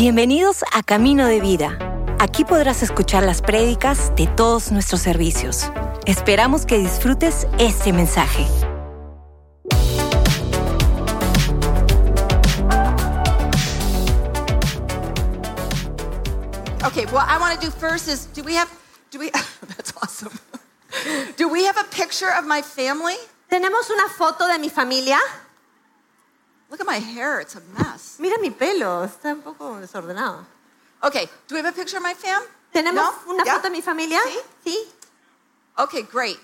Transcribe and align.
Bienvenidos 0.00 0.64
a 0.72 0.82
Camino 0.82 1.26
de 1.26 1.42
Vida. 1.42 1.76
Aquí 2.18 2.46
podrás 2.46 2.82
escuchar 2.82 3.22
las 3.22 3.42
prédicas 3.42 4.16
de 4.16 4.26
todos 4.28 4.72
nuestros 4.72 5.02
servicios. 5.02 5.70
Esperamos 6.06 6.64
que 6.64 6.78
disfrutes 6.78 7.46
este 7.58 7.92
mensaje. 7.92 8.46
Okay, 16.82 17.04
what 17.12 17.28
I 17.28 17.36
want 17.38 17.60
to 17.60 17.66
do 17.66 17.70
first 17.70 18.08
is 18.08 18.24
do 18.32 18.42
we 18.42 18.56
have 18.56 18.70
do 19.10 19.18
we 19.18 19.30
that's 19.76 19.92
awesome. 20.00 20.32
Do 21.36 21.46
we 21.46 21.66
have 21.66 21.76
a 21.76 21.84
picture 21.94 22.30
of 22.38 22.46
my 22.46 22.62
family? 22.62 23.18
Tenemos 23.50 23.90
una 23.90 24.08
foto 24.08 24.48
de 24.48 24.58
mi 24.58 24.70
familia. 24.70 25.18
Look 26.70 26.80
at 26.80 26.86
my 26.86 26.98
hair, 27.00 27.40
it's 27.40 27.56
a 27.56 27.62
mess. 27.78 28.16
Mira 28.20 28.38
mi 28.40 28.50
pelo, 28.50 29.04
está 29.04 29.32
un 29.32 29.42
poco 29.42 29.80
desordenado. 29.80 30.44
Okay, 31.02 31.26
do 31.48 31.54
we 31.54 31.60
have 31.60 31.66
a 31.66 31.72
picture 31.72 31.96
of 31.96 32.02
my 32.02 32.14
fam? 32.14 32.42
¿Tenemos 32.72 32.94
No? 32.94 33.12
una 33.34 33.44
Yeah? 33.44 33.54
foto 33.56 33.68
de 33.68 33.70
mi 33.70 33.80
familia? 33.82 34.20
Sí. 34.26 34.38
Sí. 34.64 34.76
Okay, 35.78 36.02
great. 36.02 36.38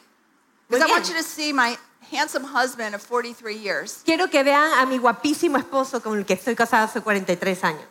Because 0.68 0.82
I 0.82 0.91
want 0.91 1.09
you 1.09 1.15
to 1.15 1.23
see 1.23 1.52
my 1.52 1.77
handsome 2.10 2.42
husband 2.45 2.95
of 2.95 3.02
43 3.02 3.54
years. 3.56 4.02
Quiero 4.04 4.27
que 4.28 4.42
vean 4.42 4.73
a 4.78 4.87
mi 4.87 4.98
guapísimo 4.98 5.59
esposo 5.59 6.02
con 6.02 6.18
el 6.18 6.24
que 6.24 6.34
estoy 6.34 6.56
casada 6.56 6.84
hace 6.84 7.01
43 7.01 7.62
años. 7.62 7.84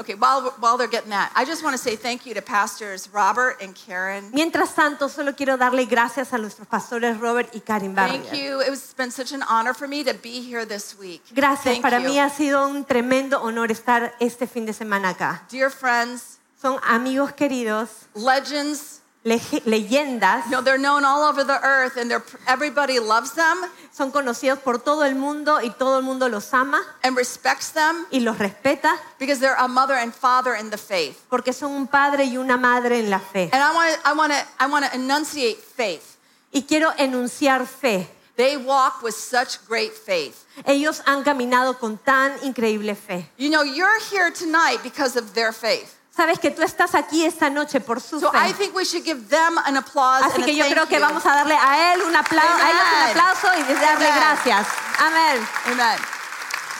Okay, 0.00 0.14
while 0.14 0.52
while 0.60 0.76
they're 0.78 0.86
getting 0.86 1.10
that, 1.10 1.32
I 1.34 1.44
just 1.44 1.64
want 1.64 1.74
to 1.74 1.78
say 1.82 1.96
thank 1.96 2.24
you 2.24 2.32
to 2.34 2.40
pastors 2.40 3.08
Robert 3.12 3.56
and 3.60 3.74
Karen. 3.74 4.30
Mientras 4.32 4.72
tanto, 4.74 5.08
solo 5.08 5.32
quiero 5.32 5.56
darle 5.56 5.86
gracias 5.88 6.32
a 6.32 6.38
nuestros 6.38 6.68
pastores 6.68 7.18
Robert 7.20 7.48
y 7.52 7.60
Thank 7.60 7.94
Barrier. 7.96 8.32
you. 8.32 8.60
It 8.60 8.70
was 8.70 8.94
been 8.96 9.10
such 9.10 9.32
an 9.32 9.42
honor 9.50 9.74
for 9.74 9.88
me 9.88 10.04
to 10.04 10.14
be 10.14 10.40
here 10.40 10.64
this 10.64 10.96
week. 10.96 11.22
Gracias, 11.34 11.64
Thank 11.64 11.82
para 11.82 11.98
you. 12.00 12.08
mí 12.10 12.18
ha 12.20 12.30
sido 12.30 12.68
un 12.68 12.84
tremendo 12.84 13.40
honor 13.42 13.72
estar 13.72 14.14
este 14.20 14.46
fin 14.46 14.66
de 14.66 14.72
semana 14.72 15.10
acá. 15.10 15.42
Dear 15.50 15.68
friends, 15.70 16.38
Son 16.60 16.78
amigos 16.84 17.32
queridos, 17.32 18.06
legends, 18.14 18.80
lege- 18.90 18.97
leyendas, 19.24 20.44
know, 20.50 20.62
they're 20.62 20.78
known 20.78 21.04
all 21.04 21.28
over 21.28 21.44
the 21.44 21.58
earth 21.62 21.96
and 21.96 22.12
everybody 22.46 22.98
loves 22.98 23.32
them 23.32 23.56
son 23.92 24.12
conocidos 24.12 24.60
por 24.60 24.78
todo 24.78 25.04
el 25.04 25.16
mundo 25.16 25.60
y 25.60 25.70
todo 25.70 25.98
el 25.98 26.04
mundo 26.04 26.28
los 26.28 26.52
ama 26.54 26.80
and 27.02 27.16
respects 27.16 27.72
them 27.72 28.06
y 28.12 28.20
los 28.20 28.38
respeta 28.38 28.96
because 29.18 29.40
they're 29.40 29.58
a 29.58 29.68
mother 29.68 29.94
and 29.94 30.14
father 30.14 30.54
in 30.54 30.70
the 30.70 30.78
faith. 30.78 31.18
porque 31.28 31.52
son 31.52 31.72
un 31.72 31.86
padre 31.88 32.24
y 32.24 32.36
una 32.36 32.56
madre 32.56 33.00
en 33.00 33.10
la 33.10 33.18
fe. 33.18 33.50
And 33.52 33.62
I 33.62 33.74
want 33.74 33.94
to 33.94 34.08
I 34.08 34.12
want 34.14 34.32
to 34.32 34.64
I 34.64 34.66
want 34.68 34.84
to 34.86 34.94
enunciate 34.94 35.58
faith. 35.58 36.16
Y 36.52 36.62
quiero 36.62 36.92
enunciar 36.96 37.66
fe. 37.66 38.08
They 38.36 38.56
walk 38.56 39.02
with 39.02 39.16
such 39.16 39.66
great 39.66 39.92
faith. 39.92 40.46
Ellos 40.64 41.02
han 41.06 41.24
caminado 41.24 41.76
con 41.78 41.98
tan 41.98 42.38
increíble 42.44 42.96
fe. 42.96 43.28
You 43.36 43.50
know, 43.50 43.64
you're 43.64 43.98
here 44.10 44.30
tonight 44.30 44.78
because 44.84 45.16
of 45.16 45.34
their 45.34 45.52
faith. 45.52 45.97
Sabes 46.18 46.38
que 46.40 46.50
tú 46.50 46.62
estás 46.62 46.94
aquí 46.96 47.24
esta 47.24 47.48
noche 47.48 47.80
por 47.80 48.00
su 48.00 48.18
So 48.18 48.32
I 48.34 48.48
fe. 48.48 48.54
think 48.54 48.74
we 48.74 48.84
should 48.84 49.04
give 49.04 49.28
them 49.28 49.56
an 49.64 49.76
applause 49.76 50.24
Así 50.24 50.34
and 50.34 50.42
a 50.42 50.46
que 50.46 50.54
yo 50.56 50.64
thank 50.64 50.72
creo 50.74 50.86
que 50.88 50.96
you. 50.98 51.00
vamos 51.06 51.24
a 51.24 51.30
darle 51.32 51.54
a 51.56 51.94
él 51.94 52.02
un 52.02 52.16
aplauso, 52.16 52.48
a 52.60 52.70
ellos 52.70 52.82
un 52.92 53.10
aplauso 53.10 53.46
y 53.56 53.62
darle 53.74 54.08
Amen. 54.08 54.14
gracias. 54.20 54.66
Amén. 54.98 55.48
Amen. 55.72 56.17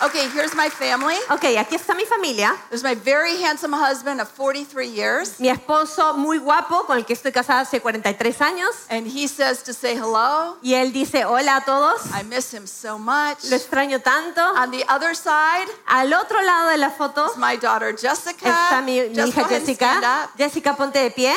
Okay, 0.00 0.28
here's 0.30 0.54
my 0.54 0.68
family. 0.70 1.16
Ok, 1.28 1.56
aquí 1.58 1.74
está 1.74 1.94
mi 1.94 2.04
familia. 2.04 2.54
There's 2.70 2.84
my 2.84 2.94
very 2.94 3.42
handsome 3.42 3.72
husband 3.72 4.20
of 4.20 4.28
43 4.28 4.86
years. 4.86 5.40
Mi 5.40 5.48
esposo 5.48 6.14
muy 6.16 6.38
guapo 6.38 6.84
con 6.86 6.98
el 6.98 7.04
que 7.04 7.14
estoy 7.14 7.32
casada 7.32 7.62
hace 7.62 7.80
43 7.80 8.40
años. 8.40 8.70
And 8.90 9.06
he 9.08 9.26
says 9.26 9.62
to 9.64 9.72
say 9.72 9.96
hello. 9.96 10.56
Y 10.62 10.74
él 10.74 10.92
dice 10.92 11.24
hola 11.24 11.56
a 11.56 11.64
todos. 11.64 12.00
I 12.14 12.22
miss 12.22 12.52
him 12.54 12.66
so 12.66 12.96
much. 12.98 13.44
Lo 13.50 13.56
extraño 13.56 14.00
tanto. 14.00 14.40
On 14.40 14.70
the 14.70 14.84
other 14.88 15.16
side 15.16 15.66
Al 15.88 16.12
otro 16.14 16.40
lado 16.42 16.68
de 16.70 16.78
la 16.78 16.90
foto 16.90 17.26
is 17.30 17.36
my 17.36 17.56
daughter 17.56 17.92
Jessica. 17.96 18.48
está 18.48 18.82
mi, 18.84 19.00
mi 19.08 19.28
hija 19.28 19.44
Jessica. 19.48 20.30
Jessica, 20.36 20.76
ponte 20.76 21.00
de 21.00 21.10
pie. 21.10 21.34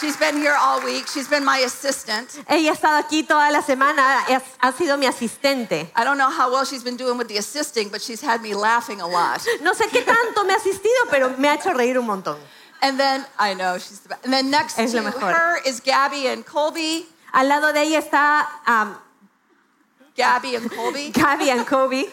She's 0.00 0.16
been 0.16 0.36
here 0.36 0.56
all 0.58 0.82
week. 0.82 1.06
She's 1.08 1.28
been 1.28 1.44
my 1.44 1.58
assistant. 1.58 2.42
Ella 2.48 2.70
ha 2.70 2.72
estado 2.72 2.96
aquí 2.98 3.22
toda 3.22 3.50
la 3.50 3.60
semana, 3.60 4.24
ha 4.58 4.72
sido 4.72 4.96
mi 4.96 5.04
asistente. 5.06 5.90
I 5.94 6.04
don't 6.04 6.16
know 6.16 6.30
how 6.30 6.50
well 6.50 6.64
she's 6.64 6.82
been 6.82 6.96
doing 6.96 7.18
with 7.18 7.28
the 7.28 7.36
assisting, 7.36 7.90
but 7.90 8.00
she's 8.00 8.22
had 8.22 8.40
me 8.40 8.54
laughing 8.54 9.02
a 9.02 9.06
lot. 9.06 9.44
No 9.62 9.74
sé 9.74 9.90
qué 9.90 10.02
tanto 10.02 10.44
me 10.44 10.54
ha 10.54 10.56
asistido, 10.56 11.10
pero 11.10 11.36
me 11.36 11.48
ha 11.48 11.56
hecho 11.56 11.74
reír 11.74 11.98
un 11.98 12.06
montón. 12.06 12.38
And 12.80 12.98
then 12.98 13.26
I 13.38 13.52
know 13.52 13.76
she's 13.76 14.00
the 14.00 14.08
best. 14.08 14.24
And 14.24 14.32
then 14.32 14.50
next 14.50 14.78
Es 14.78 14.92
to 14.92 15.02
her 15.02 15.58
is 15.66 15.80
Gabby 15.80 16.28
and 16.28 16.46
Colby. 16.46 17.06
Al 17.34 17.46
lado 17.46 17.72
de 17.72 17.82
ella 17.82 17.98
está 17.98 18.46
um, 18.66 18.96
Gabby 20.16 20.56
and 20.56 20.70
Colby. 20.70 21.10
Gaby 21.10 21.50
y 21.50 21.64
Kobe. 21.64 22.08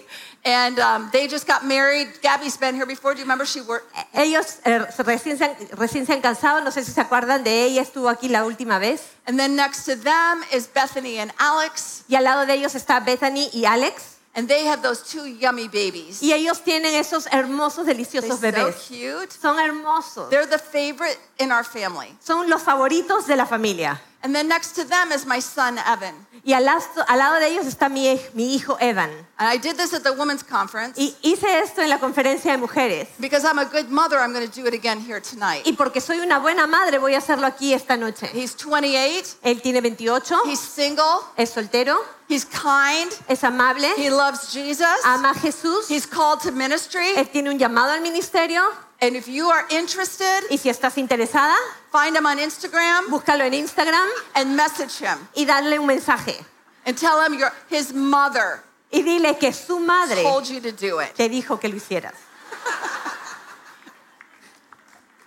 And 0.45 0.79
um, 0.79 1.09
they 1.11 1.27
just 1.27 1.45
got 1.45 1.65
married. 1.65 2.07
Gabby's 2.21 2.57
been 2.57 2.75
here 2.75 2.85
before. 2.85 3.13
Do 3.13 3.19
you 3.19 3.25
remember 3.25 3.45
she 3.45 3.61
worked? 3.61 3.93
Ellos 4.13 4.59
eh, 4.63 4.79
recién, 4.99 5.37
se 5.37 5.45
han, 5.45 5.55
recién 5.77 6.05
se 6.05 6.13
han 6.13 6.21
casado, 6.21 6.63
no 6.63 6.71
sé 6.71 6.83
si 6.85 6.91
se 6.91 7.01
acuerdan 7.01 7.43
de 7.43 7.65
ella, 7.65 7.81
estuvo 7.81 8.07
aquí 8.09 8.29
la 8.29 8.45
última 8.45 8.79
vez. 8.79 9.01
And 9.25 9.37
then 9.37 9.55
next 9.55 9.85
to 9.85 9.95
them 9.95 10.43
is 10.53 10.67
Bethany 10.67 11.19
and 11.19 11.33
Alex. 11.37 12.03
Y 12.07 12.15
al 12.15 12.23
lado 12.23 12.45
de 12.45 12.53
ellos 12.53 12.75
está 12.75 13.03
Bethany 13.03 13.49
y 13.53 13.65
Alex. 13.65 14.17
And 14.37 14.47
they 14.47 14.65
have 14.65 14.83
those 14.83 15.01
two 15.01 15.25
yummy 15.25 15.67
babies. 15.67 16.21
Y 16.21 16.31
ellos 16.31 16.61
tienen 16.63 16.93
esos 16.93 17.25
hermosos, 17.31 17.87
deliciosos 17.87 18.39
They're 18.39 18.51
deliciosos 18.51 18.75
so 18.75 18.93
cute. 18.93 19.31
Son 19.31 19.57
hermosos. 19.57 20.29
They're 20.29 20.45
the 20.45 20.59
favorite 20.59 21.17
in 21.39 21.51
our 21.51 21.63
family. 21.63 22.15
Son 22.19 22.47
los 22.47 22.61
favoritos 22.61 23.25
de 23.25 23.35
la 23.35 23.47
familia. 23.47 23.99
And 24.21 24.35
then 24.35 24.47
next 24.47 24.73
to 24.73 24.83
them 24.83 25.11
is 25.11 25.25
my 25.25 25.39
son, 25.39 25.79
Evan. 25.79 26.13
Y 26.47 26.53
al, 26.53 26.63
lado 26.63 27.39
de 27.41 27.47
ellos 27.49 27.65
está 27.65 27.89
mi 27.89 28.07
hijo 28.37 28.77
Evan. 28.79 29.09
And 29.37 29.49
I 29.49 29.57
did 29.57 29.75
this 29.75 29.93
at 29.93 30.03
the 30.03 30.13
women's 30.13 30.43
conference. 30.43 30.97
Y 30.97 31.13
hice 31.21 31.59
esto 31.59 31.81
en 31.81 31.89
la 31.89 31.99
conferencia 31.99 32.53
de 32.53 32.57
mujeres. 32.57 33.09
Because 33.19 33.43
I'm 33.43 33.59
a 33.59 33.65
good 33.65 33.89
mother, 33.89 34.17
I'm 34.17 34.31
going 34.31 34.49
to 34.49 34.61
do 34.61 34.65
it 34.65 34.73
again 34.73 34.97
here 34.97 35.19
tonight. 35.19 35.67
Y 35.67 35.73
porque 35.73 35.99
soy 35.99 36.21
una 36.21 36.39
buena 36.39 36.65
madre, 36.65 36.99
voy 36.99 37.15
a 37.15 37.17
hacerlo 37.17 37.47
aquí 37.47 37.73
esta 37.73 37.97
noche. 37.97 38.29
He's 38.33 38.55
28. 38.55 39.39
Él 39.43 39.61
tiene 39.61 39.81
28, 39.81 40.43
He's 40.45 40.61
single. 40.61 41.19
es 41.35 41.49
soltero, 41.49 41.97
He's 42.29 42.45
kind. 42.45 43.11
es 43.27 43.43
amable, 43.43 43.89
He 43.97 44.09
loves 44.09 44.53
Jesus. 44.53 44.87
ama 45.03 45.31
a 45.31 45.33
Jesús, 45.33 45.89
He's 45.89 46.07
called 46.07 46.39
to 46.43 46.53
ministry. 46.53 47.13
él 47.17 47.27
tiene 47.29 47.49
un 47.49 47.59
llamado 47.59 47.91
al 47.91 47.99
ministerio. 47.99 48.63
And 48.99 49.15
if 49.15 49.27
you 49.27 49.45
are 49.49 49.65
interested, 49.69 50.41
Y 50.49 50.57
si 50.57 50.69
estás 50.69 50.97
interesada, 50.97 51.55
find 51.91 52.15
him 52.15 52.25
on 52.25 52.37
Instagram 52.39 53.07
búscalo 53.09 53.41
en 53.45 53.53
Instagram 53.53 54.09
and 54.35 54.55
message 54.55 54.97
him 54.99 55.19
y 55.35 55.45
darle 55.45 55.77
un 55.79 55.85
mensaje. 55.87 56.43
and 56.85 56.97
tell 56.97 57.21
him 57.21 57.33
your, 57.37 57.51
his 57.69 57.93
mother 57.93 58.63
Y 58.91 59.01
dile 59.03 59.37
que 59.39 59.51
su 59.53 59.79
madre 59.79 60.23
told 60.23 60.47
you 60.49 60.59
to 60.61 60.71
do 60.71 60.99
it. 60.99 61.13
te 61.15 61.27
dijo 61.29 61.59
que 61.59 61.67
lo 61.69 61.75
hicieras. 61.75 62.15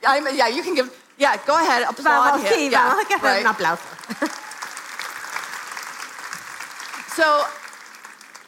I 0.06 0.20
mean, 0.20 0.34
yeah, 0.34 0.48
you 0.48 0.62
can 0.62 0.74
give, 0.74 0.90
yeah, 1.18 1.36
go 1.46 1.54
ahead, 1.56 1.82
applaud 1.82 2.04
Vamos, 2.40 2.42
him. 2.42 2.52
sí, 2.52 2.70
Yeah, 2.70 2.88
vamos 2.88 3.04
a 3.04 3.14
hacer 3.14 3.22
right. 3.22 3.44
un 3.46 3.52
aplauso. 3.54 3.84
So 7.14 7.44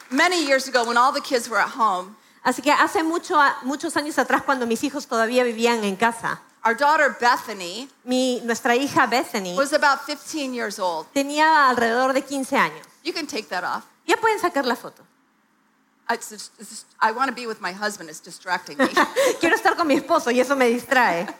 many 0.09 0.45
years 0.45 0.67
ago, 0.67 0.83
when 0.85 0.97
all 0.97 1.11
the 1.11 1.21
kids 1.21 1.47
were 1.47 1.59
at 1.59 1.69
home, 1.69 2.15
Así 2.43 2.61
que 2.61 2.71
hace 2.71 3.03
mucho, 3.03 3.39
muchos 3.63 3.95
años 3.95 4.17
atrás, 4.17 4.43
cuando 4.43 4.65
mis 4.67 4.83
hijos 4.83 5.07
todavía 5.07 5.43
vivían 5.43 5.83
en 5.83 5.95
casa, 5.95 6.41
our 6.65 6.75
daughter 6.75 7.15
Bethany 7.19 7.87
mi, 8.03 8.41
nuestra 8.43 8.75
hija 8.75 9.05
Bethany 9.07 9.55
was 9.55 9.73
about 9.73 10.05
15 10.05 10.53
years 10.53 10.77
old. 10.79 11.07
tenía 11.13 11.69
alrededor 11.69 12.13
de 12.13 12.21
15 12.21 12.57
años. 12.57 12.85
You 13.03 13.13
can 13.13 13.27
take 13.27 13.47
that 13.49 13.63
off. 13.63 13.83
Ya 14.05 14.15
pueden 14.17 14.39
sacar 14.39 14.65
la 14.65 14.75
foto. 14.75 15.03
It's 16.09 16.29
just- 16.29 16.51
it's 16.59 16.69
just- 16.69 16.85
I 17.01 17.11
want 17.11 17.29
to 17.29 17.33
be 17.35 17.47
with 17.47 17.61
my 17.61 17.71
husband. 17.71 18.09
It's 18.09 18.19
distracting 18.19 18.77
me. 18.77 18.87
Quiero 19.39 19.55
estar 19.55 19.75
con 19.77 19.87
mi 19.87 19.95
esposo 19.95 20.31
y 20.31 20.39
eso 20.41 20.55
me 20.55 20.69
distrae. 20.69 21.33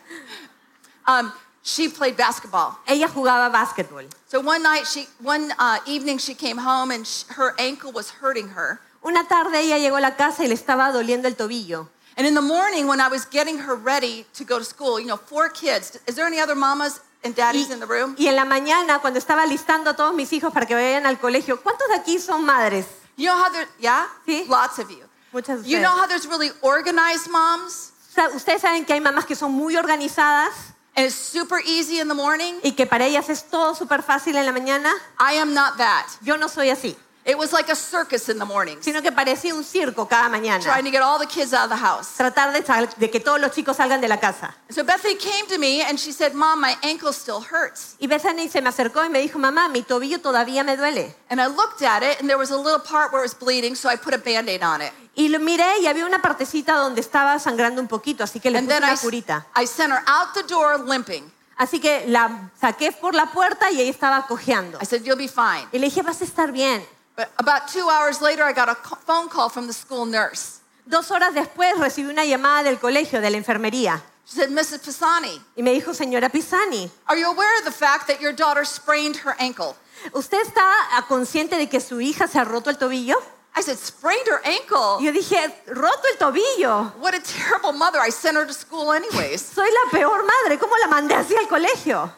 um, 1.06 1.30
she 1.62 1.88
played 1.88 2.16
basketball. 2.16 2.78
Ella 2.86 3.08
jugaba 3.08 3.50
básquetbol. 3.52 4.08
So 4.28 4.40
one 4.40 4.62
night, 4.62 4.86
she 4.86 5.06
one 5.20 5.52
uh, 5.58 5.78
evening, 5.86 6.16
she 6.18 6.34
came 6.34 6.56
home 6.58 6.90
and 6.90 7.06
sh 7.06 7.24
her 7.36 7.54
ankle 7.58 7.92
was 7.92 8.10
hurting 8.22 8.48
her. 8.48 8.80
Una 9.04 9.24
tarde 9.28 9.60
ella 9.60 9.78
llegó 9.78 9.96
a 9.96 10.00
la 10.00 10.16
casa 10.16 10.44
y 10.44 10.48
le 10.48 10.54
estaba 10.54 10.90
doliendo 10.90 11.28
el 11.28 11.36
tobillo. 11.36 11.88
And 12.16 12.26
in 12.26 12.34
the 12.34 12.40
morning, 12.40 12.86
when 12.86 13.00
I 13.00 13.08
was 13.08 13.26
getting 13.30 13.58
her 13.58 13.74
ready 13.76 14.24
to 14.38 14.44
go 14.44 14.58
to 14.58 14.64
school, 14.64 14.98
you 15.00 15.06
know, 15.06 15.16
four 15.18 15.48
kids. 15.50 15.98
Is 16.06 16.14
there 16.14 16.26
any 16.26 16.40
other 16.40 16.54
mamas 16.56 17.00
and 17.24 17.34
daddies 17.34 17.68
Y, 17.68 17.72
in 17.74 17.80
the 17.80 17.86
room? 17.86 18.14
y 18.18 18.28
en 18.28 18.36
la 18.36 18.44
mañana, 18.44 19.00
cuando 19.00 19.18
estaba 19.18 19.44
listando 19.46 19.90
a 19.90 19.94
todos 19.96 20.14
mis 20.14 20.32
hijos 20.32 20.52
para 20.52 20.64
que 20.66 20.74
vayan 20.74 21.06
al 21.06 21.18
colegio, 21.18 21.60
¿cuántos 21.60 21.86
de 21.88 21.96
aquí 21.96 22.18
son 22.18 22.44
madres? 22.44 22.86
You 23.16 23.26
know 23.30 23.36
how 23.36 23.50
there, 23.52 23.68
yeah, 23.80 24.06
Sí. 24.26 24.44
lots 24.48 24.78
of 24.78 24.88
you. 24.90 25.04
Muchas 25.32 25.62
de 25.64 25.68
You 25.68 25.76
ustedes. 25.78 25.82
know 25.82 25.92
how 26.00 26.06
there's 26.06 26.26
really 26.26 26.52
organized 26.62 27.28
moms, 27.30 27.90
Sa- 28.14 28.28
Ustedes 28.28 28.62
saben 28.62 28.84
que 28.86 28.92
hay 28.94 29.00
mamás 29.00 29.26
que 29.26 29.34
son 29.34 29.50
muy 29.50 29.76
organizadas 29.76 30.52
and 30.96 31.04
it's 31.06 31.16
super 31.16 31.58
easy 31.66 31.98
in 31.98 32.06
the 32.06 32.14
morning. 32.14 32.54
y 32.62 32.72
que 32.76 32.86
para 32.86 33.04
ellas 33.06 33.28
es 33.28 33.42
todo 33.50 33.74
súper 33.74 34.02
fácil 34.04 34.36
en 34.36 34.46
la 34.46 34.52
mañana. 34.52 34.92
I 35.18 35.34
am 35.38 35.52
not 35.52 35.76
that. 35.78 36.06
Yo 36.22 36.36
no 36.36 36.48
soy 36.48 36.70
así. 36.70 36.96
It 37.26 37.38
was 37.38 37.52
like 37.54 37.70
a 37.72 37.74
circus 37.74 38.28
in 38.28 38.38
the 38.38 38.44
mornings, 38.44 38.84
sino 38.84 39.00
que 39.00 39.10
parecía 39.10 39.54
un 39.54 39.64
circo 39.64 40.06
cada 40.06 40.28
mañana. 40.28 40.62
trying 40.62 40.84
to 40.84 40.90
get 40.90 41.00
all 41.00 41.18
the 41.18 41.26
kids 41.26 41.54
out 41.54 41.64
of 41.64 41.70
the 41.70 41.76
house. 41.82 42.18
Tratar 42.18 42.52
de, 42.52 43.08
que 43.10 43.18
todos 43.18 43.40
los 43.40 43.50
chicos 43.52 43.76
salgan 43.78 44.00
de 44.02 44.08
la 44.08 44.18
casa. 44.20 44.54
So 44.68 44.84
Bethany 44.84 45.14
came 45.16 45.46
to 45.48 45.58
me 45.58 45.80
and 45.80 45.98
she 45.98 46.12
said, 46.12 46.34
Mom, 46.34 46.60
my 46.60 46.76
ankle 46.82 47.14
still 47.14 47.40
hurts. 47.40 47.96
Y 47.98 48.06
Bethany 48.08 48.48
se 48.50 48.60
me 48.60 48.68
acercó 48.68 49.02
y 49.04 49.08
me 49.08 49.20
dijo, 49.20 49.38
mamá, 49.38 49.68
mi 49.70 49.82
tobillo 49.82 50.18
todavía 50.20 50.64
me 50.64 50.76
duele. 50.76 51.14
And 51.30 51.40
I 51.40 51.46
looked 51.46 51.80
at 51.82 52.02
it 52.02 52.20
and 52.20 52.28
there 52.28 52.36
was 52.36 52.50
a 52.50 52.58
little 52.58 52.78
part 52.80 53.10
where 53.10 53.22
it 53.24 53.26
was 53.26 53.34
bleeding, 53.34 53.74
so 53.74 53.88
I 53.88 53.96
put 53.96 54.12
a 54.12 54.18
band 54.18 54.50
aid 54.50 54.62
on 54.62 54.82
it. 54.82 54.92
Y 55.16 55.28
lo 55.28 55.38
miré 55.38 55.78
y 55.80 55.86
había 55.86 56.04
una 56.04 56.20
partecita 56.20 56.74
donde 56.74 57.00
estaba 57.00 57.38
sangrando 57.38 57.80
un 57.80 57.88
poquito, 57.88 58.22
así 58.22 58.38
que 58.38 58.50
le 58.50 58.58
And 58.58 58.66
puse 58.68 58.74
I, 58.80 58.82
una 58.82 58.92
s- 58.92 59.00
curita. 59.02 59.46
I 59.56 59.64
sent 59.66 59.90
her 59.92 60.02
out 60.06 60.34
the 60.34 60.42
door 60.42 60.78
limping. 60.86 61.32
Así 61.56 61.80
que 61.80 62.04
la 62.08 62.50
saqué 62.60 62.90
por 62.92 63.14
la 63.14 63.26
puerta 63.26 63.70
y 63.70 63.80
ella 63.80 63.90
estaba 63.90 64.26
cojeando. 64.26 64.76
I 64.82 64.84
said, 64.84 65.04
You'll 65.04 65.16
be 65.16 65.28
fine. 65.28 65.68
Y 65.72 65.78
le 65.78 65.86
dije, 65.86 66.02
vas 66.02 66.20
a 66.20 66.24
estar 66.24 66.50
bien. 66.52 66.84
But 67.16 67.30
about 67.38 67.68
two 67.68 67.88
hours 67.88 68.20
later, 68.20 68.42
I 68.42 68.52
got 68.52 68.68
a 68.68 68.74
phone 68.74 69.28
call 69.28 69.48
from 69.48 69.66
the 69.66 69.72
school 69.72 70.04
nurse. 70.04 70.60
Dos 70.86 71.10
horas 71.10 71.32
después 71.32 71.78
recibí 71.78 72.10
una 72.10 72.24
llamada 72.24 72.64
del 72.64 72.78
colegio, 72.78 73.20
de 73.20 73.30
la 73.30 73.36
enfermería. 73.38 74.02
She 74.26 74.36
said, 74.36 74.50
Mrs. 74.50 74.80
Pisani, 74.80 75.40
Y 75.56 75.62
me 75.62 75.72
dijo, 75.72 75.94
señora 75.94 76.30
Pisani, 76.30 76.90
are 77.06 77.16
you 77.16 77.26
aware 77.26 77.58
of 77.58 77.64
the 77.64 77.70
fact 77.70 78.06
that 78.08 78.20
your 78.20 78.32
daughter 78.32 78.64
sprained 78.64 79.16
her 79.18 79.34
ankle? 79.38 79.76
¿usted 80.12 80.38
está 80.42 80.64
consciente 81.08 81.56
de 81.56 81.68
que 81.68 81.80
su 81.80 82.00
hija 82.00 82.26
se 82.26 82.38
ha 82.38 82.44
roto 82.44 82.70
el 82.70 82.76
tobillo? 82.76 83.16
I 83.56 83.62
said, 83.62 83.78
Sprained 83.78 84.26
her 84.26 84.40
ankle? 84.44 84.98
Yo 85.00 85.12
dije, 85.12 85.36
roto 85.68 86.02
el 86.10 86.18
tobillo. 86.18 86.92
What 86.98 87.14
a 87.14 87.20
terrible 87.20 87.72
mother. 87.72 88.00
I 88.00 88.10
sent 88.10 88.36
her 88.36 88.44
to 88.44 88.52
school 88.52 88.92
anyways. 88.92 89.40
Soy 89.54 89.68
la 89.70 89.90
peor 89.92 90.24
madre. 90.24 90.58
¿Cómo 90.58 90.76
la 90.78 90.88
mandé 90.88 91.14
así 91.14 91.36
al 91.36 91.46
colegio? 91.46 92.10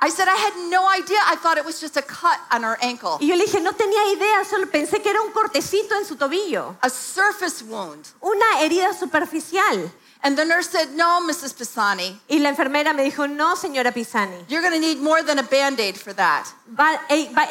I 0.00 0.10
said, 0.10 0.28
I 0.28 0.36
had 0.36 0.54
no 0.70 0.88
idea. 0.88 1.18
I 1.26 1.34
thought 1.36 1.58
it 1.58 1.64
was 1.64 1.80
just 1.80 1.96
a 1.96 2.02
cut 2.02 2.38
on 2.52 2.62
her 2.62 2.78
ankle, 2.80 3.18
Y 3.20 3.26
yo 3.26 3.34
le 3.36 3.44
dije, 3.46 3.60
no 3.60 3.72
tenía 3.72 4.12
idea, 4.12 4.44
solo 4.44 4.66
pensé 4.66 5.02
que 5.02 5.10
era 5.10 5.20
un 5.20 5.32
cortecito 5.32 5.96
en 5.96 6.04
su 6.04 6.14
tobillo. 6.16 6.76
a 6.82 6.88
surface 6.88 7.62
wound. 7.64 8.06
Una 8.22 8.60
herida 8.62 8.92
superficial. 8.94 9.90
And 10.20 10.36
the 10.36 10.44
nurse 10.44 10.68
said, 10.70 10.90
No, 10.96 11.20
Mrs. 11.28 11.54
Pisani, 11.56 12.20
Y 12.28 12.38
la 12.40 12.48
enfermera 12.48 12.92
me 12.92 13.04
dijo, 13.04 13.26
no, 13.28 13.54
señora 13.54 13.92
Pisani. 13.92 14.44
you're 14.48 14.62
going 14.62 14.74
to 14.74 14.80
need 14.80 14.98
more 14.98 15.22
than 15.22 15.38
a 15.38 15.44
band 15.44 15.78
aid 15.80 15.96
for 15.96 16.12
that. 16.12 16.52
Va- 16.70 17.00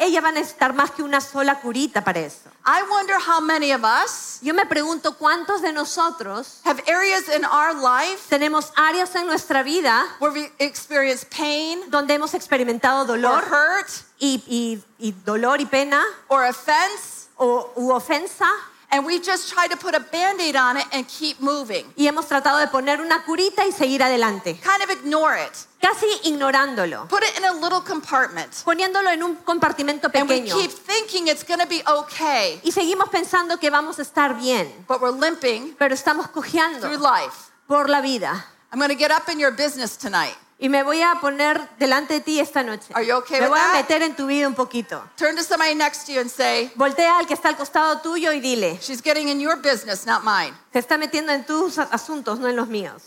ella 0.00 0.20
va 0.20 0.28
a 0.28 0.32
necesitar 0.32 0.72
más 0.74 0.90
que 0.92 1.02
una 1.02 1.20
sola 1.20 1.60
curita 1.60 2.02
para 2.04 2.20
eso. 2.20 2.50
I 2.64 2.82
wonder 2.88 3.16
how 3.16 3.40
many 3.40 3.72
of 3.72 3.82
us 3.82 4.38
Yo 4.42 4.52
me 4.54 4.64
pregunto 4.66 5.16
cuántos 5.16 5.60
de 5.62 5.72
nosotros 5.72 6.60
have 6.64 6.82
areas 6.86 7.24
in 7.34 7.44
our 7.44 7.74
life 7.74 8.28
tenemos 8.28 8.70
áreas 8.76 9.14
en 9.16 9.26
nuestra 9.26 9.62
vida 9.62 10.04
where 10.20 10.32
we 10.32 10.52
experience 10.58 11.24
pain 11.24 11.80
donde 11.90 12.14
hemos 12.14 12.34
experimentado 12.34 13.00
or 13.02 13.06
dolor 13.06 13.42
hurt 13.50 13.88
y, 14.20 14.42
y- 14.46 14.82
y 14.98 15.12
dolor 15.24 15.60
y 15.60 15.66
pena 15.66 16.04
or 16.28 16.44
offense, 16.44 17.28
o, 17.38 17.72
u 17.76 17.90
ofensa 17.92 18.46
and 18.90 19.04
we 19.04 19.20
just 19.20 19.52
try 19.52 19.68
to 19.68 19.76
put 19.76 19.94
a 19.94 20.00
band 20.00 20.40
aid 20.40 20.56
on 20.56 20.76
it 20.76 20.86
and 20.92 21.06
keep 21.06 21.40
moving. 21.40 21.84
y 21.96 22.06
hemos 22.06 22.26
tratado 22.26 22.58
de 22.58 22.68
poner 22.68 23.00
una 23.00 23.24
curita 23.24 23.66
y 23.66 23.72
seguir 23.72 24.02
adelante, 24.02 24.54
Kind 24.62 24.82
of 24.82 24.90
ignore 24.90 25.36
it, 25.42 25.52
casi 25.80 26.06
ignorándolo, 26.24 27.06
put 27.08 27.22
it 27.22 27.36
in 27.38 27.44
a 27.44 27.52
little 27.52 27.80
compartment, 27.82 28.52
poniéndolo 28.64 29.10
en 29.10 29.22
un 29.22 29.36
compartimento 29.36 30.10
pequeño. 30.10 30.52
and 30.52 30.54
we 30.54 30.62
keep 30.62 30.70
thinking 30.70 31.28
it's 31.28 31.44
going 31.44 31.60
to 31.60 31.66
be 31.68 31.82
okay, 31.86 32.60
y 32.64 32.72
seguimos 32.72 33.08
pensando 33.10 33.58
que 33.58 33.70
vamos 33.70 33.98
a 33.98 34.02
estar 34.02 34.34
bien, 34.40 34.72
but 34.86 35.00
we're 35.00 35.12
limping 35.12 35.74
pero 35.78 35.94
estamos 35.94 36.28
cojeando 36.28 36.80
through 36.80 36.98
life. 37.02 37.50
por 37.66 37.88
la 37.88 38.00
vida. 38.00 38.46
I'm 38.72 38.78
going 38.78 38.90
to 38.90 38.96
get 38.98 39.10
up 39.10 39.28
in 39.30 39.38
your 39.38 39.50
business 39.50 39.96
tonight. 39.96 40.36
Y 40.60 40.68
me 40.68 40.82
voy 40.82 41.00
a 41.02 41.14
poner 41.20 41.68
delante 41.78 42.14
de 42.14 42.20
ti 42.20 42.40
esta 42.40 42.64
noche. 42.64 42.92
Are 42.92 43.06
you 43.06 43.14
okay 43.16 43.38
me 43.38 43.46
with 43.46 43.50
voy 43.50 43.58
a 43.60 43.62
that? 43.62 43.74
meter 43.74 44.02
en 44.02 44.16
tu 44.16 44.26
vida 44.26 44.48
un 44.48 44.54
poquito. 44.56 45.00
Turn 45.16 45.36
to 45.36 45.42
somebody 45.44 45.74
next 45.76 46.04
to 46.06 46.12
you 46.12 46.20
and 46.20 46.28
say, 46.28 46.72
Voltea 46.74 47.18
al 47.20 47.26
que 47.26 47.34
está 47.34 47.48
al 47.48 47.56
costado 47.56 48.00
tuyo 48.02 48.32
y 48.32 48.40
dile, 48.40 48.76
She's 48.82 49.00
getting 49.00 49.28
in 49.28 49.40
your 49.40 49.56
business, 49.62 50.04
not 50.04 50.24
mine. 50.24 50.52
se 50.72 50.80
está 50.80 50.98
metiendo 50.98 51.32
en 51.32 51.44
tus 51.44 51.78
asuntos, 51.78 52.40
no 52.40 52.48
en 52.48 52.56
los 52.56 52.66
míos. 52.66 53.02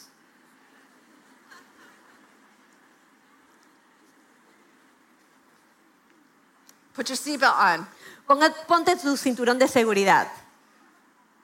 Put 6.94 7.10
your 7.10 7.16
seatbelt 7.18 7.56
on. 7.56 7.88
Ponga- 8.28 8.54
ponte 8.68 8.96
tu 8.96 9.16
cinturón 9.18 9.60
de 9.60 9.68
seguridad. 9.68 10.28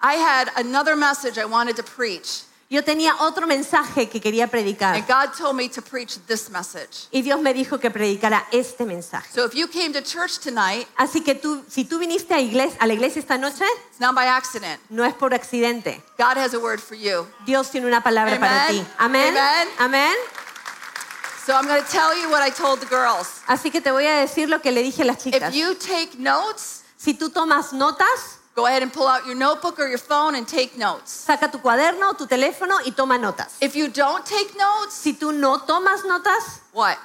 I 0.01 0.15
had 0.15 0.49
another 0.57 0.95
message 0.95 1.37
I 1.37 1.45
wanted 1.45 1.75
to 1.77 1.83
preach, 1.83 2.43
Yo 2.69 2.83
tenía 2.83 3.15
otro 3.21 3.47
mensaje 3.47 4.09
que 4.09 4.19
quería 4.19 4.47
predicar 4.47 4.95
and 4.95 5.07
God 5.07 5.33
told 5.37 5.55
me 5.55 5.69
to 5.69 5.81
preach 5.81 6.17
this 6.27 6.49
message. 6.49 7.07
y 7.11 7.21
Dios 7.21 7.39
me 7.39 7.53
dijo 7.53 7.79
que 7.79 7.89
predicara 7.89 8.45
este 8.51 8.85
mensaje. 8.85 9.29
So 9.33 9.45
if 9.45 9.53
you 9.53 9.67
came 9.69 9.93
to 9.93 10.01
church 10.01 10.39
tonight, 10.39 10.85
Así 10.97 11.23
que 11.23 11.33
tú, 11.33 11.63
si 11.69 11.85
tú 11.85 11.97
viniste 11.97 12.33
a, 12.33 12.41
iglesia, 12.41 12.77
a 12.81 12.87
la 12.87 12.93
iglesia 12.93 13.19
esta 13.21 13.37
noche, 13.37 13.63
it's 13.89 14.01
not 14.01 14.13
by 14.15 14.27
accident. 14.27 14.81
no 14.89 15.05
es 15.05 15.13
por 15.13 15.33
accidente. 15.33 16.01
God 16.17 16.37
has 16.37 16.53
a 16.53 16.59
word 16.59 16.81
for 16.81 16.95
you. 16.95 17.25
Dios 17.45 17.71
tiene 17.71 17.87
una 17.87 18.01
palabra 18.01 18.35
Amen. 18.35 18.49
para 18.49 18.67
ti. 18.67 18.85
Amén. 18.97 20.13
So 21.45 21.53
I'm 21.53 21.65
going 21.65 21.81
to 21.81 21.89
tell 21.89 22.13
you 22.21 22.29
what 22.29 22.41
I 22.41 22.49
told 22.49 22.81
the 22.81 22.87
girls. 22.87 23.41
Así 23.47 23.71
que 23.71 23.79
te 23.79 23.91
voy 23.91 24.05
a 24.05 24.15
decir 24.19 24.49
lo 24.49 24.59
que 24.59 24.73
le 24.73 24.83
dije 24.83 25.03
a 25.03 25.05
las 25.05 25.23
chicas. 25.23 25.53
If 25.53 25.55
you 25.55 25.73
take 25.75 26.17
notes, 26.17 26.83
Si 26.97 27.13
tú 27.13 27.29
tomas 27.29 27.73
notas, 27.73 28.36
go 28.57 28.65
ahead 28.65 28.81
and 28.81 28.91
pull 28.91 29.07
out 29.07 29.23
your 29.27 29.35
notebook 29.35 29.79
or 29.79 29.87
your 29.87 29.99
phone 29.99 30.33
and 30.33 30.47
take 30.47 30.75
notes. 30.77 31.25
saca 31.27 31.47
tu 31.51 31.59
cuaderno, 31.59 32.17
tu 32.17 32.25
teléfono 32.25 32.75
y 32.83 32.91
toma 32.91 33.17
notas. 33.19 33.57
If 33.61 33.75
you 33.75 33.87
don't 33.87 34.25
take 34.25 34.57
notes, 34.57 34.95
Si 34.95 35.13
tú 35.13 35.31
no 35.31 35.59
tomas 35.59 36.03
notas, 36.03 36.61
what? 36.73 36.97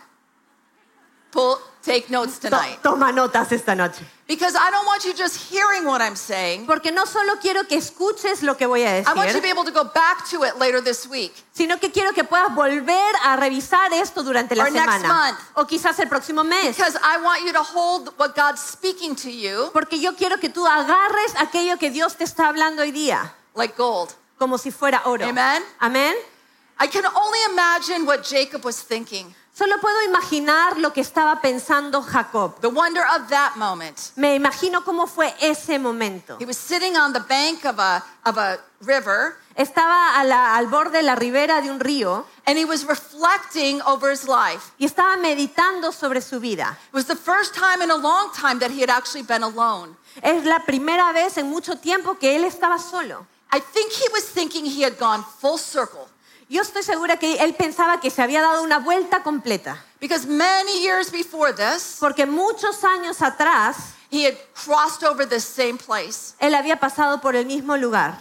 Pull, 1.33 1.59
take 1.83 2.11
notes 2.11 2.39
to- 2.39 2.51
tonight. 2.51 2.79
toma 2.83 3.11
notas 3.11 3.51
esta 3.53 3.75
noche. 3.75 4.05
Because 4.29 4.55
I 4.55 4.71
don't 4.71 4.87
want 4.87 5.05
you 5.05 5.13
just 5.15 5.37
hearing 5.51 5.85
what 5.85 6.01
I'm 6.01 6.15
saying. 6.15 6.67
Porque 6.67 6.93
no 6.93 7.05
solo 7.07 7.37
quiero 7.41 7.65
que 7.67 7.77
escuches 7.77 8.43
lo 8.43 8.55
que 8.57 8.67
voy 8.67 8.83
a 8.83 9.01
I 9.01 9.15
want 9.15 9.29
you 9.29 9.35
to 9.37 9.41
be 9.43 9.49
able 9.51 9.65
to 9.65 9.73
go 9.73 9.85
back 9.85 10.29
to 10.31 10.45
it 10.45 10.57
later 10.59 10.81
this 10.83 11.07
week. 11.07 11.33
sino 11.53 11.79
que 11.79 11.91
quiero 11.91 12.13
que 12.13 12.23
puedas 12.25 12.55
volver 12.55 13.15
a 13.25 13.37
revisar 13.37 13.93
esto 13.95 14.23
durante 14.23 14.55
la 14.55 14.65
Or 14.65 14.71
next 14.71 15.05
month. 15.07 15.39
O 15.57 15.67
quizás 15.67 15.99
el 15.99 16.09
próximo 16.09 16.45
mes. 16.45 16.77
Because 16.77 16.97
I 17.03 17.19
want 17.23 17.45
you 17.45 17.53
to 17.53 17.63
hold 17.63 18.11
what 18.19 18.35
God's 18.37 18.61
speaking 18.61 19.15
to 19.17 19.31
you 19.31 19.71
Porque 19.73 19.99
yo 19.99 20.15
quiero 20.15 20.39
que 20.39 20.49
tú 20.51 20.67
agarres 20.67 21.35
aquello 21.39 21.79
que 21.79 21.91
Dios 21.91 22.17
te 22.17 22.25
está 22.25 22.49
hablando 22.49 22.83
hoy 22.83 22.93
día, 22.93 23.33
like 23.55 23.75
gold. 23.77 24.15
como 24.39 24.57
si 24.59 24.71
fuera 24.71 25.03
oro. 25.07 25.27
Amen. 25.27 25.63
Amén. 25.81 26.15
I 26.81 26.87
can 26.89 27.05
only 27.07 27.39
imagine 27.51 28.07
what 28.07 28.23
Jacob 28.23 28.65
was 28.65 28.83
thinking. 28.83 29.35
Solo 29.55 29.79
puedo 29.81 30.01
imaginar 30.03 30.79
lo 30.79 30.95
que 30.95 31.03
estaba 31.03 31.43
pensando 31.43 32.03
Jacob. 32.03 32.59
The 32.61 32.69
wonder 32.69 33.03
of 33.15 33.29
that 33.29 33.57
moment. 33.57 33.99
Me 34.17 34.35
imagino 34.35 34.83
cómo 34.83 35.07
fue 35.07 35.35
ese 35.41 35.79
momento. 35.79 36.39
He 36.41 36.47
was 36.47 36.57
sitting 36.57 36.97
on 36.97 37.13
the 37.13 37.21
bank 37.21 37.65
of 37.67 37.79
a, 37.79 38.03
of 38.25 38.39
a 38.39 38.59
river 38.81 39.37
Estaba 39.55 40.19
a 40.19 40.25
la- 40.25 40.57
al 40.57 40.69
borde 40.69 40.93
de 40.93 41.03
la 41.03 41.15
ribera 41.15 41.61
de 41.61 41.71
un 41.71 41.79
río 41.79 42.25
and 42.47 42.57
he 42.57 42.65
was 42.65 42.87
reflecting 42.87 43.83
over 43.83 44.11
his 44.11 44.27
life. 44.27 44.73
y 44.79 44.87
estaba 44.87 45.19
meditando 45.19 45.93
sobre 45.93 46.23
su 46.23 46.41
vida. 46.41 46.79
It 46.89 46.95
was 46.95 47.05
the 47.07 47.15
first 47.15 47.55
time 47.55 47.83
in 47.83 47.91
a 47.91 47.97
long 47.97 48.31
time 48.33 48.59
that 48.61 48.71
he 48.71 48.81
had 48.81 48.89
actually 48.89 49.23
been 49.25 49.43
alone. 49.43 49.95
Es 50.23 50.43
la 50.47 50.61
primera 50.61 51.13
vez 51.13 51.37
en 51.37 51.51
mucho 51.51 51.77
tiempo 51.77 52.15
que 52.19 52.35
él 52.37 52.45
estaba 52.47 52.79
solo. 52.79 53.27
I 53.53 53.61
think 53.61 53.93
he 53.93 54.09
was 54.15 54.25
thinking 54.25 54.65
he 54.65 54.83
had 54.83 54.97
gone 54.99 55.23
full 55.23 55.59
circle 55.59 56.09
Yo 56.53 56.61
estoy 56.61 56.83
segura 56.83 57.17
que 57.17 57.37
él 57.37 57.55
pensaba 57.55 57.99
que 57.99 58.11
se 58.11 58.21
había 58.21 58.43
dado 58.43 58.63
una 58.63 58.79
vuelta 58.79 59.23
completa, 59.23 59.83
because 59.99 60.27
many 60.27 60.83
years 60.83 61.11
before 61.11 61.51
this, 61.55 61.97
porque 61.99 62.27
muchos 62.27 62.85
años 62.85 63.23
atrás 63.23 63.95
he 64.11 64.27
had 64.27 64.37
crossed 64.53 65.03
over 65.03 65.27
this 65.27 65.45
same 65.45 65.79
place. 65.79 66.35
él 66.39 66.55
había 66.55 66.79
pasado 66.79 67.23
por 67.23 67.37
el 67.37 67.47
mismo 67.47 67.75
lugar. 67.79 68.19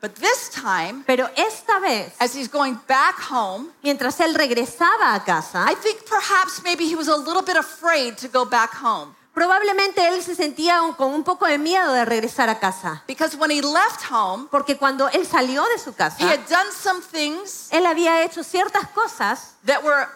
But 0.00 0.16
this 0.16 0.50
time, 0.50 1.04
Pero 1.06 1.30
esta 1.36 1.78
vez, 1.78 2.14
as 2.18 2.34
he's 2.34 2.50
going 2.50 2.80
back 2.88 3.16
home, 3.30 3.68
mientras 3.80 4.18
él 4.18 4.34
regresaba 4.34 5.14
a 5.14 5.24
casa, 5.24 5.66
I 5.70 5.76
think 5.76 6.04
perhaps 6.04 6.64
maybe 6.64 6.84
he 6.84 6.96
was 6.96 7.06
a 7.06 7.16
little 7.16 7.42
bit 7.42 7.56
afraid 7.56 8.16
to 8.18 8.28
go 8.28 8.44
back 8.44 8.74
home. 8.74 9.14
Probablemente 9.36 10.08
él 10.08 10.22
se 10.22 10.34
sentía 10.34 10.80
con 10.96 11.12
un 11.12 11.22
poco 11.22 11.46
de 11.46 11.58
miedo 11.58 11.92
de 11.92 12.06
regresar 12.06 12.48
a 12.48 12.58
casa. 12.58 13.02
Because 13.06 13.36
when 13.36 13.50
he 13.50 13.60
left 13.60 14.02
home, 14.10 14.48
Porque 14.50 14.78
cuando 14.78 15.08
él 15.10 15.26
salió 15.26 15.62
de 15.74 15.78
su 15.78 15.90
he 15.90 15.94
casa, 15.94 16.26
had 16.26 16.40
done 16.48 16.72
some 16.72 17.02
things 17.02 17.68
él 17.70 17.84
había 17.84 18.22
hecho 18.24 18.42
ciertas 18.42 18.88
cosas 18.94 19.54
that 19.66 19.84
were 19.84 20.08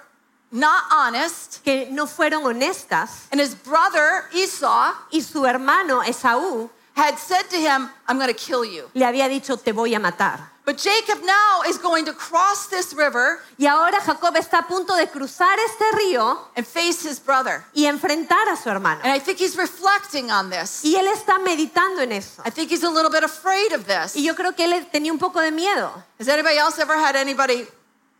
not 0.51 0.85
honest. 0.91 1.63
que 1.63 1.89
no 1.91 2.07
fueron 2.07 2.45
honestas 2.47 3.29
And 3.31 3.41
his 3.41 3.55
brother, 3.55 4.25
Esau, 4.33 4.95
y 5.13 5.21
su 5.21 5.45
hermano 5.45 6.03
Esaú 6.03 6.71
had 6.97 7.19
said 7.19 7.45
to 7.51 7.57
him, 7.57 7.91
I'm 8.09 8.19
going 8.19 8.27
to 8.27 8.35
kill 8.35 8.65
you. 8.65 8.89
le 8.95 9.05
había 9.05 9.29
dicho 9.29 9.59
te 9.59 9.73
voy 9.73 9.95
a 9.95 10.01
matar. 10.01 10.50
But 10.65 10.77
Jacob 10.77 11.23
now 11.25 11.63
is 11.67 11.79
going 11.79 12.05
to 12.05 12.13
cross 12.13 12.69
this 12.69 12.93
river 12.95 13.41
Y 13.59 13.67
ahora 13.67 13.99
Jacob 14.05 14.37
está 14.37 14.59
a 14.59 14.67
punto 14.69 14.95
de 14.95 15.07
cruzar 15.07 15.59
este 15.59 15.85
río 15.97 16.39
and 16.57 16.67
face 16.67 17.03
his 17.03 17.19
brother. 17.19 17.65
y 17.75 17.87
enfrentar 17.87 18.49
a 18.49 18.57
su 18.57 18.69
hermano. 18.69 19.01
And 19.03 19.13
I 19.13 19.19
think 19.19 19.39
he's 19.39 19.57
reflecting 19.57 20.31
on 20.31 20.51
this. 20.51 20.83
Y 20.85 20.95
él 20.97 21.09
está 21.09 21.39
meditando 21.39 22.03
en 22.03 22.13
eso. 22.13 22.43
I 22.45 22.51
think 22.51 22.71
he's 22.71 22.85
a 22.85 22.91
little 22.91 23.11
bit 23.11 23.25
afraid 23.25 23.73
of 23.73 23.87
this. 23.87 24.15
Y 24.15 24.23
yo 24.23 24.35
creo 24.35 24.55
que 24.55 24.65
él 24.65 24.87
tenía 24.93 25.13
un 25.13 25.19
poco 25.19 25.41
de 25.41 25.51
miedo. 25.51 25.91
Has 26.19 26.29
anybody 26.29 26.59
else 26.59 26.79
ever 26.79 26.97
had 26.97 27.17
anybody 27.17 27.67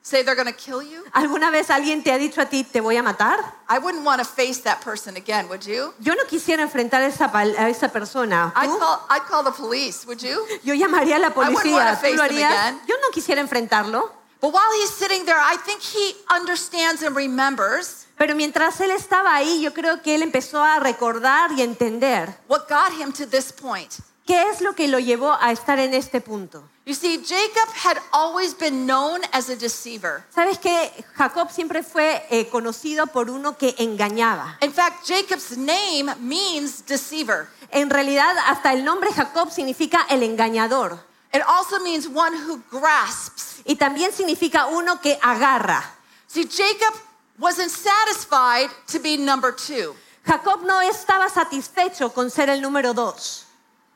say 0.03 0.23
they're 0.23 0.35
going 0.35 0.47
to 0.47 0.57
kill 0.57 0.83
you? 0.83 1.05
¿Alguna 1.13 1.51
vez 1.51 1.71
alguien 1.71 2.03
te 2.03 2.11
ha 2.13 2.19
dicho 2.19 2.41
a 2.41 2.47
ti, 2.47 2.65
te 2.65 2.81
voy 2.81 2.97
a 2.97 3.03
matar? 3.03 3.39
I 3.69 3.79
wouldn't 3.79 4.05
want 4.05 4.21
to 4.21 4.25
face 4.25 4.63
that 4.63 4.81
person 4.83 5.17
again, 5.17 5.49
would 5.49 5.65
you? 5.65 5.93
Yo 6.01 6.15
no 6.15 6.25
quisiera 6.29 6.63
enfrentar 6.63 7.03
a 7.03 7.07
esa, 7.07 7.31
a 7.33 7.69
esa 7.69 7.89
persona. 7.89 8.53
I'd 8.57 8.69
¿Tú? 8.69 8.79
call, 8.79 9.01
I'd 9.11 9.23
call 9.29 9.45
the 9.45 9.53
police, 9.53 10.07
would 10.07 10.21
you? 10.23 10.45
Yo 10.65 10.75
llamaría 10.75 11.17
a 11.17 11.19
la 11.19 11.29
wouldn't 11.29 11.55
wanna 11.55 11.61
policía. 11.63 11.95
¿Tú 11.97 12.01
face 12.01 12.17
lo 12.17 12.23
harías? 12.23 12.53
again. 12.53 12.81
Yo 12.87 12.95
no 13.03 13.11
quisiera 13.13 13.41
enfrentarlo. 13.41 14.11
But 14.41 14.55
while 14.55 14.73
he's 14.81 14.91
sitting 14.91 15.27
there, 15.27 15.39
I 15.39 15.57
think 15.67 15.83
he 15.83 16.15
understands 16.35 17.03
and 17.03 17.15
remembers 17.15 18.07
Pero 18.17 18.35
mientras 18.35 18.81
él 18.81 18.91
estaba 18.91 19.35
ahí, 19.35 19.61
yo 19.63 19.73
creo 19.73 20.03
que 20.03 20.15
él 20.15 20.23
empezó 20.23 20.63
a 20.63 20.79
recordar 20.79 21.53
y 21.53 21.63
entender 21.63 22.35
what 22.49 22.69
got 22.69 22.93
him 22.99 23.13
to 23.13 23.27
this 23.27 23.53
point. 23.53 23.93
qué 24.27 24.49
es 24.51 24.61
lo 24.61 24.75
que 24.75 24.89
lo 24.89 24.99
llevó 24.99 25.37
a 25.41 25.53
estar 25.53 25.79
en 25.79 25.93
este 25.95 26.21
punto. 26.21 26.63
You 26.91 26.95
see, 26.97 27.19
Jacob 27.19 27.69
had 27.73 27.99
always 28.13 28.53
been 28.53 28.85
known 28.85 29.21
as 29.33 29.49
a 29.49 29.55
deceiver. 29.55 30.25
Sabes 30.35 30.59
que 30.59 30.91
Jacob 31.17 31.53
siempre 31.53 31.85
fue 31.85 32.21
eh, 32.31 32.49
conocido 32.51 33.07
por 33.07 33.31
uno 33.31 33.57
que 33.57 33.77
engañaba. 33.79 34.57
In 34.61 34.73
fact, 34.73 35.07
Jacob's 35.07 35.57
name 35.57 36.13
means 36.19 36.85
deceiver. 36.85 37.47
En 37.71 37.91
realidad, 37.91 38.35
hasta 38.45 38.73
el 38.73 38.83
nombre 38.85 39.13
Jacob 39.13 39.53
significa 39.53 40.05
el 40.11 40.25
engañador 40.25 40.99
It 41.33 41.43
also 41.47 41.79
means 41.79 42.09
one 42.09 42.35
who 42.35 42.61
grasps. 42.73 43.63
y 43.65 43.77
también 43.77 44.11
significa 44.11 44.67
uno 44.67 45.01
que 45.01 45.17
agarra. 45.23 45.85
See, 46.27 46.43
Jacob 46.43 46.93
wasn't 47.39 47.71
satisfied 47.71 48.69
to 48.89 48.99
be 48.99 49.17
number 49.17 49.53
two. 49.55 49.95
Jacob 50.27 50.65
no 50.65 50.81
estaba 50.81 51.29
satisfecho 51.29 52.13
con 52.13 52.33
ser 52.33 52.51
el 52.51 52.61
número 52.61 52.93
dos. 52.93 53.47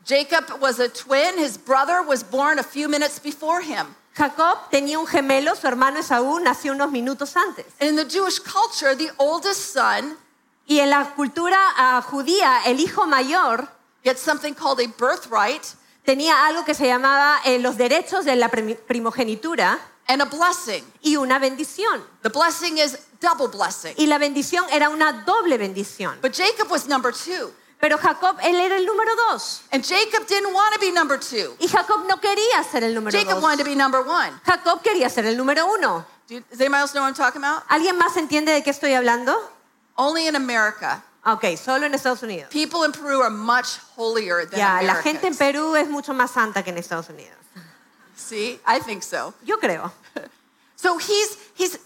Jacob 0.05 0.61
was 0.61 0.79
a 0.81 0.89
twin. 0.89 1.39
His 1.39 1.57
brother 1.57 2.03
was 2.03 2.23
born 2.23 2.59
a 2.59 2.63
few 2.63 2.89
minutes 2.89 3.19
before 3.19 3.61
him. 3.63 3.95
Jacob 4.17 4.71
tenía 4.71 4.99
un 4.99 5.07
gemelo, 5.07 5.57
su 5.57 5.67
hermano 5.67 5.99
Esaú 5.99 6.41
nació 6.41 6.73
unos 6.73 6.91
minutos 6.93 7.37
antes. 7.37 7.67
In 7.81 7.97
the 7.97 8.05
Jewish 8.05 8.39
culture, 8.39 8.95
the 8.95 9.11
oldest 9.19 9.73
son 9.73 10.17
Y 10.67 10.79
en 10.79 10.91
la 10.91 11.15
cultura 11.15 11.59
ah, 11.77 12.03
judía, 12.03 12.63
el 12.65 12.81
hijo 12.81 13.07
mayor 13.07 13.69
gets 14.03 14.21
something 14.21 14.55
called 14.55 14.81
a 14.81 14.87
birthright 14.87 15.63
tenía 16.05 16.47
algo 16.47 16.65
que 16.65 16.75
se 16.75 16.87
llamaba 16.87 17.41
eh, 17.45 17.59
los 17.59 17.77
derechos 17.77 18.25
de 18.25 18.37
la 18.37 18.49
primogenitura 18.49 19.79
and 20.07 20.23
a 20.23 20.27
blessing. 20.27 20.85
y 21.03 21.17
una 21.17 21.39
bendición. 21.39 22.03
The 22.23 22.29
blessing 22.29 22.79
is 22.79 22.99
double 23.21 23.49
blessing. 23.49 23.95
Y 23.97 24.07
la 24.07 24.19
bendición 24.19 24.65
era 24.71 24.89
una 24.89 25.25
doble 25.25 25.59
bendición. 25.59 26.19
But 26.21 26.35
Jacob 26.35 26.71
was 26.71 26.87
number 26.87 27.13
two. 27.13 27.53
Pero 27.85 27.99
Jacob, 27.99 28.39
él 28.43 28.59
era 28.59 28.79
el 28.79 28.87
número 28.87 29.15
dos. 29.29 29.61
And 29.71 29.85
Jacob 29.85 30.27
didn't 30.27 30.55
want 30.55 30.73
to 30.73 30.81
be 30.81 30.91
number 30.91 31.19
two. 31.21 31.55
Y 31.61 31.69
Jacob 31.69 32.07
no 32.09 32.17
quería 32.19 32.65
ser 32.65 32.83
el 32.83 32.95
número 32.95 33.13
Jacob 33.13 33.35
dos. 33.35 33.43
wanted 33.43 33.59
to 33.63 33.65
be 33.69 33.77
number 33.77 34.01
one. 34.01 34.33
Jacob 34.47 34.81
quería 34.83 35.11
ser 35.11 35.27
el 35.27 35.37
número 35.37 35.67
uno. 35.67 36.07
Do 36.27 36.37
you- 36.37 36.45
does 36.51 36.59
anybody 36.63 36.81
else 36.81 36.93
know 36.95 37.03
what 37.03 37.09
I'm 37.09 37.15
talking 37.15 37.45
about? 37.45 37.63
¿Alguien 37.69 37.99
más 37.99 38.17
entiende 38.17 38.53
de 38.53 38.63
qué 38.63 38.71
estoy 38.71 38.95
hablando? 38.95 39.37
Only 39.97 40.27
in 40.29 40.35
America. 40.35 41.03
Ok, 41.27 41.45
solo 41.63 41.85
en 41.85 41.93
Estados 41.93 42.23
Unidos. 42.23 42.49
People 42.51 42.87
in 42.87 42.93
Peru 42.93 43.21
are 43.21 43.29
much 43.29 43.79
holier 43.99 44.47
than 44.49 44.59
la 44.61 44.79
Americans. 44.79 45.03
gente 45.03 45.27
en 45.27 45.37
Perú 45.37 45.77
es 45.77 45.87
mucho 45.91 46.15
más 46.15 46.31
santa 46.31 46.63
que 46.65 46.71
en 46.71 46.79
Estados 46.79 47.11
Unidos. 47.11 47.37
See, 48.17 48.59
I 48.67 48.81
think 48.81 49.03
so. 49.03 49.35
Yo 49.45 49.59
creo. 49.59 49.93
So 50.77 50.97
he's 50.99 51.37
he's 51.55 51.79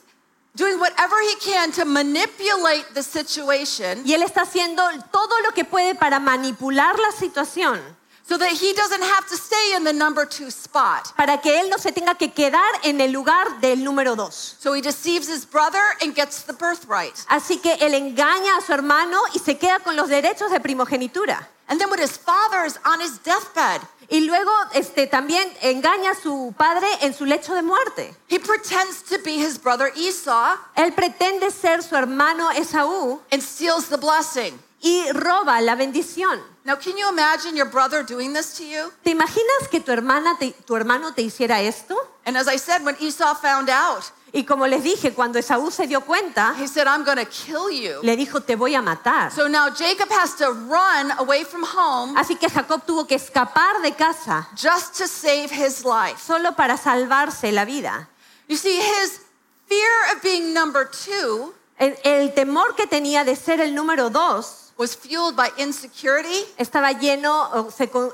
doing 0.54 0.78
whatever 0.78 1.16
he 1.22 1.34
can 1.40 1.72
to 1.72 1.84
manipulate 1.84 2.84
the 2.94 3.02
situation. 3.02 4.02
Y 4.04 4.14
él 4.14 4.22
está 4.22 4.42
haciendo 4.42 4.82
todo 5.10 5.40
lo 5.44 5.52
que 5.52 5.64
puede 5.64 5.94
para 5.94 6.18
manipular 6.18 6.98
la 6.98 7.12
situación, 7.12 7.80
so 8.28 8.36
that 8.36 8.52
he 8.52 8.74
doesn't 8.74 9.02
have 9.02 9.26
to 9.26 9.36
stay 9.36 9.74
in 9.74 9.84
the 9.84 9.92
number 9.92 10.26
two 10.26 10.50
spot. 10.50 11.12
para 11.16 11.38
que 11.40 11.58
él 11.58 11.70
no 11.70 11.78
se 11.78 11.92
tenga 11.92 12.14
que 12.14 12.28
quedar 12.32 12.70
en 12.84 13.00
el 13.00 13.10
lugar 13.10 13.60
del 13.60 13.82
número 13.82 14.14
dos. 14.16 14.56
So 14.60 14.74
he 14.74 14.82
deceives 14.82 15.28
his 15.28 15.46
brother 15.46 15.82
and 16.02 16.14
gets 16.14 16.42
the 16.42 16.52
birthright. 16.52 17.14
Así 17.28 17.60
que 17.62 17.74
él 17.80 17.94
engaña 17.94 18.58
a 18.58 18.60
su 18.60 18.72
hermano 18.72 19.18
y 19.34 19.38
se 19.38 19.56
queda 19.56 19.80
con 19.80 19.96
los 19.96 20.08
derechos 20.10 20.50
de 20.50 20.60
primogenitura. 20.60 21.48
And 21.70 21.78
then 21.80 21.90
when 21.90 22.00
his 22.00 22.16
father 22.16 22.64
is 22.64 22.78
on 22.84 23.00
his 23.00 23.18
deathbed, 23.22 23.80
Y 24.10 24.20
luego 24.20 24.50
este, 24.72 25.06
también 25.06 25.46
engaña 25.60 26.12
a 26.12 26.14
su 26.14 26.54
padre 26.56 26.86
en 27.02 27.12
su 27.12 27.26
lecho 27.26 27.54
de 27.54 27.60
muerte. 27.62 28.14
he 28.28 28.38
pretends 28.38 29.02
to 29.02 29.18
be 29.22 29.32
his 29.36 29.58
brother 29.58 29.92
Esau 29.94 30.56
Él 30.76 30.92
pretende 30.94 31.50
ser 31.50 31.82
su 31.82 31.94
hermano 31.94 32.50
Esaú 32.52 33.20
and 33.30 33.42
steals 33.42 33.88
the 33.90 33.98
blessing. 33.98 34.58
Y 34.80 35.10
roba 35.12 35.60
la 35.60 35.74
bendición. 35.74 36.40
Now, 36.64 36.76
can 36.76 36.96
you 36.96 37.08
imagine 37.08 37.56
your 37.56 37.68
brother 37.70 38.02
doing 38.04 38.32
this 38.32 38.54
to 38.58 38.64
you? 38.64 38.92
¿Te 39.02 39.10
imaginas 39.10 39.68
que 39.70 39.80
tu, 39.80 39.90
hermana 39.90 40.36
te- 40.38 40.52
tu 40.66 40.76
hermano 40.76 41.12
te 41.14 41.22
hiciera 41.22 41.60
esto? 41.62 41.96
And 42.26 42.36
as 42.36 42.46
I 42.46 42.58
said, 42.58 42.84
when 42.84 42.96
Esau 43.00 43.34
found 43.34 43.70
out, 43.70 44.04
Y 44.30 44.44
como 44.44 44.66
les 44.66 44.82
dije, 44.82 45.14
cuando 45.14 45.38
Esaú 45.38 45.70
se 45.70 45.86
dio 45.86 46.02
cuenta, 46.02 46.54
he 46.58 46.68
said, 46.68 46.86
I'm 46.86 47.02
to 47.02 47.24
kill 47.24 47.70
you. 47.70 48.00
le 48.02 48.14
dijo, 48.14 48.42
te 48.42 48.56
voy 48.56 48.74
a 48.74 48.82
matar. 48.82 49.32
So 49.32 49.48
now 49.48 49.70
Jacob 49.70 50.10
has 50.10 50.36
to 50.36 50.50
run 50.52 51.10
away 51.18 51.44
from 51.44 51.62
home 51.64 52.14
Así 52.14 52.36
que 52.36 52.50
Jacob 52.50 52.84
tuvo 52.84 53.06
que 53.06 53.14
escapar 53.16 53.80
de 53.82 53.92
casa 53.92 54.46
just 54.54 54.98
to 54.98 55.08
save 55.08 55.50
his 55.50 55.82
life. 55.84 56.18
solo 56.22 56.52
para 56.52 56.76
salvarse 56.76 57.50
la 57.52 57.64
vida. 57.64 58.06
You 58.48 58.58
see, 58.58 58.76
his 58.76 59.20
fear 59.66 60.14
of 60.14 60.22
being 60.22 60.52
number 60.52 60.84
two 60.90 61.54
El, 61.78 61.96
el 62.04 62.34
temor 62.34 62.74
que 62.76 62.86
tenía 62.86 63.24
de 63.24 63.34
ser 63.34 63.60
el 63.62 63.74
número 63.74 64.10
dos 64.10 64.67
was 64.78 64.96
fueled 64.96 65.34
by 65.36 65.50
insecurity, 65.58 66.44
estaba 66.56 66.92
lleno, 66.92 67.50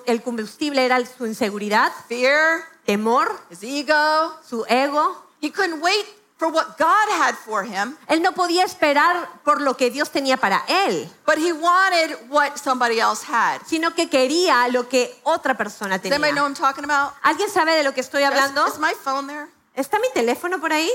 el 0.07 0.23
combustible 0.23 0.85
era 0.85 0.99
su 1.07 1.27
inseguridad, 1.27 1.93
fear, 2.09 2.65
temor, 2.87 3.39
his 3.51 3.63
ego. 3.63 4.35
su 4.49 4.65
ego. 4.69 5.23
He 5.43 5.51
couldn't 5.53 5.83
wait 5.83 6.07
for 6.39 6.49
what 6.49 6.77
God 6.79 7.09
had 7.21 7.35
for 7.37 7.65
him, 7.65 7.97
Él 8.09 8.21
no 8.23 8.33
podía 8.33 8.65
esperar 8.65 9.29
por 9.45 9.61
lo 9.61 9.77
que 9.77 9.91
Dios 9.91 10.11
tenía 10.11 10.37
para 10.37 10.65
él, 10.67 11.09
but 11.27 11.37
he 11.39 11.53
wanted 11.53 12.17
what 12.29 12.57
somebody 12.57 12.99
else 12.99 13.23
had. 13.23 13.61
sino 13.67 13.95
que 13.95 14.09
quería 14.09 14.67
lo 14.69 14.89
que 14.89 15.15
otra 15.23 15.57
persona 15.57 15.99
Does 15.99 16.11
anybody 16.11 16.33
know 16.33 16.43
what 16.45 16.55
tenía. 16.55 16.67
I'm 16.67 16.75
talking 16.75 16.85
about? 16.85 17.13
¿Alguien 17.23 17.49
sabe 17.51 17.75
de 17.77 17.85
lo 17.85 17.93
que 17.93 18.01
estoy 18.01 18.23
Is, 18.23 18.29
hablando? 18.31 18.67
is 18.67 18.79
my 18.79 18.95
phone 18.95 19.27
there? 19.29 19.47
¿Está 19.77 19.99
mi 20.01 20.09
teléfono 20.13 20.61
por 20.61 20.73
ahí? 20.73 20.91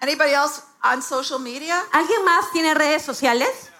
Anybody 0.00 0.32
else 0.32 0.62
on 0.82 1.02
social 1.02 1.38
media? 1.38 1.82
¿Alguien 1.92 2.24
más 2.24 2.50
tiene 2.52 2.74
redes 2.74 3.02
sociales? 3.02 3.70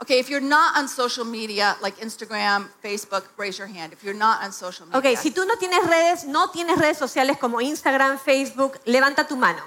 Okay, 0.00 0.18
if 0.18 0.28
you're 0.28 0.40
not 0.40 0.76
on 0.76 0.88
social 0.88 1.24
media 1.24 1.76
like 1.80 1.96
Instagram, 2.00 2.68
Facebook, 2.82 3.24
raise 3.36 3.56
your 3.56 3.68
hand. 3.68 3.92
If 3.92 4.02
you're 4.02 4.18
not 4.18 4.42
on 4.42 4.52
social 4.52 4.86
media. 4.86 4.98
Ok, 4.98 5.16
si 5.16 5.30
tú 5.30 5.46
no 5.46 5.54
tienes 5.56 5.86
redes, 5.86 6.24
no 6.24 6.50
tienes 6.50 6.76
redes 6.78 6.98
sociales 6.98 7.38
como 7.38 7.60
Instagram, 7.60 8.18
Facebook, 8.18 8.80
levanta 8.84 9.28
tu 9.28 9.36
mano. 9.36 9.62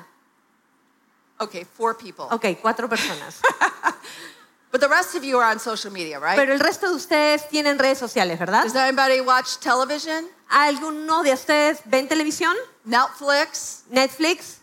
Okay, 1.40 1.64
four 1.64 1.96
people. 1.96 2.26
Ok, 2.32 2.60
cuatro 2.62 2.90
personas. 2.90 3.42
But 4.76 4.82
the 4.82 4.90
rest 4.90 5.16
of 5.16 5.24
you 5.24 5.38
are 5.38 5.50
on 5.50 5.58
social 5.58 5.90
media, 5.90 6.20
right? 6.20 6.36
Pero 6.36 6.52
el 6.52 6.60
resto 6.60 6.90
de 6.90 6.96
ustedes 6.96 7.48
tienen 7.48 7.80
redes 7.80 7.98
sociales, 7.98 8.38
¿verdad? 8.38 8.64
Does 8.64 8.76
anybody 8.76 9.22
watch 9.22 9.60
television? 9.60 10.28
¿Alguno 10.50 11.24
de 11.24 11.32
ustedes 11.32 11.80
ven 11.86 12.10
televisión? 12.10 12.54
Netflix? 12.84 13.84
Netflix. 13.90 14.58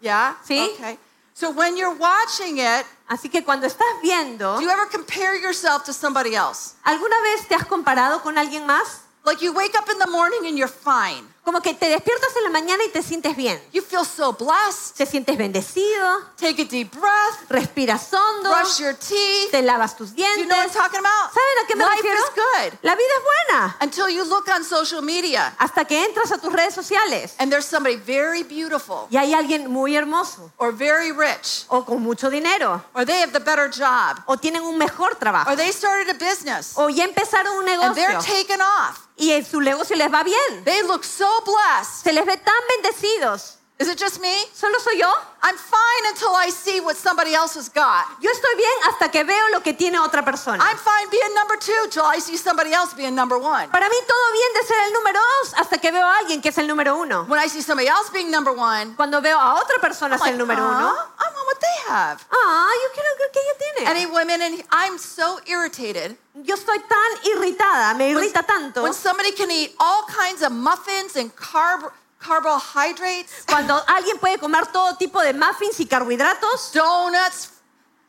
Yeah? 0.00 0.36
Sí. 0.44 0.74
Okay. 0.74 0.98
So 1.34 1.50
when 1.50 1.76
you're 1.76 1.94
watching 1.96 2.58
it, 2.58 2.84
Así 3.08 3.30
que 3.30 3.42
cuando 3.42 3.66
estás 3.66 3.88
viendo, 4.02 4.56
do 4.56 4.62
you 4.62 4.68
ever 4.68 4.86
compare 4.90 5.40
yourself 5.40 5.82
to 5.84 5.92
somebody 5.92 6.34
else? 6.34 6.74
¿alguna 6.84 7.18
vez 7.22 7.48
te 7.48 7.54
has 7.54 7.64
comparado 7.64 8.20
con 8.22 8.36
alguien 8.36 8.66
más? 8.66 9.00
Like 9.24 9.42
you 9.42 9.52
wake 9.52 9.74
up 9.74 9.88
in 9.90 9.98
the 9.98 10.10
morning 10.10 10.46
and 10.46 10.58
you're 10.58 10.68
fine. 10.68 11.26
Como 11.48 11.62
que 11.62 11.72
te 11.72 11.88
despiertas 11.88 12.28
en 12.36 12.44
la 12.44 12.50
mañana 12.50 12.84
y 12.84 12.90
te 12.90 13.02
sientes 13.02 13.34
bien. 13.34 13.58
You 13.72 13.80
feel 13.80 14.04
so 14.04 14.34
blessed. 14.34 14.94
Te 14.98 15.06
sientes 15.06 15.34
bendecido, 15.38 16.20
Take 16.38 16.60
a 16.60 16.64
deep 16.66 16.92
breath, 16.92 17.48
respiras 17.48 18.12
hondo, 18.12 18.50
brush 18.50 18.78
your 18.80 18.92
teeth. 18.94 19.50
te 19.50 19.62
lavas 19.62 19.96
tus 19.96 20.14
Do 20.14 20.22
you 20.22 20.44
know 20.44 20.48
what 20.58 20.66
I'm 20.66 20.68
dientes. 20.68 20.72
talking 20.74 21.00
about? 21.00 21.32
¿Saben 21.32 21.64
a 21.64 21.66
qué 21.66 21.74
me 21.76 21.84
Life 21.86 21.96
refiero? 22.02 22.18
is 22.18 22.30
good 22.34 22.78
La 22.82 22.94
vida 22.94 23.08
es 23.16 23.24
buena. 23.48 23.76
until 23.80 24.10
you 24.10 24.24
look 24.24 24.46
on 24.48 24.62
social 24.62 25.00
media 25.00 25.54
Hasta 25.58 25.86
que 25.86 26.04
entras 26.04 26.30
a 26.32 26.36
tus 26.38 26.52
redes 26.52 26.74
sociales 26.74 27.34
and 27.38 27.50
there's 27.50 27.64
somebody 27.64 27.96
very 27.96 28.42
beautiful 28.42 29.06
y 29.10 29.16
hay 29.16 29.32
alguien 29.32 29.70
muy 29.70 29.96
hermoso 29.96 30.52
or 30.58 30.70
very 30.70 31.12
rich 31.12 31.64
o 31.68 31.82
con 31.82 32.02
mucho 32.02 32.28
dinero 32.28 32.84
or 32.92 33.06
they 33.06 33.22
have 33.22 33.32
the 33.32 33.40
better 33.40 33.70
job 33.70 34.18
o 34.26 34.36
tienen 34.36 34.60
un 34.64 34.76
mejor 34.76 35.14
trabajo 35.16 35.50
or 35.50 35.56
they 35.56 35.72
started 35.72 36.10
a 36.10 36.14
business 36.18 36.74
o 36.76 36.90
ya 36.90 37.04
empezaron 37.04 37.56
un 37.56 37.68
and 37.70 37.94
they're 37.96 38.08
negocio 38.12 38.34
taken 38.36 38.60
off. 38.60 39.07
Y 39.18 39.32
en 39.32 39.44
su 39.44 39.60
negocio 39.60 39.96
les 39.96 40.12
va 40.12 40.22
bien. 40.22 40.64
They 40.64 40.82
look 40.82 41.04
so 41.04 41.28
blessed. 41.44 42.04
Se 42.04 42.12
les 42.12 42.24
ve 42.24 42.36
tan 42.36 42.54
bendecidos. 42.76 43.57
Is 43.80 43.86
it 43.86 43.96
just 43.96 44.20
me? 44.20 44.34
¿Solo 44.52 44.76
soy 44.80 44.98
yo? 44.98 45.06
I'm 45.40 45.54
fine 45.56 46.04
until 46.10 46.34
I 46.34 46.50
see 46.50 46.80
what 46.80 46.96
somebody 46.96 47.32
else 47.32 47.54
has 47.54 47.68
got. 47.68 48.06
Yo 48.20 48.28
estoy 48.28 48.56
bien 48.56 48.72
hasta 48.90 49.08
que 49.08 49.22
veo 49.22 49.50
lo 49.52 49.60
que 49.60 49.72
tiene 49.72 50.00
otra 50.00 50.24
persona. 50.24 50.58
I'm 50.64 50.76
fine 50.76 51.08
being 51.12 51.32
number 51.36 51.56
two 51.56 51.86
till 51.88 52.02
I 52.04 52.18
see 52.18 52.36
somebody 52.36 52.72
else 52.72 52.92
being 52.94 53.14
number 53.14 53.38
one. 53.38 53.68
Para 53.70 53.88
mí 53.88 53.94
todo 54.08 54.32
bien 54.32 54.52
de 54.54 54.66
ser 54.66 54.78
el 54.84 54.92
número 54.94 55.20
dos 55.20 55.54
hasta 55.54 55.78
que 55.78 55.92
veo 55.92 56.04
a 56.04 56.18
alguien 56.18 56.42
que 56.42 56.48
es 56.48 56.58
el 56.58 56.66
número 56.66 56.96
uno. 56.96 57.22
When 57.28 57.38
I 57.38 57.46
see 57.48 57.60
somebody 57.62 57.86
else 57.86 58.10
being 58.12 58.32
number 58.32 58.52
one, 58.52 58.96
Cuando 58.96 59.20
veo 59.20 59.38
a 59.38 59.54
otra 59.62 59.78
persona 59.80 60.16
I'm 60.16 60.18
ser 60.18 60.32
like, 60.32 60.32
el 60.32 60.38
número 60.44 60.60
"Aw, 60.60 60.70
uno, 60.70 60.88
I 60.90 61.24
want 61.32 61.46
what 61.46 61.60
they 61.60 61.92
have. 61.94 62.18
ah, 62.32 62.70
yo 62.82 62.88
quiero 62.94 63.08
lo 63.14 63.30
que 63.30 63.40
ella 63.40 63.54
tiene. 63.58 63.88
Any 63.90 64.06
women, 64.06 64.42
and 64.42 64.64
I'm 64.72 64.98
so 64.98 65.38
irritated 65.46 66.18
Yo 66.34 66.56
estoy 66.56 66.80
tan 66.80 67.32
irritada, 67.32 67.94
me 67.96 68.10
irrita 68.10 68.42
tanto. 68.44 68.82
when 68.82 68.92
somebody 68.92 69.30
can 69.30 69.52
eat 69.52 69.72
all 69.78 70.02
kinds 70.08 70.42
of 70.42 70.50
muffins 70.50 71.14
and 71.14 71.30
carb 71.36 71.92
carbohydrates, 72.18 73.44
Cuando 73.46 73.82
alguien 73.86 74.18
puede 74.18 74.38
comer 74.38 74.66
todo 74.68 74.96
tipo 74.96 75.20
de 75.22 75.32
muffins 75.34 75.78
y 75.80 75.86
carbohidratos, 75.86 76.72
donuts, 76.72 77.50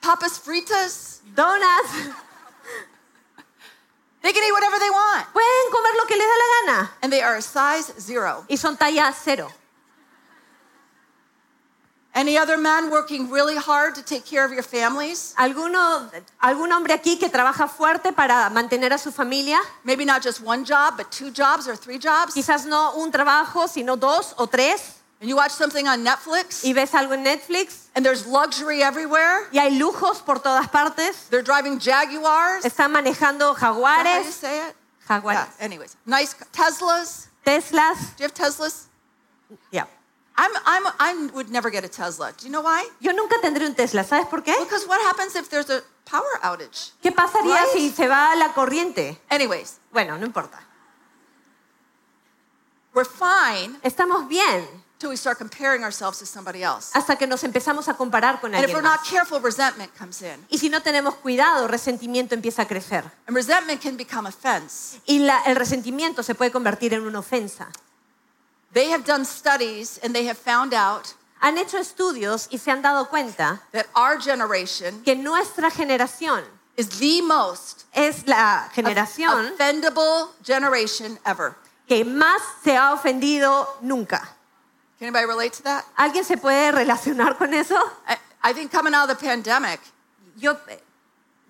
papas 0.01 0.39
fritas, 0.39 1.21
donuts, 1.35 1.91
they 4.21 4.33
can 4.33 4.43
eat 4.43 4.51
whatever 4.51 4.79
they 4.79 4.89
want. 4.89 5.27
pueden 5.33 5.71
comer 5.71 5.95
lo 5.97 6.05
que 6.05 6.15
les 6.17 6.27
da 6.27 6.33
la 6.35 6.73
gana 6.73 6.91
And 7.01 7.11
they 7.11 7.21
are 7.21 7.41
size 7.41 7.93
zero. 7.99 8.45
y 8.49 8.57
son 8.57 8.75
talla 8.77 9.13
cero. 9.13 9.51
Any 12.15 12.37
other 12.37 12.57
men 12.57 12.89
working 12.89 13.29
really 13.29 13.55
hard 13.55 13.93
to 13.95 14.01
take 14.01 14.25
care 14.25 14.43
of 14.43 14.51
your 14.51 14.63
families? 14.63 15.33
¿Alguno, 15.37 16.09
¿Algún 16.41 16.71
hombre 16.71 16.93
aquí 16.93 17.17
que 17.19 17.29
trabaja 17.29 17.67
fuerte 17.69 18.11
para 18.13 18.49
mantener 18.49 18.91
a 18.93 18.97
su 18.97 19.11
familia? 19.11 19.59
Maybe 19.83 20.05
not 20.05 20.23
just 20.23 20.41
one 20.41 20.65
job, 20.65 20.97
but 20.97 21.11
two 21.11 21.29
jobs 21.31 21.67
or 21.67 21.75
three 21.75 21.99
jobs? 21.99 22.33
Quizás 22.33 22.65
no 22.65 22.95
un 22.97 23.11
trabajo, 23.11 23.67
sino 23.69 23.95
dos 23.95 24.33
o 24.37 24.47
tres. 24.47 24.95
And 25.21 25.29
you 25.29 25.35
watch 25.35 25.51
something 25.51 25.85
on 25.85 26.01
Netflix 26.03 26.63
Y 26.63 26.71
ves 26.73 26.91
algo 26.93 27.11
en 27.13 27.25
Netflix 27.25 27.87
and 27.93 28.05
there's 28.05 28.25
luxury 28.25 28.81
everywhere? 28.81 29.47
y 29.51 29.59
hay 29.59 29.77
lujos 29.77 30.21
por 30.25 30.39
todas 30.39 30.67
partes. 30.69 31.27
They're 31.29 31.43
driving 31.43 31.77
Jaguars? 31.77 32.63
Están 32.65 32.91
manejando 32.93 33.53
that 33.53 33.61
how 33.61 34.03
do 34.21 34.25
you 34.25 34.31
say 34.31 34.67
it? 34.69 34.75
jaguares, 35.07 35.47
Yeah, 35.59 35.65
anyways. 35.65 35.95
Nice 36.05 36.33
Teslas. 36.53 37.27
Teslas. 37.45 38.15
Do 38.15 38.23
you 38.23 38.29
have 38.29 38.33
Teslas? 38.33 38.85
Ya. 39.71 39.85
I'm, 40.41 40.51
I'm, 40.65 40.93
I 40.99 41.27
would 41.33 41.49
never 41.51 41.69
get 41.69 41.83
a 41.83 41.89
Tesla. 41.89 42.31
Do 42.31 42.45
you 42.45 42.49
know 42.51 42.61
why? 42.61 42.85
Yo 43.01 43.11
nunca 43.11 43.35
tendré 43.41 43.65
un 43.65 43.75
Tesla, 43.75 44.05
¿sabes 44.05 44.25
por 44.27 44.41
qué? 44.41 44.53
Because 44.59 44.87
what 44.87 45.01
happens 45.01 45.35
if 45.35 45.49
there's 45.49 45.69
a 45.69 45.81
power 46.05 46.39
outage? 46.43 46.93
¿Qué 47.03 47.11
pasaría 47.11 47.55
Right. 47.63 47.73
si 47.73 47.89
se 47.91 48.07
va 48.07 48.33
la 48.37 48.53
corriente? 48.53 49.19
Anyways, 49.29 49.79
Bueno, 49.91 50.17
no 50.17 50.25
importa. 50.25 50.59
we're 52.93 53.05
fine 53.05 53.77
Estamos 53.83 54.27
bien 54.29 54.65
till 54.97 55.09
we 55.09 55.17
start 55.17 55.37
comparing 55.37 55.83
ourselves 55.83 56.19
to 56.19 56.25
somebody 56.25 56.61
else. 56.63 56.91
hasta 56.93 57.15
que 57.17 57.25
nos 57.27 57.43
empezamos 57.43 57.87
a 57.87 57.95
comparar 57.95 58.39
con 58.41 58.53
And 58.53 58.63
if 58.63 58.69
we're 58.73 58.77
alguien 58.79 58.91
not 58.91 59.05
careful, 59.09 59.39
resentment 59.41 59.91
comes 59.97 60.21
in. 60.21 60.45
Y 60.49 60.57
si 60.57 60.69
no 60.69 60.81
tenemos 60.81 61.15
cuidado, 61.15 61.67
resentimiento 61.67 62.33
empieza 62.35 62.63
a 62.63 62.67
crecer. 62.67 63.03
And 63.27 63.35
resentment 63.35 63.81
can 63.81 63.95
become 63.97 64.27
offense. 64.27 64.99
Y 65.05 65.19
la- 65.19 65.41
el 65.45 65.55
resentimiento 65.55 66.21
se 66.23 66.35
puede 66.35 66.51
convertir 66.51 66.93
en 66.93 67.05
una 67.05 67.19
ofensa. 67.19 67.69
They 68.73 68.89
have 68.91 69.03
done 69.05 69.25
studies 69.25 69.99
and 70.03 70.13
they 70.13 70.25
have 70.27 70.37
found 70.37 70.73
out 70.73 71.13
Han 71.41 71.57
hecho 71.57 71.77
estudios 71.77 72.47
y 72.51 72.57
se 72.57 72.69
han 72.69 72.81
dado 72.81 73.05
cuenta 73.09 73.61
that 73.71 73.85
our 73.95 74.17
generation 74.19 75.01
que 75.03 75.15
nuestra 75.15 75.71
generación 75.71 76.43
is 76.75 76.89
the 76.99 77.21
most 77.21 77.85
es 77.93 78.27
la 78.27 78.69
generación 78.73 79.53
offendable 79.53 80.27
generation 80.43 81.17
ever. 81.25 81.55
que 81.87 82.03
más 82.03 82.41
se 82.63 82.75
ha 82.75 82.93
ofendido 82.93 83.67
nunca. 83.81 84.19
Can 84.99 85.07
anybody 85.07 85.25
relate 85.25 85.53
to 85.55 85.63
that? 85.63 85.85
¿Alguien 85.97 86.25
se 86.25 86.35
puede 86.35 86.71
relacionar 86.73 87.37
con 87.37 87.53
eso? 87.53 87.75
I, 88.07 88.17
I 88.43 88.53
think 88.53 88.69
coming 88.69 88.93
out 88.93 89.09
of 89.09 89.17
the 89.17 89.25
pandemic, 89.25 89.79
Yo, 90.37 90.57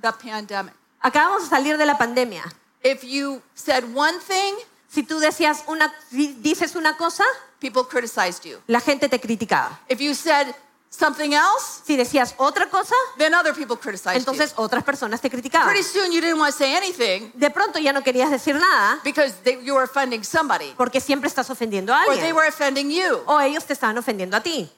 the 0.02 0.12
pandemic, 0.14 0.74
acabamos 1.04 1.50
de 1.50 1.56
salir 1.56 1.78
de 1.80 1.86
la 1.88 1.98
pandemia. 1.98 2.44
if 2.84 3.04
you 3.04 3.42
said 3.56 3.84
one 3.96 4.20
thing, 4.20 4.56
Si 4.91 5.03
tú 5.03 5.19
decías 5.19 5.63
una, 5.67 5.93
dices 6.12 6.75
una 6.75 6.98
cosa, 6.98 7.24
people 7.60 7.84
criticized 7.88 8.43
you. 8.43 8.60
la 8.67 8.79
gente 8.79 9.08
te 9.08 9.19
criticaba. 9.19 9.79
If 9.88 10.00
you 10.00 10.15
said 10.15 10.48
something 10.89 11.34
else, 11.34 11.81
Si 11.86 11.96
decías 11.96 12.34
otra 12.38 12.67
cosa, 12.72 12.96
then 13.17 13.36
other 13.36 13.53
people 13.53 13.77
criticized 13.77 14.17
entonces 14.17 14.51
you. 14.58 14.63
otras 14.63 14.84
personas 14.84 15.22
te 15.22 15.29
criticaban. 15.29 15.67
Pretty 15.69 15.84
soon 15.84 16.12
you 16.12 16.19
didn't 16.22 16.39
want 16.39 16.51
to 16.51 16.58
say 16.58 16.74
anything 16.75 17.31
De 17.36 17.51
pronto 17.51 17.77
ya 17.77 17.93
no 17.93 18.01
querías 18.01 18.31
decir 18.31 18.55
nada 18.55 19.00
because 19.03 19.34
they, 19.43 19.60
you 19.63 19.75
were 19.75 19.84
offending 19.84 20.24
somebody 20.24 20.74
porque 20.75 21.00
siempre 21.00 21.27
estás 21.29 21.50
ofendiendo 21.51 21.93
a 21.93 22.05
or 22.08 22.15
they 22.15 22.29
alguien. 22.31 22.36
were 22.36 22.48
offending 22.48 22.89
you. 22.89 23.22
O 23.27 23.39
ellos 23.39 23.65
te 23.65 23.74
estaban 23.74 23.98
ofendiendo 24.00 24.36
a 24.38 24.41
ti. 24.41 24.72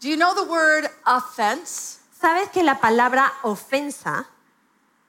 Do 0.00 0.08
you 0.08 0.16
know 0.16 0.32
the 0.34 0.44
word 0.48 0.88
offense? 1.06 1.98
¿Sabes 2.20 2.50
que 2.50 2.62
la 2.62 2.78
palabra 2.80 3.32
ofensa, 3.42 4.26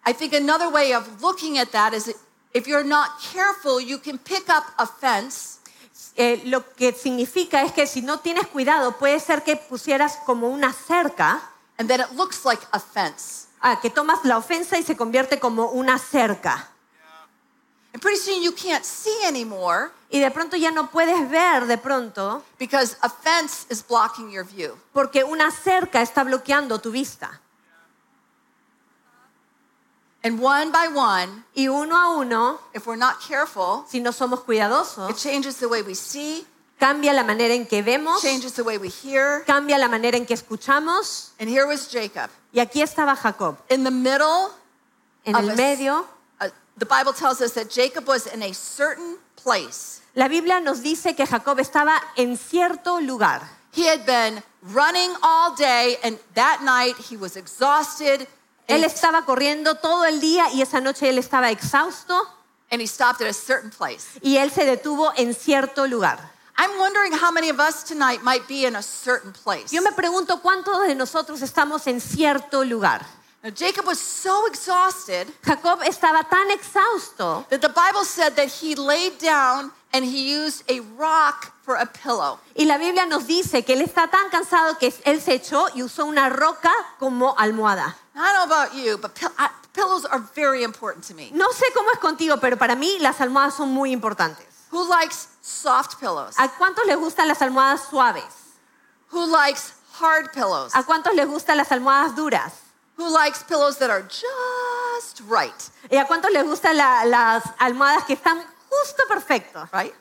I 0.04 0.14
think 0.14 0.34
another 0.34 0.70
way 0.70 0.94
of 0.94 1.22
looking 1.22 1.60
at 1.60 1.72
that 1.72 1.94
is 1.94 2.14
if 2.54 2.68
you're 2.68 2.84
not 2.88 3.20
careful, 3.34 3.80
you 3.82 3.98
can 4.00 4.18
pick 4.18 4.50
up 4.50 4.64
offense 4.78 5.60
eh, 6.16 6.42
lo 6.46 6.62
que 6.76 6.94
significa 6.94 7.64
es 7.64 7.72
que 7.72 7.88
si 7.88 8.02
no 8.02 8.20
tienes 8.20 8.46
cuidado, 8.48 8.98
puede 8.98 9.20
ser 9.20 9.44
que 9.44 9.56
pusieras 9.56 10.18
como 10.26 10.48
una 10.50 10.72
cerca, 10.72 11.42
and 11.80 11.90
then 11.90 12.00
it 12.02 12.12
looks 12.16 12.46
like 12.46 12.62
offense. 12.72 13.48
ah, 13.62 13.80
que 13.82 13.90
tomas 13.90 14.24
la 14.26 14.38
ofensa 14.38 14.78
y 14.78 14.84
se 14.84 14.96
convierte 14.96 15.40
como 15.40 15.72
una 15.72 15.98
cerca. 15.98 16.70
And 17.94 18.02
pretty 18.02 18.18
soon 18.18 18.42
you 18.42 18.52
can't 18.54 18.84
see 18.84 19.24
anymore 19.26 19.92
Y 20.10 20.20
de 20.20 20.32
pronto 20.32 20.56
ya 20.58 20.72
no 20.72 20.90
puedes 20.90 21.30
ver 21.30 21.68
de 21.68 21.78
pronto 21.78 22.44
because 22.60 22.98
offense 23.04 23.68
is 23.70 23.84
blocking 23.88 24.32
your 24.32 24.44
view. 24.44 24.76
porque 24.94 25.24
una 25.24 25.52
cerca 25.52 26.02
está 26.02 26.24
bloqueando 26.24 26.80
tu 26.80 26.92
vista. 26.92 27.40
And 30.24 30.40
one 30.42 30.72
by 30.72 30.88
one, 30.88 31.44
Y 31.56 31.68
uno 31.68 31.96
a 31.96 32.18
uno, 32.20 32.60
if 32.74 32.86
we're 32.88 32.96
not 32.98 33.20
careful, 33.22 33.84
si 33.90 34.00
no 34.00 34.12
somos 34.12 34.40
cuidadosos, 34.46 35.10
it 35.10 35.18
changes 35.18 35.58
the 35.58 35.68
way 35.68 35.82
we 35.82 35.94
see, 35.96 36.46
cambia 36.80 37.12
la 37.14 37.24
manera 37.24 37.54
en 37.54 37.66
que 37.66 37.82
vemos, 37.84 38.22
changes 38.22 38.54
the 38.54 38.64
way 38.64 38.78
we 38.78 38.88
hear. 38.90 39.44
cambia 39.46 39.78
la 39.78 39.90
manera 39.90 40.16
en 40.16 40.26
que 40.26 40.34
escuchamos. 40.36 41.32
And 41.40 41.50
here 41.50 41.66
was 41.68 41.90
Jacob. 41.92 42.30
Y 42.54 42.60
aquí 42.62 42.82
estaba 42.82 43.16
Jacob, 43.18 43.58
In 43.70 43.84
the 43.84 43.92
middle, 43.92 44.50
en 45.26 45.36
el 45.36 45.50
a- 45.50 45.56
medio. 45.56 46.06
uh, 46.40 46.48
the 46.78 46.86
Bible 46.86 47.12
tells 47.14 47.42
us 47.42 47.52
that 47.56 47.70
Jacob 47.70 48.08
was 48.08 48.26
in 48.28 48.42
a 48.44 48.54
certain 48.54 49.18
place. 49.36 50.00
La 50.16 50.30
Biblia 50.30 50.62
nos 50.62 50.82
dice 50.82 51.16
que 51.18 51.26
Jacob 51.26 51.60
estaba 51.60 52.00
en 52.16 52.38
cierto 52.38 53.00
lugar. 53.02 53.42
He 53.76 53.88
had 53.88 54.06
been 54.06 54.42
running 54.62 55.12
all 55.22 55.54
day, 55.56 55.98
and 56.04 56.18
that 56.36 56.62
night 56.64 56.96
he 57.10 57.18
was 57.18 57.36
exhausted. 57.36 58.26
Él 58.68 58.84
estaba 58.84 59.26
corriendo 59.26 59.76
todo 59.76 60.06
el 60.06 60.20
día 60.20 60.50
y 60.54 60.62
esa 60.62 60.80
noche 60.80 61.10
él 61.10 61.18
estaba 61.18 61.52
exhausto 61.52 62.28
and 62.72 62.82
he 62.82 62.88
stopped 62.88 63.22
at 63.22 63.28
a 63.28 63.34
certain 63.34 63.70
place. 63.70 64.20
y 64.22 64.38
él 64.38 64.52
se 64.52 64.66
detuvo 64.66 65.12
en 65.16 65.34
cierto 65.34 65.86
lugar. 65.86 66.20
I'm 66.58 66.78
wondering 66.80 67.14
how 67.14 67.32
many 67.32 67.50
of 67.50 67.60
us 67.60 67.84
tonight 67.84 68.22
might 68.24 68.48
be 68.48 68.66
in 68.66 68.76
a 68.76 68.82
certain 68.84 69.34
place. 69.34 69.72
Yo 69.72 69.82
me 69.82 69.92
pregunto 69.92 70.42
cuántos 70.42 70.88
de 70.88 70.96
nosotros 70.96 71.42
estamos 71.42 71.88
en 71.88 72.00
cierto 72.00 72.64
lugar. 72.64 73.06
Now, 73.44 73.50
Jacob 73.50 73.86
was 73.86 74.00
so 74.00 74.46
exhausted 74.48 75.28
Jacob 75.44 75.80
estaba 75.82 76.24
tan 76.30 76.50
exhausto 76.52 77.46
that 77.50 77.60
the 77.62 77.68
Bible 77.68 78.06
said 78.06 78.38
that 78.38 78.48
he 78.48 78.74
laid 78.74 79.18
down 79.20 79.72
and 79.94 80.04
he 80.04 80.24
used 80.36 80.64
a 80.70 80.80
rock 80.98 81.52
for 81.64 81.76
a 81.76 81.86
pillow. 81.86 82.40
y 82.56 82.66
la 82.66 82.78
Biblia 82.78 83.06
nos 83.06 83.26
dice 83.28 83.64
que 83.64 83.74
él 83.74 83.82
está 83.82 84.08
tan 84.10 84.30
cansado 84.30 84.78
que 84.78 84.94
él 85.06 85.22
se 85.22 85.34
echó 85.36 85.68
y 85.76 85.84
usó 85.84 86.06
una 86.06 86.30
roca 86.30 86.72
como 87.00 87.36
almohada. 87.38 87.96
I 88.16 88.20
don't 88.20 88.34
know 88.36 88.44
about 88.44 88.74
you, 88.74 88.98
but 88.98 89.14
pill- 89.16 89.32
I, 89.38 89.50
pillows 89.74 90.06
are 90.06 90.22
very 90.36 90.64
important 90.64 91.06
to 91.08 91.14
me. 91.14 91.32
No 91.34 91.48
sé 91.54 91.66
cómo 91.74 91.90
es 91.92 92.00
contigo, 92.00 92.38
pero 92.42 92.58
para 92.58 92.76
mí 92.76 92.98
las 93.00 93.22
almohadas 93.22 93.56
son 93.56 93.70
muy 93.70 93.92
importantes. 93.92 94.46
Who 94.72 94.84
likes 94.88 95.16
soft 95.42 96.00
pillows? 96.00 96.36
¿A 96.38 96.50
cuántos 96.58 96.86
les 96.86 96.98
gustan 96.98 97.28
las 97.28 97.42
almohadas 97.42 97.82
suaves? 97.90 98.24
Who 99.12 99.26
likes 99.28 99.74
hard 100.00 100.32
pillows? 100.34 100.74
¿A 100.76 100.84
cuántos 100.84 101.14
les 101.14 101.28
gustan 101.28 101.58
las 101.58 101.72
almohadas 101.72 102.16
duras? 102.16 102.54
Who 102.98 103.10
likes 103.10 103.40
pillows 103.48 103.78
that 103.78 103.90
are 103.90 104.04
just 104.04 105.22
right? 105.30 105.54
¿Y 105.92 105.98
a 105.98 106.06
cuántos 106.08 106.32
les 106.32 106.44
gustan 106.44 106.78
la- 106.78 107.06
las 107.06 107.44
almohadas 107.60 108.04
que 108.06 108.14
están 108.14 108.44
justo 108.82 109.04
perfectos? 109.08 109.70
Right? 109.72 109.94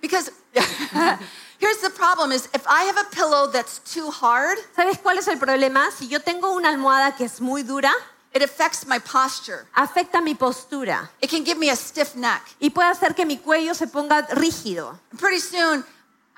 Because 0.00 0.30
here's 1.58 1.78
the 1.82 1.90
problem 1.90 2.32
is 2.32 2.48
if 2.54 2.64
I 2.68 2.84
have 2.84 2.96
a 2.98 3.04
pillow 3.10 3.48
that's 3.50 3.80
too 3.80 4.10
hard, 4.10 4.58
¿Sabes 4.76 4.98
cuál 4.98 5.18
es 5.18 5.26
el 5.28 5.38
problema? 5.38 5.90
Si 5.90 6.08
yo 6.08 6.20
tengo 6.20 6.52
una 6.52 6.68
almohada 6.68 7.16
que 7.16 7.24
es 7.24 7.40
muy 7.40 7.62
dura, 7.62 7.92
it 8.34 8.42
affects 8.42 8.86
my 8.86 8.98
posture. 9.00 9.66
afecta 9.74 10.20
mi 10.22 10.34
postura 10.34 11.10
It 11.20 11.30
can 11.30 11.44
give 11.44 11.58
me 11.58 11.70
a 11.70 11.76
stiff 11.76 12.14
neck. 12.14 12.42
y 12.60 12.70
puede 12.70 12.88
hacer 12.90 13.14
que 13.14 13.24
mi 13.26 13.38
cuello 13.38 13.74
se 13.74 13.86
ponga 13.88 14.22
rígido. 14.34 14.98
Pretty 15.18 15.40
soon, 15.40 15.84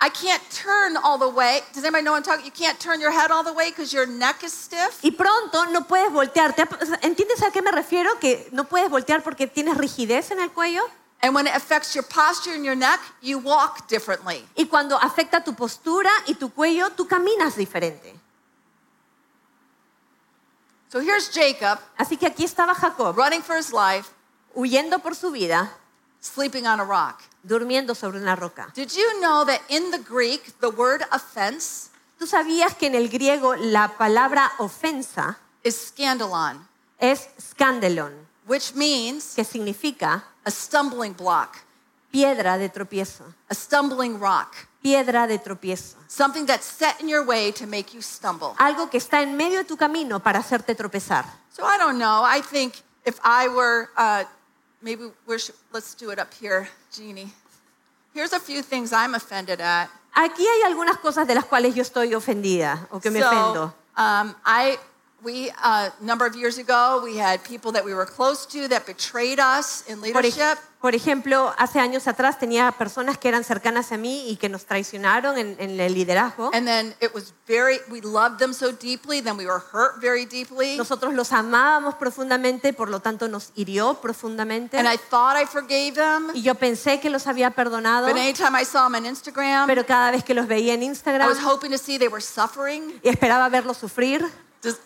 I 0.01 0.09
can't 0.09 0.43
turn 0.51 0.97
all 0.97 1.19
the 1.19 1.29
way. 1.29 1.61
Does 1.75 1.85
anybody 1.85 2.03
know 2.05 2.13
what 2.13 2.19
I'm 2.19 2.25
talking? 2.25 2.47
You 2.47 2.53
can't 2.53 2.79
turn 2.81 3.01
your 3.03 3.13
head 3.13 3.31
all 3.31 3.45
the 3.45 3.53
way 3.53 3.69
because 3.71 3.93
your 3.93 4.07
neck 4.07 4.43
is 4.43 4.53
stiff. 4.55 4.99
Y 5.03 5.11
pronto 5.11 5.67
no 5.67 5.83
puedes 5.83 6.11
voltear. 6.11 6.55
¿Te 6.55 6.63
ha- 6.63 6.99
¿Entiendes 7.03 7.43
a 7.43 7.51
qué 7.51 7.61
me 7.61 7.71
refiero? 7.71 8.19
Que 8.19 8.49
no 8.53 8.65
puedes 8.65 8.89
voltear 8.89 9.23
porque 9.23 9.47
tienes 9.47 9.77
rigidez 9.77 10.31
en 10.31 10.41
el 10.41 10.51
cuello. 10.53 10.83
And 11.23 11.35
when 11.35 11.47
it 11.47 11.55
affects 11.55 11.95
your 11.95 12.05
posture 12.05 12.55
and 12.55 12.65
your 12.65 12.75
neck, 12.75 13.01
you 13.21 13.39
walk 13.39 13.89
differently. 13.89 14.47
Y 14.57 14.65
cuando 14.65 14.97
afecta 14.97 15.45
tu 15.45 15.55
postura 15.55 16.11
y 16.27 16.35
tu 16.35 16.49
cuello, 16.51 16.91
tú 16.91 17.07
caminas 17.07 17.57
diferente. 17.57 18.15
So 20.91 21.01
here's 21.01 21.31
Jacob 21.31 21.79
Así 21.99 22.17
que 22.17 22.27
aquí 22.27 22.45
estaba 22.45 22.75
Jacob, 22.75 23.17
running 23.17 23.43
for 23.43 23.57
his 23.57 23.73
life, 23.73 24.11
huyendo 24.55 25.01
por 25.01 25.15
su 25.15 25.31
vida, 25.31 25.71
sleeping 26.21 26.67
on 26.67 26.81
a 26.81 26.85
rock. 26.85 27.23
durmiendo 27.43 27.95
sobre 27.95 28.19
una 28.19 28.37
roca. 28.37 28.71
Did 28.75 28.91
you 28.93 29.21
know 29.21 29.45
that 29.45 29.61
in 29.69 29.91
the 29.91 29.99
Greek, 29.99 30.59
the 30.61 30.71
word 30.71 31.03
offense 31.13 31.91
¿Tú 32.21 32.27
sabías 32.27 32.75
que 32.75 32.87
en 32.87 32.95
el 32.95 33.09
griego 33.09 33.57
la 33.57 33.97
palabra 33.97 34.53
ofensa 34.59 35.39
is 35.63 35.75
scandalon, 35.75 36.69
es 36.99 37.31
scandalon, 37.41 38.13
which 38.47 38.75
means 38.75 39.33
que 39.35 39.43
significa 39.43 40.23
a 40.45 40.51
stumbling 40.51 41.15
block, 41.15 41.57
piedra 42.11 42.59
de 42.59 42.69
tropiezo, 42.69 43.25
a 43.49 43.55
stumbling 43.55 44.19
rock? 44.19 44.55
piedra 44.83 45.27
de 45.27 45.39
tropiezo. 45.39 45.97
something 46.09 46.47
that's 46.47 46.65
set 46.65 46.99
in 47.01 47.09
your 47.09 47.23
way 47.25 47.53
to 47.53 47.67
make 47.67 47.93
you 47.95 48.01
stumble. 48.01 48.55
Algo 48.59 48.89
que 48.89 48.99
está 48.99 49.21
en 49.21 49.37
medio 49.37 49.59
de 49.59 49.65
tu 49.65 49.77
camino 49.77 50.21
para 50.21 50.39
hacerte 50.39 50.75
tropezar. 50.75 51.25
So 51.53 51.65
I 51.65 51.77
don't 51.79 51.99
know. 51.99 52.23
I 52.25 52.41
think 52.41 52.75
if 53.05 53.19
I 53.23 53.49
were, 53.49 53.89
uh, 53.97 54.25
maybe 54.81 55.11
we're, 55.27 55.39
sh- 55.39 55.51
let's 55.73 55.95
do 55.95 56.11
it 56.11 56.19
up 56.19 56.33
here, 56.33 56.69
Jeannie. 56.91 57.31
Here's 58.15 58.33
a 58.33 58.41
few 58.41 58.63
things 58.63 58.93
I'm 58.93 59.15
offended 59.15 59.61
at. 59.61 59.89
Aquí 60.15 60.45
hay 60.47 60.63
algunas 60.65 60.97
cosas 60.99 61.27
de 61.29 61.35
las 61.35 61.45
cuales 61.45 61.75
yo 61.75 61.83
estoy 61.83 62.15
ofendida 62.15 62.89
o 62.91 62.99
que 63.01 63.11
me 63.11 63.23
ofendo. 63.23 63.75
um, 63.97 64.35
I, 64.47 64.79
we, 65.23 65.51
a 65.63 65.93
number 66.01 66.27
of 66.27 66.35
years 66.35 66.59
ago, 66.59 67.01
we 67.03 67.17
had 67.17 67.43
people 67.45 67.73
that 67.73 67.85
we 67.85 67.95
were 67.95 68.07
close 68.07 68.47
to 68.47 68.69
that 68.69 68.87
betrayed 68.87 69.39
us 69.39 69.85
in 69.89 70.01
leadership. 70.01 70.59
por 70.81 70.95
ejemplo, 70.95 71.53
hace 71.59 71.79
años 71.79 72.09
atrás 72.09 72.39
tenía 72.39 72.73
personas 72.73 73.19
que 73.19 73.29
eran 73.29 73.45
cercanas 73.45 73.93
a 73.93 73.99
mí 73.99 74.31
y 74.31 74.37
que 74.37 74.49
nos 74.49 74.65
traicionaron 74.65 75.37
en, 75.37 75.57
en 75.59 75.79
el 75.79 75.93
liderazgo. 75.93 76.51
And 76.55 76.67
then 76.67 76.95
it 77.03 77.13
was 77.13 77.35
very, 77.47 77.81
we 77.91 78.01
loved 78.01 78.39
them 78.39 78.55
so 78.55 78.73
deeply, 78.73 79.21
then 79.21 79.37
we 79.37 79.45
were 79.45 79.61
hurt 79.73 80.01
very 80.01 80.25
deeply. 80.25 80.79
Nosotros 80.79 81.13
los 81.13 81.33
amábamos 81.33 81.97
profundamente, 81.97 82.73
por 82.73 82.89
lo 82.89 83.01
tanto 83.01 83.29
nos 83.29 83.53
hirió 83.57 84.01
profundamente. 84.01 84.79
And 84.79 84.89
I 84.89 84.97
thought 84.97 85.37
I 85.37 85.45
forgave 85.45 85.93
them. 85.97 86.31
Y 86.33 86.41
yo 86.41 86.55
pensé 86.55 86.99
que 86.99 87.11
los 87.11 87.27
había 87.27 87.51
perdonado, 87.51 88.07
But 88.07 88.17
anytime 88.17 88.59
I 88.59 88.65
saw 88.65 88.85
them 88.85 88.95
on 88.95 89.05
Instagram, 89.05 89.67
pero 89.67 89.85
cada 89.85 90.11
vez 90.11 90.25
que 90.25 90.33
los 90.33 90.47
veía 90.47 90.73
en 90.73 90.83
I 90.83 90.87
Instagram 90.87 91.29
was 91.29 91.45
hoping 91.45 91.71
to 91.71 91.79
see 91.79 91.99
they 91.99 92.09
were 92.09 92.23
suffering. 92.23 92.99
y 93.03 93.11
esperaba 93.11 93.51
verlos 93.51 93.77
sufrir, 93.77 94.27
Just, 94.63 94.81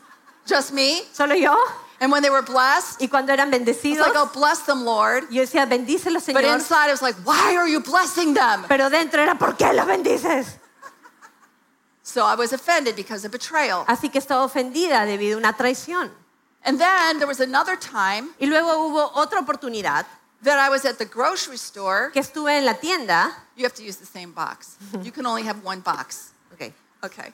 just 0.46 0.72
me. 0.72 1.02
solo 1.12 1.35
yo. 1.35 1.54
And 2.00 2.11
when 2.12 2.22
they 2.22 2.30
were 2.30 2.42
blessed, 2.42 3.00
Y 3.00 3.09
cuando 3.09 3.33
eran 3.33 3.50
bendecidos, 3.50 3.98
it's 3.98 4.00
bendecidos, 4.00 4.14
like, 4.14 4.16
oh, 4.16 4.30
bless 4.35 4.61
them, 4.66 4.85
Lord. 4.85 5.24
yo 5.30 5.42
decía, 5.42 5.64
bendícelos, 5.66 6.26
But 6.33 6.44
inside, 6.44 6.88
it 6.88 6.92
was 6.92 7.02
like, 7.02 7.16
why 7.24 7.57
are 7.57 7.68
you 7.68 7.80
blessing 7.80 8.35
them? 8.35 8.64
Pero 8.68 8.90
dentro 8.90 9.22
era, 9.22 9.37
¿por 9.37 9.57
qué 9.57 9.72
los 9.72 9.87
bendices? 9.87 10.59
So 12.02 12.24
I 12.24 12.35
was 12.35 12.52
offended 12.52 12.96
because 12.96 13.24
of 13.24 13.33
betrayal. 13.33 13.85
Así 13.88 14.11
que 14.11 14.18
estaba 14.18 14.44
ofendida 14.44 15.07
debido 15.07 15.37
a 15.37 15.38
una 15.38 15.52
traición. 15.54 16.11
And 16.64 16.78
then 16.78 17.18
there 17.18 17.26
was 17.26 17.40
another 17.40 17.76
time 17.76 18.30
Y 18.38 18.46
luego 18.46 18.87
hubo 18.88 19.11
otra 19.14 19.40
oportunidad 19.40 20.04
that 20.42 20.59
I 20.59 20.68
was 20.68 20.85
at 20.85 20.98
the 20.98 21.07
grocery 21.07 21.57
store. 21.57 22.11
que 22.12 22.20
estuve 22.20 22.59
en 22.59 22.64
la 22.66 22.74
tienda. 22.74 23.33
You 23.57 23.64
have 23.64 23.74
to 23.76 23.83
use 23.83 23.96
the 23.96 24.07
same 24.07 24.33
box. 24.33 24.76
You 25.02 25.12
can 25.12 25.24
only 25.26 25.44
have 25.44 25.64
one 25.64 25.80
box. 25.80 26.33
Ok. 26.52 26.72
Okay. 27.02 27.33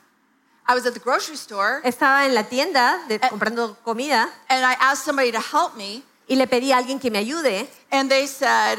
I 0.71 0.75
was 0.75 0.87
at 0.87 0.95
the 0.95 1.01
grocery 1.01 1.37
store 1.37 1.81
Estaba 1.83 2.27
en 2.27 2.35
la 2.35 2.45
tienda 2.45 3.05
de- 3.09 3.19
comprando 3.19 3.77
comida 3.83 4.29
and 4.49 4.65
I 4.65 4.75
asked 4.79 5.05
somebody 5.05 5.33
to 5.33 5.41
help 5.41 5.75
me, 5.75 6.05
y 6.29 6.37
le 6.37 6.47
pedí 6.47 6.71
a 6.71 6.77
alguien 6.79 7.01
que 7.01 7.11
me 7.11 7.19
ayude 7.19 7.69
and 7.91 8.09
they 8.09 8.27
said, 8.29 8.79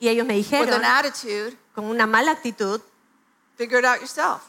y 0.00 0.08
ellos 0.08 0.26
me 0.26 0.34
with 0.36 0.44
dijeron 0.46 0.74
an 0.74 0.84
attitude, 0.84 1.56
con 1.74 1.84
una 1.84 2.06
mala 2.06 2.32
actitud, 2.32 2.80
figure 3.56 3.78
it 3.78 3.84
out 3.84 4.00
yourself. 4.00 4.42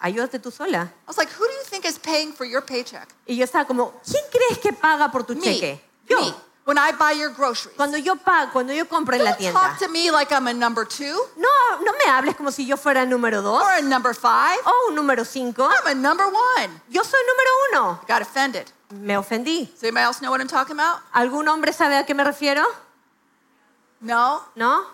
ayúdate 0.00 0.40
tú 0.40 0.50
sola. 0.50 0.92
I 1.06 1.06
was 1.06 1.16
like, 1.16 1.30
who 1.30 1.46
do 1.46 1.52
you 1.52 1.62
think 1.64 1.84
is 1.84 1.96
paying 1.98 2.32
for 2.32 2.44
your 2.44 2.60
paycheck? 2.60 3.08
Y 3.26 3.36
yo 3.36 3.44
estaba 3.44 3.64
como, 3.64 3.92
¿quién 4.04 4.24
crees 4.32 4.58
que 4.58 4.72
paga 4.72 5.10
por 5.12 5.22
tu 5.24 5.34
Me. 5.36 5.40
cheque? 5.42 5.80
Yo. 6.08 6.20
Me. 6.20 6.34
When 6.64 6.76
I 6.78 6.92
buy 6.92 7.12
your 7.12 7.30
groceries. 7.30 7.74
Cuando 7.76 7.96
yo 7.96 8.14
pago, 8.16 8.52
cuando 8.52 8.72
yo 8.72 8.84
compro 8.84 9.14
en 9.14 9.24
la 9.24 9.30
Don't 9.32 9.38
tienda. 9.40 9.58
talk 9.58 9.78
to 9.78 9.88
me 9.88 10.10
like 10.10 10.30
I'm 10.30 10.46
a 10.46 10.52
number 10.52 10.84
two 10.84 11.16
No, 11.36 11.48
no 11.82 11.92
me 11.92 12.04
hables 12.06 12.36
como 12.36 12.50
si 12.50 12.64
yo 12.66 12.76
fuera 12.76 13.04
número 13.06 13.42
dos 13.42 13.62
or 13.62 13.72
a 13.78 13.82
number 13.82 14.14
five. 14.14 14.58
o 14.66 14.88
un 14.90 14.94
número 14.96 15.24
cinco. 15.26 15.64
I'm 15.68 15.86
a 15.86 15.94
number 15.94 16.26
one. 16.26 16.80
Yo 16.90 17.02
soy 17.02 17.18
número 17.22 17.50
uno. 17.72 18.00
Got 18.06 18.22
offended. 18.22 18.70
Me 18.92 19.14
ofendí. 19.14 19.70
Does 19.72 19.82
anybody 19.84 20.04
else 20.04 20.20
know 20.20 20.30
what 20.30 20.40
I'm 20.40 20.48
talking 20.48 20.76
about? 20.76 21.00
¿Algún 21.14 21.48
hombre 21.48 21.72
sabe 21.72 21.96
a 21.98 22.04
qué 22.04 22.14
me 22.14 22.24
refiero? 22.24 22.62
No? 24.00 24.42
¿No? 24.54 24.84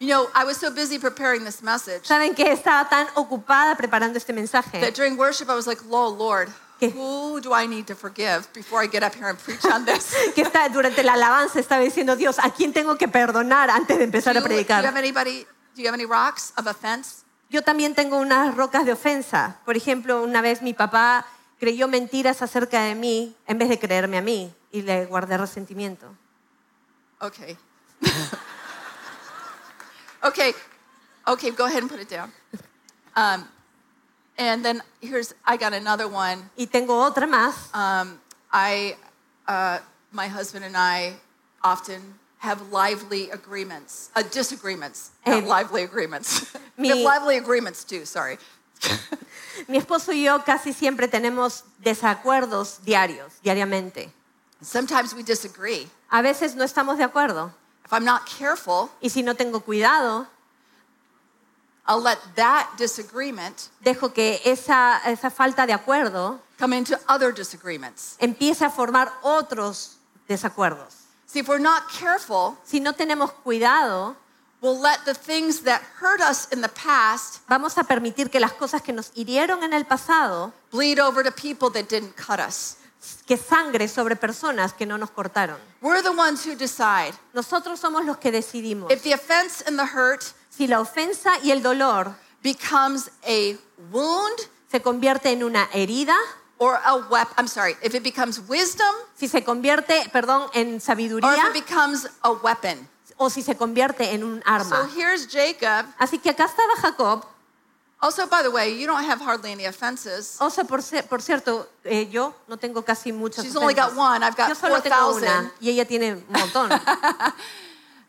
You 0.00 0.08
know, 0.08 0.28
I 0.34 0.44
was 0.44 0.56
so 0.56 0.70
busy 0.70 0.98
preparing 0.98 1.44
this 1.44 1.62
message 1.62 2.04
¿Saben 2.08 2.34
que 2.34 2.50
estaba 2.50 2.88
tan 2.88 3.06
ocupada 3.16 3.76
preparando 3.76 4.16
este 4.16 4.32
mensaje? 4.32 4.80
that 4.80 4.94
during 4.94 5.16
worship 5.18 5.48
I 5.50 5.54
was 5.54 5.66
like, 5.66 5.78
oh, 5.90 6.08
Lord, 6.08 6.48
¿Qué? 6.80 6.88
who 6.96 7.40
do 7.40 7.54
I 7.54 7.68
need 7.68 7.86
to 7.86 7.94
forgive 7.94 8.48
before 8.54 8.82
I 8.82 8.88
get 8.88 9.02
up 9.02 9.14
here 9.14 9.28
and 9.28 9.38
preach 9.38 9.64
on 9.66 9.84
this? 9.84 10.14
Que 10.34 10.42
está, 10.42 10.68
durante 10.70 11.02
la 11.02 11.12
alabanza 11.12 11.60
estaba 11.60 11.82
diciendo, 11.82 12.16
Dios, 12.16 12.38
¿a 12.38 12.50
quién 12.50 12.72
tengo 12.72 12.96
que 12.96 13.06
perdonar 13.06 13.68
antes 13.70 13.98
de 13.98 14.04
empezar 14.04 14.36
a 14.36 14.40
do 14.40 14.46
you 14.46 14.48
predicar? 14.48 14.84
have 14.84 14.96
anybody, 14.96 15.46
do 15.76 15.82
you 15.82 15.88
have 15.88 15.94
any 15.94 16.06
rocks 16.06 16.54
of 16.56 16.66
offense? 16.66 17.22
Yo 17.50 17.62
también 17.62 17.94
tengo 17.94 18.16
unas 18.16 18.56
rocas 18.56 18.86
de 18.86 18.92
ofensa. 18.92 19.58
Por 19.66 19.76
ejemplo, 19.76 20.22
una 20.22 20.40
vez 20.40 20.62
mi 20.62 20.72
papá 20.72 21.26
creyó 21.58 21.86
mentiras 21.88 22.40
acerca 22.42 22.82
de 22.82 22.94
mí 22.94 23.36
en 23.46 23.58
vez 23.58 23.68
de 23.68 23.78
creerme 23.78 24.16
a 24.16 24.22
mí 24.22 24.54
y 24.72 24.82
le 24.82 25.04
guardé 25.06 25.36
resentimiento. 25.36 26.06
Okay. 27.20 27.58
okay. 30.22 30.54
Okay, 31.26 31.50
go 31.50 31.64
ahead 31.66 31.82
and 31.82 31.90
put 31.90 32.00
it 32.00 32.08
down. 32.08 32.32
Um, 33.14 33.46
and 34.40 34.64
then 34.64 34.82
here's, 35.00 35.34
I 35.44 35.56
got 35.56 35.72
another 35.74 36.08
one. 36.08 36.48
Y 36.56 36.66
tengo 36.66 36.94
otra 36.94 37.26
más. 37.28 37.68
Um, 37.74 38.18
I, 38.52 38.96
uh, 39.46 39.78
my 40.12 40.26
husband 40.28 40.64
and 40.64 40.76
I 40.76 41.14
often 41.62 42.00
have 42.38 42.72
lively 42.72 43.30
agreements, 43.30 44.10
uh, 44.16 44.22
disagreements, 44.22 45.10
Eh, 45.26 45.40
lively 45.44 45.82
agreements. 45.84 46.46
we 46.78 46.84
mi- 46.84 46.88
have 46.88 46.98
lively 47.02 47.36
agreements 47.36 47.84
too, 47.84 48.04
sorry. 48.06 48.38
Mi 49.68 49.76
esposo 49.78 50.10
y 50.12 50.22
yo 50.24 50.38
casi 50.42 50.72
siempre 50.72 51.06
tenemos 51.06 51.64
desacuerdos 51.84 52.78
diarios, 52.82 53.34
diariamente. 53.44 54.10
Sometimes 54.62 55.12
we 55.14 55.22
disagree. 55.22 55.86
A 56.10 56.22
veces 56.22 56.54
no 56.56 56.64
estamos 56.64 56.96
de 56.96 57.04
acuerdo. 57.04 57.52
If 57.84 57.92
I'm 57.92 58.04
not 58.06 58.24
careful, 58.26 58.90
Y 59.02 59.10
si 59.10 59.22
no 59.22 59.34
tengo 59.34 59.60
cuidado, 59.60 60.26
I'll 61.86 62.02
let 62.02 62.18
that 62.36 62.68
disagreement 62.76 63.68
dejo 63.82 64.12
que 64.12 64.40
esa, 64.44 65.00
esa 65.06 65.30
falta 65.30 65.66
de 65.66 65.72
acuerdo 65.72 66.38
come 66.58 66.76
into 66.76 66.98
other 67.08 67.32
disagreements. 67.32 68.16
empiece 68.20 68.62
a 68.62 68.70
formar 68.70 69.10
otros 69.22 69.96
desacuerdos. 70.28 70.94
See, 71.26 71.40
if 71.40 71.48
we're 71.48 71.58
not 71.60 71.88
careful, 71.90 72.56
Si 72.64 72.80
no 72.80 72.92
tenemos 72.92 73.32
cuidado, 73.44 74.16
we'll 74.60 74.78
let 74.78 75.04
the 75.04 75.14
things 75.14 75.60
that 75.62 75.80
hurt 76.00 76.20
us 76.20 76.48
in 76.52 76.60
the 76.60 76.68
past 76.68 77.40
vamos 77.48 77.78
a 77.78 77.84
permitir 77.84 78.30
que 78.30 78.40
las 78.40 78.52
cosas 78.52 78.82
que 78.82 78.92
nos 78.92 79.10
hirieron 79.14 79.62
en 79.62 79.72
el 79.72 79.84
pasado, 79.84 80.52
bleed 80.70 80.98
over 81.00 81.22
to 81.24 81.30
people 81.32 81.70
that 81.70 81.88
didn't 81.88 82.14
cut 82.16 82.38
us. 82.40 82.76
que 83.26 83.38
sangre 83.38 83.88
sobre 83.88 84.14
personas 84.14 84.74
que 84.74 84.84
no 84.84 84.98
nos 84.98 85.10
cortaron. 85.10 85.56
We're 85.80 86.02
the 86.02 86.12
ones 86.12 86.44
who 86.44 86.54
decide. 86.54 87.14
Nosotros 87.32 87.80
somos 87.80 88.04
los 88.04 88.18
que 88.18 88.30
decidimos. 88.30 88.90
If 88.92 89.02
the 89.02 89.14
offense 89.14 89.62
and 89.66 89.78
the 89.78 89.86
hurt 89.86 90.34
Si 90.50 90.66
la 90.66 90.80
ofensa 90.80 91.30
y 91.42 91.50
el 91.52 91.62
dolor 91.62 92.14
becomes 92.42 93.10
a 93.26 93.56
wound 93.90 94.38
se 94.70 94.80
convierte 94.82 95.30
en 95.30 95.42
una 95.42 95.68
herida, 95.72 96.16
or 96.58 96.78
a 96.84 96.94
weapon, 96.96 97.32
I'm 97.38 97.48
sorry, 97.48 97.76
if 97.82 97.94
it 97.94 98.02
becomes 98.02 98.38
wisdom 98.48 98.94
si 99.16 99.28
se 99.28 99.42
convierte, 99.42 100.08
perdón, 100.12 100.50
en 100.52 100.68
or 100.68 100.76
if 100.76 100.82
sabiduría 100.82 101.46
it 101.48 101.54
becomes 101.54 102.06
a 102.22 102.30
weapon. 102.32 102.88
o 103.16 103.30
si 103.30 103.42
se 103.42 103.56
convierte 103.56 104.12
en 104.12 104.22
un 104.24 104.42
So 104.42 104.50
arma. 104.50 104.90
here's 104.94 105.26
Jacob. 105.26 105.86
Así 105.98 106.18
que 106.18 106.30
acá 106.30 106.44
estaba 106.44 106.74
Jacob. 106.80 107.24
Also, 108.02 108.26
by 108.26 108.42
the 108.42 108.48
way, 108.50 108.78
you 108.80 108.86
don't 108.86 109.04
have 109.04 109.20
hardly 109.20 109.52
any 109.52 109.66
offenses. 109.66 110.36
O 110.40 110.48
sea, 110.48 110.64
por, 110.64 110.80
cierto, 111.20 111.68
eh, 111.84 112.08
yo 112.10 112.34
no 112.48 112.56
tengo 112.56 112.82
casi 112.82 113.12
muchas 113.12 113.44
She's 113.44 113.54
only 113.56 113.74
got 113.74 113.90
ofensas. 113.92 113.98
one. 113.98 114.22
I've 114.24 114.36
got 114.36 114.48
Yo 114.48 114.54
solo 114.54 114.80
tengo 114.80 114.96
4,000. 114.96 115.22
una 115.28 115.52
y 115.60 115.68
ella 115.70 115.84
tiene 115.86 116.14
un 116.14 116.24
montón. 116.30 116.70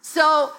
So 0.02 0.52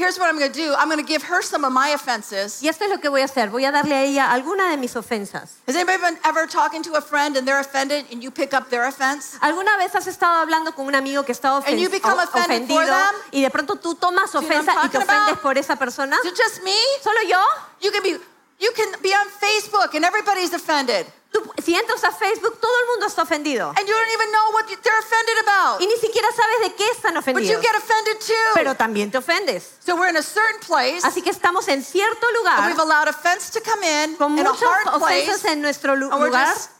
here's 0.00 0.18
what 0.18 0.28
I'm 0.30 0.38
going 0.38 0.50
to 0.50 0.56
do 0.58 0.74
I'm 0.78 0.88
going 0.88 0.98
to 1.04 1.06
give 1.06 1.22
her 1.24 1.42
some 1.42 1.64
of 1.64 1.72
my 1.72 1.90
offenses. 1.90 2.62
y 2.62 2.68
esto 2.68 2.84
es 2.84 2.90
lo 2.90 2.98
que 2.98 3.10
voy 3.10 3.20
a 3.20 3.24
hacer. 3.26 3.50
Voy 3.50 3.64
a 3.64 3.70
darle 3.72 3.94
a 3.94 4.02
ella 4.04 4.30
alguna 4.32 4.70
de 4.70 4.76
mis 4.78 4.94
ofensas. 4.96 5.58
Has 5.68 5.76
anybody 5.76 5.98
been 5.98 6.18
ever 6.24 6.46
talking 6.46 6.82
to 6.84 6.94
a 6.94 7.00
friend 7.00 7.36
and 7.36 7.46
they're 7.46 7.60
offended 7.60 8.06
and 8.10 8.22
you 8.22 8.30
pick 8.30 8.54
up 8.54 8.70
their 8.70 8.84
offense? 8.84 9.36
¿Alguna 9.42 9.76
vez 9.76 9.94
has 9.94 10.06
estado 10.06 10.40
hablando 10.40 10.74
con 10.74 10.86
un 10.86 10.94
amigo 10.94 11.24
que 11.24 11.32
está 11.32 11.58
ofen- 11.58 11.68
And 11.72 11.80
you 11.80 11.90
become 11.90 12.18
offended 12.18 12.66
for 12.68 12.82
ofendido 12.82 12.86
them? 12.86 13.14
y 13.32 13.42
de 13.42 13.50
pronto 13.50 13.76
tú 13.76 13.94
tomas 13.94 14.32
you 14.32 14.40
know 14.40 14.48
what 14.48 14.56
I'm 14.56 14.66
ofensa 14.68 14.84
y 14.84 14.88
te 14.88 14.98
ofendes 14.98 15.28
about? 15.32 15.42
por 15.42 15.58
esa 15.58 15.76
persona? 15.76 16.16
Is 16.24 16.32
it 16.32 16.36
just 16.36 16.62
me? 16.64 16.74
¿Solo 17.02 17.20
yo? 17.28 17.38
You 17.82 17.90
can 17.92 18.02
be 18.02 18.18
you 18.60 18.72
can 18.72 18.92
be 19.02 19.12
on 19.14 19.26
Facebook 19.40 19.94
and 19.94 20.04
everybody's 20.04 20.52
offended. 20.52 21.06
Tú- 21.32 21.48
si 21.62 21.74
entras 21.74 22.02
a 22.02 22.10
Facebook, 22.10 22.60
todo 22.60 22.72
el 22.80 22.86
mundo 22.88 23.06
está 23.06 23.22
ofendido. 23.22 23.68
And 23.76 23.86
you 23.86 23.94
don't 23.94 24.10
even 24.12 24.32
know 24.32 24.50
what 24.52 24.66
they're 24.66 24.98
offended 24.98 25.38
about. 25.44 25.80
Y 25.80 25.86
ni 25.86 25.96
siquiera 25.96 26.28
sabes 26.32 26.60
de 26.68 26.74
qué 26.74 26.84
están 26.92 27.16
ofendidos. 27.16 27.48
But 27.48 27.56
you 27.56 27.62
get 27.62 27.74
offended 27.76 28.20
too. 28.20 28.50
Pero 28.54 28.74
también 28.74 29.10
te 29.12 29.18
ofendes. 29.18 29.76
So 29.80 29.94
we're 29.96 30.08
in 30.10 30.16
a 30.16 30.22
certain 30.22 30.58
place 30.60 31.04
Así 31.04 31.22
que 31.22 31.30
estamos 31.30 31.68
en 31.68 31.82
cierto 31.84 32.26
and 32.26 32.36
lugar 32.36 32.66
we've 32.68 32.80
allowed 32.80 33.06
offense 33.08 33.50
to 33.52 33.60
come 33.60 33.82
in 33.84 34.16
con 34.16 34.36
in 34.38 34.44
a 34.46 34.50
muchas 34.50 34.68
hard 34.68 34.98
place. 34.98 35.28
ofensas 35.28 35.44
en 35.44 35.62
nuestro 35.62 35.94
lu- 35.94 36.10
and 36.10 36.24
lugar. 36.24 36.46
just 36.48 36.70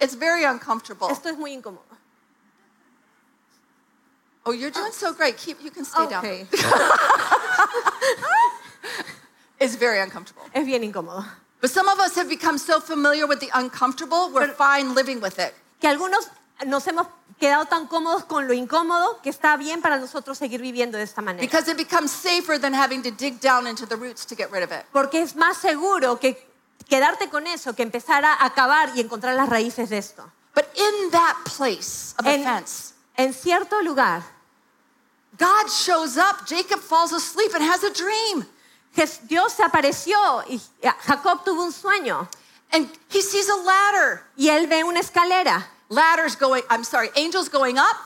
it's 0.00 0.14
very 0.14 0.44
uncomfortable. 0.44 1.08
Esto 1.10 1.28
es 1.28 1.36
muy 1.36 1.52
incómodo. 1.52 1.82
Oh, 4.44 4.52
you're 4.52 4.70
doing 4.70 4.92
so 4.92 5.12
great. 5.12 5.36
Keep 5.36 5.60
you 5.62 5.72
can 5.72 5.84
stay 5.84 6.06
down. 6.06 6.22
It's 9.58 9.76
very 9.76 10.00
uncomfortable. 10.00 10.42
Es 10.52 10.66
bien 10.66 10.82
incómodo. 10.84 11.24
But 11.60 11.70
some 11.70 11.88
of 11.88 11.98
us 11.98 12.14
have 12.16 12.28
become 12.28 12.58
so 12.58 12.80
familiar 12.80 13.26
with 13.26 13.40
the 13.40 13.50
uncomfortable, 13.54 14.30
we're 14.32 14.52
fine 14.52 14.94
living 14.94 15.20
with 15.20 15.38
it. 15.38 15.54
Que 15.80 15.88
algunos 15.88 16.28
nos 16.66 16.86
hemos 16.86 17.06
quedado 17.40 17.66
tan 17.66 17.86
cómodos 17.86 18.24
con 18.24 18.46
lo 18.46 18.54
incómodo 18.54 19.20
que 19.22 19.30
está 19.30 19.56
bien 19.56 19.80
para 19.82 19.98
nosotros 19.98 20.38
seguir 20.38 20.60
viviendo 20.60 20.96
de 20.98 21.04
esta 21.04 21.22
manera. 21.22 21.40
because 21.40 21.68
it 21.70 21.76
becomes 21.76 22.10
safer 22.10 22.58
than 22.58 22.72
having 22.74 23.02
to 23.02 23.10
dig 23.10 23.40
down 23.40 23.66
into 23.66 23.86
the 23.86 23.96
roots 23.96 24.24
to 24.26 24.34
get 24.34 24.50
rid 24.50 24.62
of 24.62 24.70
it. 24.72 24.84
Porque 24.92 25.20
es 25.20 25.34
más 25.34 25.56
seguro 25.56 26.18
que 26.18 26.36
quedarte 26.88 27.28
con 27.30 27.46
eso 27.46 27.74
que 27.74 27.82
empezar 27.82 28.24
a 28.24 28.44
acabar 28.44 28.90
y 28.94 29.00
encontrar 29.00 29.34
las 29.34 29.48
raíces 29.48 29.88
de 29.90 29.98
esto. 29.98 30.30
But 30.54 30.66
in 30.76 31.10
that 31.10 31.36
place 31.44 32.14
of 32.18 32.26
En, 32.26 32.40
offense, 32.42 32.94
en 33.16 33.34
cierto 33.34 33.82
lugar, 33.82 34.22
God 35.38 35.68
shows 35.68 36.16
up. 36.16 36.46
Jacob 36.46 36.80
falls 36.80 37.12
asleep 37.12 37.54
and 37.54 37.62
has 37.62 37.82
a 37.84 37.90
dream. 37.90 38.46
Dios 39.28 39.52
se 39.52 39.62
apareció 39.62 40.16
y 40.48 40.60
Jacob 41.00 41.44
tuvo 41.44 41.64
un 41.64 41.72
sueño 41.72 42.28
And 42.72 42.88
he 43.10 43.22
sees 43.22 43.48
a 43.48 43.56
ladder. 43.56 44.22
y 44.36 44.48
él 44.48 44.66
ve 44.66 44.82
una 44.82 45.00
escalera. 45.00 45.68
Ladders 45.88 46.36
going, 46.36 46.62
I'm 46.68 46.84
sorry, 46.84 47.10
angels 47.16 47.48
going 47.48 47.78
up 47.78 47.96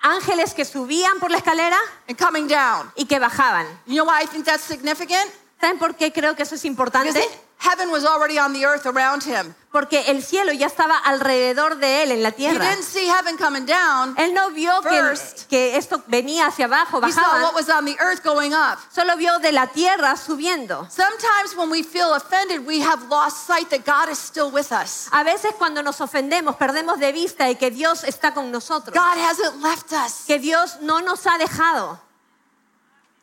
Ángeles 0.00 0.54
que 0.54 0.64
subían 0.64 1.20
por 1.20 1.30
la 1.30 1.36
escalera 1.38 1.78
and 2.08 2.18
coming 2.18 2.48
down. 2.48 2.90
y 2.96 3.04
que 3.04 3.18
bajaban. 3.18 3.66
You 3.86 3.96
know 3.96 4.04
why 4.04 4.22
I 4.22 4.26
think 4.26 4.44
that's 4.44 4.64
significant? 4.64 5.30
¿Saben 5.60 5.78
por 5.78 5.94
qué 5.94 6.12
creo 6.12 6.34
que 6.34 6.42
eso 6.42 6.54
es 6.56 6.64
importante? 6.64 7.20
Heaven 7.62 7.90
was 7.90 8.04
already 8.04 8.38
on 8.38 8.52
the 8.52 8.64
earth 8.66 8.86
around 8.86 9.22
him. 9.24 9.54
Porque 9.70 10.04
el 10.08 10.22
cielo 10.22 10.52
ya 10.52 10.66
estaba 10.66 10.98
alrededor 10.98 11.76
de 11.78 12.02
él 12.02 12.10
en 12.12 12.22
la 12.22 12.28
He 12.28 12.32
tierra. 12.32 12.58
didn't 12.68 12.82
see 12.84 13.06
heaven 13.06 13.38
coming 13.38 13.64
down. 13.64 14.14
Él 14.18 14.34
no 14.34 14.50
vio 14.50 14.82
que, 14.82 14.90
First. 14.90 15.48
que 15.48 15.76
esto 15.78 16.02
venía 16.08 16.46
hacia 16.48 16.66
abajo, 16.66 17.00
He 17.02 17.10
saw 17.10 17.22
bajaba. 17.22 17.42
what 17.44 17.54
was 17.54 17.70
on 17.70 17.86
the 17.86 17.96
earth 17.98 18.22
going 18.22 18.52
up. 18.52 18.78
Solo 18.92 19.16
vio 19.16 19.38
de 19.38 19.50
la 19.52 19.66
tierra 19.68 20.14
subiendo. 20.16 20.86
Sometimes 20.90 21.56
when 21.56 21.70
we 21.70 21.82
feel 21.82 22.12
offended, 22.12 22.66
we 22.66 22.80
have 22.82 23.08
lost 23.08 23.46
sight 23.46 23.70
that 23.70 23.86
God 23.86 24.10
is 24.10 24.18
still 24.18 24.50
with 24.50 24.70
us. 24.72 25.08
A 25.10 25.24
veces 25.24 25.54
cuando 25.56 25.82
nos 25.82 26.00
ofendemos 26.02 26.56
perdemos 26.56 26.98
de 26.98 27.10
vista 27.12 27.46
de 27.46 27.54
que 27.56 27.70
Dios 27.70 28.04
está 28.04 28.34
con 28.34 28.50
nosotros. 28.52 28.92
God 28.94 29.16
hasn't 29.16 29.62
left 29.62 29.90
us. 29.92 30.24
Que 30.26 30.38
Dios 30.38 30.78
no 30.82 31.00
nos 31.00 31.24
ha 31.26 31.38
dejado. 31.38 31.98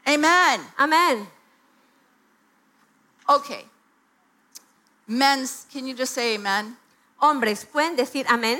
Amen. 0.08 0.65
Amén. 0.78 1.30
Okay. 3.28 3.67
Men's, 5.10 5.65
can 5.74 5.88
you 5.88 5.95
just 5.95 6.13
say 6.13 6.36
amen? 6.36 6.78
Hombres, 7.19 7.65
¿pueden 7.65 7.98
decir 7.98 8.26
amén? 8.28 8.60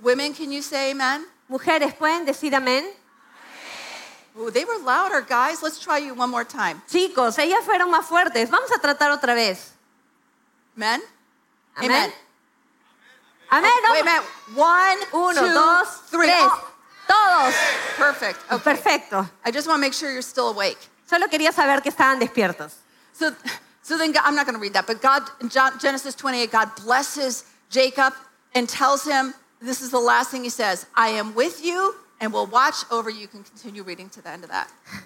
Women, 0.00 0.32
can 0.32 0.50
you 0.50 0.62
say 0.62 0.92
amen? 0.92 1.26
Mujeres, 1.48 1.92
¿pueden 1.94 2.24
decir 2.24 2.54
amén? 2.54 2.84
Ooh, 4.38 4.50
they 4.50 4.64
were 4.64 4.78
louder, 4.78 5.20
guys. 5.20 5.62
Let's 5.62 5.78
try 5.78 5.98
you 5.98 6.14
one 6.14 6.30
more 6.30 6.44
time. 6.44 6.80
Chicos, 6.88 7.38
ellas 7.38 7.64
fueron 7.66 7.90
más 7.90 8.06
fuertes. 8.06 8.48
Vamos 8.48 8.70
a 8.72 8.78
tratar 8.78 9.10
otra 9.10 9.34
vez. 9.34 9.72
Men? 10.74 11.02
Amén. 11.76 12.10
Amén. 13.50 13.70
Wait 13.90 14.00
a 14.00 14.04
minute. 14.04 14.22
One, 14.56 14.98
Uno, 15.12 15.40
two, 15.42 15.52
dos, 15.52 15.88
three. 16.10 16.26
tres. 16.28 16.44
Oh, 16.44 16.70
Todos. 17.08 17.54
perfect. 17.98 18.38
Okay. 18.52 18.62
Perfecto. 18.64 19.28
I 19.44 19.50
just 19.50 19.66
want 19.68 19.78
to 19.78 19.80
make 19.82 19.92
sure 19.92 20.10
you're 20.10 20.22
still 20.22 20.48
awake. 20.48 20.78
Solo 21.06 21.26
quería 21.28 21.52
saber 21.52 21.82
que 21.82 21.90
estaban 21.90 22.18
despiertos. 22.20 22.72
So, 23.12 23.34
so 23.82 23.96
then 23.96 24.12
God, 24.12 24.22
I'm 24.24 24.34
not 24.34 24.46
going 24.46 24.54
to 24.54 24.60
read 24.60 24.74
that, 24.74 24.86
but 24.86 25.00
God, 25.00 25.22
in 25.40 25.48
Genesis 25.48 26.14
28, 26.14 26.50
God 26.50 26.70
blesses 26.76 27.44
Jacob 27.70 28.12
and 28.54 28.68
tells 28.68 29.04
him, 29.04 29.34
this 29.60 29.80
is 29.80 29.90
the 29.90 29.98
last 29.98 30.30
thing 30.30 30.42
he 30.44 30.50
says, 30.50 30.86
I 30.94 31.08
am 31.08 31.34
with 31.34 31.64
you 31.64 31.94
and 32.20 32.32
will 32.32 32.46
watch 32.46 32.84
over 32.90 33.10
you. 33.10 33.20
You 33.20 33.28
can 33.28 33.42
continue 33.42 33.82
reading 33.82 34.08
to 34.10 34.22
the 34.22 34.30
end 34.30 34.44
of 34.44 34.50
that. 34.50 34.70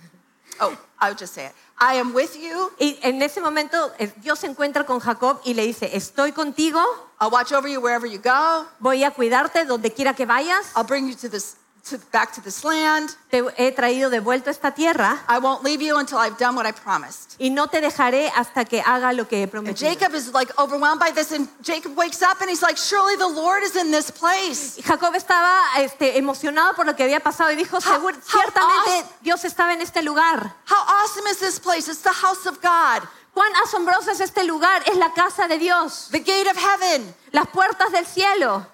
Oh, 0.61 0.79
I 1.01 1.09
would 1.09 1.19
just 1.19 1.35
say 1.35 1.47
it. 1.47 1.53
I 1.81 1.95
am 1.95 2.15
with 2.15 2.37
you. 2.37 2.71
Y 2.79 2.97
en 3.03 3.21
ese 3.23 3.41
momento 3.41 3.93
eh, 3.99 4.13
Dios 4.23 4.39
se 4.39 4.47
encuentra 4.47 4.87
con 4.87 5.01
Jacob 5.01 5.41
y 5.45 5.53
le 5.53 5.67
dice, 5.67 5.91
estoy 5.97 6.33
contigo, 6.33 6.81
I'll 7.21 7.31
watch 7.31 7.53
over 7.53 7.69
you 7.69 7.81
wherever 7.81 8.07
you 8.07 8.19
go. 8.19 8.67
voy 8.79 9.03
a 9.03 9.11
cuidarte 9.11 9.65
donde 9.65 9.93
quiera 9.93 10.15
que 10.15 10.27
vayas, 10.27 10.73
I'll 10.77 10.85
bring 10.85 11.09
you 11.09 11.17
to 11.17 11.29
this, 11.29 11.57
to, 11.91 11.99
back 12.13 12.33
to 12.33 12.41
this 12.41 12.65
land. 12.65 13.11
te 13.31 13.43
he 13.57 13.71
traído 13.73 14.09
de 14.11 14.21
vuelta 14.21 14.51
a 14.51 14.53
esta 14.53 14.71
tierra 14.73 15.23
I 15.29 15.39
won't 15.39 15.63
leave 15.63 15.83
you 15.83 15.97
until 15.99 16.19
I've 16.19 16.39
done 16.39 16.57
what 16.57 16.67
I 16.67 16.73
promised. 16.73 17.35
y 17.39 17.51
no 17.51 17.67
te 17.67 17.81
dejaré 17.81 18.31
hasta 18.35 18.65
que 18.65 18.81
haga 18.81 19.13
lo 19.13 19.27
que 19.29 19.39
he 19.41 19.43
And 19.45 19.53
prometido. 19.53 19.89
Jacob 19.91 20.15
is 20.15 20.33
like 20.33 20.51
overwhelmed 20.59 20.99
by 21.01 21.11
this, 21.13 21.31
and 21.33 21.49
Jacob 21.63 21.97
wakes 21.97 22.23
up 22.23 22.41
and 22.41 22.49
he's 22.49 22.63
like, 22.63 22.77
Surely 22.79 23.17
the 23.17 23.29
Lord 23.29 23.63
is 23.63 23.77
in 23.77 23.91
this 23.91 24.11
place. 24.11 24.77
Jacob 24.83 25.15
estaba 25.15 25.61
este, 25.79 26.17
emocionado 26.19 26.75
por 26.75 26.87
lo 26.87 26.95
que 26.95 27.05
había 27.05 27.21
pasado 27.21 27.51
y 27.53 27.57
dijo, 27.57 27.77
How- 27.79 27.83
"Segur- 28.01 28.15
how 28.15 28.41
ciertamente 28.41 28.91
awesome. 29.01 29.09
Dios 29.23 29.45
estaba 29.45 29.73
en 29.75 29.81
este 29.83 30.03
lugar. 30.03 30.55
How 30.69 30.83
awesome 31.03 31.27
is 31.31 31.39
this 31.39 31.59
place? 31.61 31.89
It's 31.91 32.03
the 32.03 32.13
house 32.13 32.47
of 32.47 32.59
God, 32.63 33.07
Cuán 33.35 33.51
asombroso 33.65 34.13
es 34.13 34.21
este 34.21 34.45
lugar, 34.45 34.83
es 34.87 34.97
la 34.97 35.13
casa 35.13 35.49
de 35.49 35.59
Dios, 35.59 36.09
the 36.13 36.21
gate 36.21 36.49
of 36.49 36.57
heaven. 36.57 37.15
las 37.33 37.49
puertas 37.49 37.91
del 37.91 38.07
cielo. 38.07 38.65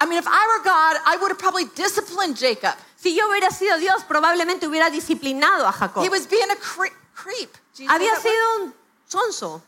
I 0.00 0.06
mean, 0.06 0.18
if 0.18 0.26
I 0.26 0.46
were 0.56 0.64
God, 0.64 0.96
I 1.06 1.16
would 1.20 1.28
have 1.30 1.38
probably 1.38 1.64
disciplined 1.74 2.36
Jacob. 2.36 2.74
Si 2.96 3.14
yo 3.16 3.28
hubiera 3.28 3.50
sido 3.50 3.78
Dios, 3.78 4.02
probablemente 4.04 4.66
hubiera 4.66 4.90
disciplinado 4.90 5.66
a 5.66 5.72
Jacob. 5.72 6.02
He 6.02 6.08
was 6.08 6.26
being 6.28 6.50
a 6.50 6.56
cre- 6.56 6.92
creep. 7.14 7.50
Do 7.74 7.82
you 7.82 7.88
say 7.88 7.94
Había 7.96 8.16
sido 8.16 8.64
un 8.64 8.74
sonso. 9.08 9.62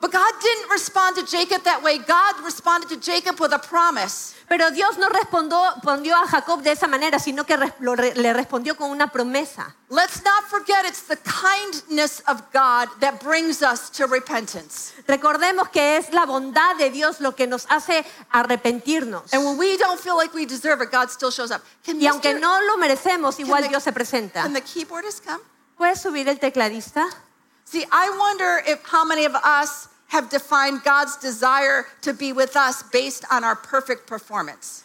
But 0.00 0.12
God 0.12 0.32
didn't 0.40 0.67
respond 0.78 1.16
to 1.16 1.24
Jacob 1.26 1.62
that 1.64 1.82
way. 1.82 1.98
God 1.98 2.36
responded 2.44 2.88
to 2.90 2.96
Jacob 2.96 3.40
with 3.40 3.52
a 3.52 3.58
promise. 3.58 4.34
Pero 4.48 4.70
Dios 4.70 4.96
no 4.96 5.08
respondió, 5.08 5.58
respondió 5.74 6.14
a 6.16 6.26
Jacob 6.26 6.62
de 6.62 6.70
esa 6.72 6.86
manera, 6.86 7.18
sino 7.18 7.44
que 7.44 7.56
le 7.56 8.32
respondió 8.32 8.76
con 8.76 8.90
una 8.90 9.08
promesa. 9.08 9.74
Let's 9.90 10.22
not 10.24 10.44
forget 10.48 10.86
it's 10.86 11.02
the 11.02 11.16
kindness 11.16 12.22
of 12.26 12.40
God 12.52 12.88
that 13.00 13.20
brings 13.22 13.60
us 13.62 13.90
to 13.90 14.06
repentance. 14.06 14.94
Recordemos 15.06 15.68
que 15.70 15.96
es 15.98 16.10
la 16.12 16.24
bondad 16.24 16.76
de 16.78 16.90
Dios 16.90 17.20
lo 17.20 17.32
que 17.34 17.46
nos 17.46 17.66
hace 17.68 18.04
arrepentirnos. 18.32 19.32
And 19.34 19.44
when 19.44 19.58
we 19.58 19.76
don't 19.76 20.00
feel 20.00 20.16
like 20.16 20.32
we 20.34 20.46
deserve 20.46 20.80
it, 20.82 20.90
God 20.90 21.10
still 21.10 21.30
shows 21.30 21.50
up. 21.50 21.60
Can, 21.84 22.00
Y 22.00 22.06
aunque 22.06 22.34
no 22.34 22.60
lo 22.62 22.76
merecemos, 22.78 23.38
igual 23.38 23.62
the- 23.64 23.68
Dios 23.68 23.82
se 23.82 23.92
presenta. 23.92 24.42
can 24.44 24.54
the 24.54 24.62
keyboardist 24.62 25.24
come? 25.24 25.40
¿Puedes 25.76 26.00
subir 26.00 26.26
el 26.28 26.38
tecladista? 26.38 27.04
See, 27.64 27.84
I 27.92 28.08
wonder 28.18 28.62
if 28.66 28.80
how 28.90 29.04
many 29.04 29.26
of 29.26 29.34
us 29.34 29.88
have 30.08 30.28
defined 30.28 30.82
God's 30.84 31.16
desire 31.16 31.86
to 32.02 32.12
be 32.12 32.32
with 32.32 32.56
us 32.56 32.82
based 32.92 33.24
on 33.30 33.44
our 33.44 33.56
perfect 33.56 34.06
performance. 34.06 34.84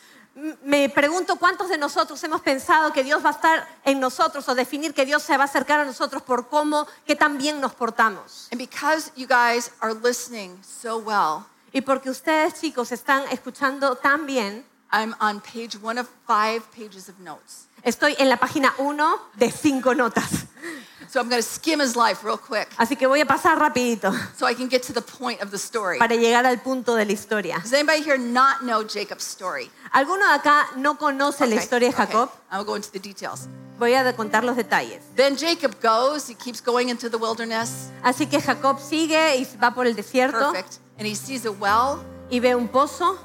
Me 0.63 0.89
pregunto 0.89 1.37
cuántos 1.37 1.69
de 1.69 1.77
nosotros 1.77 2.23
hemos 2.23 2.41
pensado 2.41 2.91
que 2.91 3.03
Dios 3.03 3.23
va 3.23 3.29
a 3.29 3.33
estar 3.33 3.67
en 3.85 3.99
nosotros 3.99 4.49
o 4.49 4.55
definir 4.55 4.93
que 4.93 5.05
Dios 5.05 5.21
se 5.21 5.37
va 5.37 5.43
a 5.43 5.45
acercar 5.45 5.79
a 5.79 5.85
nosotros 5.85 6.23
por 6.23 6.49
cómo, 6.49 6.87
que 7.05 7.15
tan 7.15 7.37
bien 7.37 7.61
nos 7.61 7.73
portamos. 7.73 8.47
And 8.51 8.57
because 8.57 9.11
you 9.15 9.27
guys 9.27 9.69
are 9.79 9.93
listening 9.93 10.57
so 10.63 10.97
well, 10.97 11.45
Y 11.71 11.81
porque 11.81 12.09
ustedes 12.09 12.59
chicos 12.59 12.91
están 12.91 13.23
escuchando 13.31 13.95
tan 13.95 14.27
bien, 14.27 14.63
I'm 14.91 15.15
on 15.19 15.41
page 15.41 15.75
one 15.81 15.97
of 15.97 16.07
five 16.27 16.61
pages 16.71 17.09
of 17.09 17.19
notes. 17.19 17.65
Estoy 17.83 18.15
en 18.17 18.29
la 18.29 18.37
página 18.37 18.73
1 18.77 19.19
de 19.35 19.51
5 19.51 19.95
notas. 19.95 20.47
So 21.13 21.19
I'm 21.19 21.29
going 21.29 21.41
to 21.41 21.47
skim 21.47 21.79
his 21.79 21.95
life 21.95 22.23
real 22.23 22.39
quick 22.39 22.69
Así 22.75 22.95
que 22.95 23.05
voy 23.05 23.21
a 23.21 23.25
pasar 23.27 23.59
rapidito 23.59 24.11
so 24.35 24.49
I 24.49 24.55
can 24.55 24.67
get 24.67 24.81
to 24.87 24.93
the 24.93 25.01
point 25.01 25.43
of 25.43 25.51
the 25.51 25.59
story. 25.59 25.99
para 25.99 26.15
llegar 26.15 26.47
al 26.47 26.59
punto 26.61 26.95
de 26.95 27.05
la 27.05 27.11
historia. 27.11 27.59
Does 27.59 27.71
anybody 27.71 28.01
here 28.01 28.17
not 28.17 28.61
know 28.61 28.83
Jacob's 28.83 29.23
story? 29.23 29.69
¿Alguno 29.91 30.25
de 30.27 30.33
acá 30.33 30.69
no 30.75 30.97
conoce 30.97 31.45
la 31.45 31.53
historia 31.53 31.89
de 31.89 31.93
okay. 31.93 32.07
Jacob? 32.07 32.31
I'll 32.51 32.65
go 32.65 32.75
into 32.75 32.89
the 32.89 32.99
details. 32.99 33.47
Voy 33.77 33.93
a 33.93 34.11
contar 34.15 34.43
los 34.43 34.55
detalles. 34.55 35.03
Then 35.15 35.37
Jacob 35.37 35.79
goes, 35.81 36.27
he 36.27 36.33
keeps 36.33 36.61
going 36.63 36.89
into 36.89 37.09
the 37.11 37.17
wilderness. 37.17 37.91
Así 38.01 38.25
que 38.25 38.41
Jacob 38.41 38.79
sigue 38.79 39.37
y 39.37 39.47
va 39.61 39.71
por 39.71 39.85
el 39.85 39.95
desierto 39.95 40.51
Perfect. 40.51 40.79
And 40.97 41.05
he 41.05 41.15
sees 41.15 41.45
a 41.45 41.51
well, 41.51 42.03
y 42.31 42.39
ve 42.39 42.55
un 42.55 42.67
pozo 42.67 43.19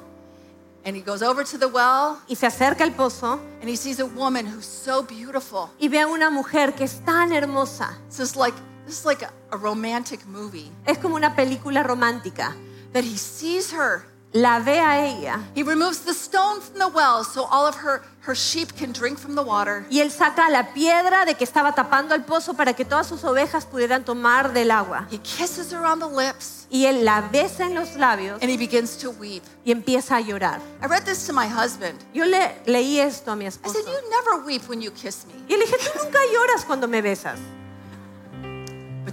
and 0.89 0.97
he 0.97 1.03
goes 1.03 1.23
over 1.23 1.45
to 1.45 1.59
the 1.59 1.69
well, 1.69 2.19
y 2.31 2.35
se 2.35 2.47
acerca 2.47 2.83
al 2.83 2.93
pozo 2.93 3.39
and 3.61 3.69
he 3.69 3.77
sees 3.77 4.01
a 4.01 4.07
woman 4.07 4.47
who's 4.47 4.65
so 4.65 5.03
beautiful. 5.03 5.69
y 5.79 5.87
ve 5.89 6.01
a 6.01 6.07
una 6.07 6.31
mujer 6.31 6.73
que 6.75 6.85
es 6.85 7.05
tan 7.05 7.31
hermosa. 7.31 7.95
This 8.09 8.21
is 8.21 8.37
like 8.37 8.57
this 8.87 9.01
is 9.01 9.05
like 9.05 9.23
a, 9.23 9.31
a 9.53 9.59
romantic 9.59 10.25
movie. 10.27 10.73
Es 10.87 10.97
como 10.97 11.17
una 11.17 11.37
película 11.37 11.83
romántica. 11.83 12.55
That 12.95 13.05
he 13.05 13.19
sees 13.19 13.71
her. 13.71 14.07
La 14.33 14.61
ve 14.61 14.79
a 14.79 15.07
ella 15.07 15.41
He 15.55 15.63
removes 15.63 16.01
the 16.01 16.13
stone 16.13 16.61
from 16.61 16.79
the 16.79 16.89
well 16.89 17.25
so 17.25 17.45
all 17.51 17.67
of 17.67 17.75
her, 17.77 18.03
her 18.29 18.35
sheep 18.37 18.73
can 18.79 18.93
drink 18.93 19.19
from 19.19 19.35
the 19.35 19.43
water. 19.43 19.87
y 19.91 20.01
él 20.01 20.11
saca 20.11 20.49
la 20.51 20.75
piedra 20.75 21.25
de 21.25 21.35
que 21.35 21.45
estaba 21.45 21.75
tapando 21.75 22.15
el 22.15 22.23
pozo 22.25 22.55
para 22.55 22.75
que 22.75 22.85
todas 22.85 23.07
sus 23.07 23.25
ovejas 23.25 23.65
pudieran 23.67 24.05
tomar 24.05 24.53
del 24.53 24.71
agua. 24.71 25.07
He 25.11 25.19
kisses 25.19 25.73
her 25.73 25.85
on 25.85 25.99
the 25.99 26.07
lips 26.07 26.67
Y 26.71 26.85
él 26.85 27.05
la 27.07 27.23
besa 27.23 27.65
en 27.65 27.75
los 27.75 27.97
labios 27.97 28.43
and 28.43 28.51
he 28.51 28.59
begins 28.59 28.99
to 28.99 29.11
weep. 29.13 29.43
y 29.65 29.73
empieza 29.73 30.17
a 30.17 30.21
llorar. 30.21 30.61
I 30.83 30.87
read 30.87 31.05
this 31.05 31.27
to 31.27 31.33
my 31.33 31.47
husband. 31.49 31.99
Yo 32.13 32.27
le 32.27 32.61
leí 32.67 33.01
esto 33.01 33.31
a 33.33 33.37
mi 33.37 33.47
I 33.47 33.49
esposo. 33.49 33.73
said, 33.75 33.87
You 33.87 33.99
never 34.11 34.45
weep 34.47 34.69
when 34.69 34.83
you 34.83 34.91
kiss 34.93 35.25
me. 35.27 35.33
Y 35.49 35.57
le 35.57 35.65
dije, 35.65 35.77
tú 35.79 36.05
nunca 36.05 36.19
lloras 36.33 36.65
cuando 36.67 36.87
me 36.87 37.01
besas. 37.01 37.39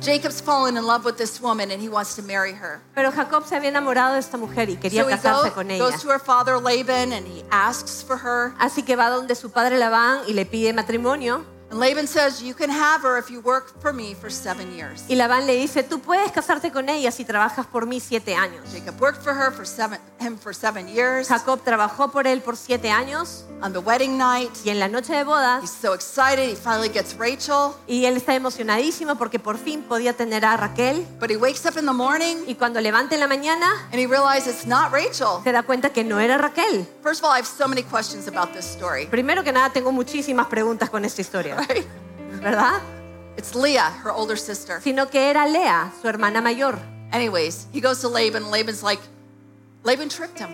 Jacob's 0.06 0.39
fallen 0.39 0.78
in 0.78 0.86
love 0.86 1.04
with 1.04 1.18
this 1.18 1.41
woman 1.41 1.72
and 1.72 1.82
he 1.82 1.89
wants 1.89 2.15
to 2.15 2.22
marry 2.22 2.54
her. 2.54 2.80
Pero 2.94 3.12
Jacob 3.12 3.46
se 3.48 3.56
había 3.56 3.70
enamorado 3.70 4.13
de 4.13 4.20
esta 4.20 4.38
mujer 4.38 4.70
y 4.70 4.76
quería 4.78 5.04
So 5.04 5.10
casarse 5.10 5.50
go- 5.50 5.56
con 5.56 5.72
ella. 5.72 5.84
goes 5.84 6.02
to 6.02 6.10
her 6.10 6.20
father 6.20 6.60
Laban 6.60 7.12
and 7.12 7.26
he 7.28 7.44
asks 7.50 8.04
for 8.04 8.18
her. 8.18 8.54
Así 8.60 8.84
que 8.84 8.96
va 8.96 9.10
donde 9.10 9.34
su 9.36 9.50
padre 9.52 9.78
Labán 9.80 10.20
y 10.28 10.34
le 10.34 10.46
pide 10.46 10.74
matrimonio. 10.74 11.44
And 11.71 11.80
Laban 11.80 12.08
says, 12.08 12.41
You 12.43 12.54
can 12.54 12.69
have 12.69 13.01
her 13.01 13.17
if 13.17 13.30
you 13.30 13.41
work 13.41 13.82
for 13.82 13.91
me 13.91 14.13
for 14.13 14.30
seven 14.30 14.71
years. 14.75 15.04
Y 15.10 15.15
Labán 15.15 15.45
le 15.47 15.56
dice, 15.56 15.84
tú 15.84 15.99
puedes 15.99 16.32
casarte 16.32 16.71
con 16.71 16.89
ella 16.89 17.12
si 17.12 17.25
trabajas 17.25 17.65
por 17.65 17.86
mí 17.86 17.99
siete 17.99 18.36
años. 18.36 18.63
Jacob 18.71 18.99
worked 19.01 19.21
for 19.23 19.34
her 19.34 19.51
for 19.51 19.65
seven, 19.65 19.99
him 20.19 20.38
for 20.38 20.54
seven 20.54 20.88
years. 20.88 21.28
Jacob 21.28 21.62
trabajó 21.63 22.12
por 22.12 22.28
él 22.28 22.41
por 22.41 22.56
siete 22.56 22.89
años 22.91 23.45
On 23.62 23.71
the 23.71 23.80
wedding 23.80 24.17
night, 24.17 24.51
y 24.65 24.69
en 24.69 24.80
la 24.80 24.88
noche 24.89 25.13
de 25.13 25.19
he's 25.19 25.25
bodas, 25.25 25.69
so 25.69 25.93
excited. 25.93 26.49
He 26.49 26.56
finally 26.56 26.89
gets 26.89 27.15
Rachel. 27.17 27.73
y 27.88 28.06
él 28.06 28.17
está 28.17 28.36
emocionadísimo 28.36 29.15
porque 29.15 29.39
por 29.39 29.58
fin 29.58 29.82
podía 29.82 30.13
tener 30.13 30.45
a 30.45 30.58
Raquel. 30.58 31.06
But 31.19 31.32
he 31.32 31.38
wakes 31.38 31.65
up 31.65 31.78
in 31.80 31.86
the 31.86 31.93
morning 31.93 32.43
Y 32.47 32.56
cuando 32.56 32.80
levanta 32.82 33.15
en 33.15 33.21
la 33.21 33.28
mañana, 33.28 33.88
and 33.91 33.95
he 33.99 34.06
realizes 34.06 34.56
it's 34.56 34.67
not 34.67 34.91
Rachel. 34.91 35.41
se 35.43 35.51
da 35.51 35.63
cuenta 35.63 35.89
que 35.91 36.04
no 36.04 36.19
era 36.19 36.38
Raquel. 36.38 36.86
First 37.01 37.21
of 37.23 37.25
all, 37.30 37.32
I 37.36 37.39
have 37.39 37.47
so 37.47 37.67
many 37.67 37.82
questions 37.82 38.28
about 38.28 38.51
this 38.54 38.65
story. 38.65 39.08
Primero 39.08 39.43
que 39.43 39.51
nada, 39.54 39.69
tengo 39.71 39.91
muchísimas 39.91 40.47
preguntas 40.47 40.89
con 40.89 41.06
esta 41.06 41.21
historia, 41.21 41.55
Right? 41.58 41.86
¿verdad? 42.41 42.82
It's 43.38 43.54
Leah, 43.56 43.91
her 44.04 44.12
older 44.12 44.38
sister. 44.38 44.80
Sino 44.82 45.10
que 45.10 45.30
era 45.30 45.46
Lea, 45.48 45.91
su 46.02 46.08
hermana 46.08 46.41
mayor. 46.41 46.78
Anyways, 47.12 47.68
he 47.74 47.82
goes 47.82 48.00
to 48.02 48.10
Laban. 48.10 48.44
and 48.44 48.52
Laban's 48.52 48.82
like, 48.84 49.02
Laban 49.84 50.10
tricked 50.10 50.39
him. 50.39 50.50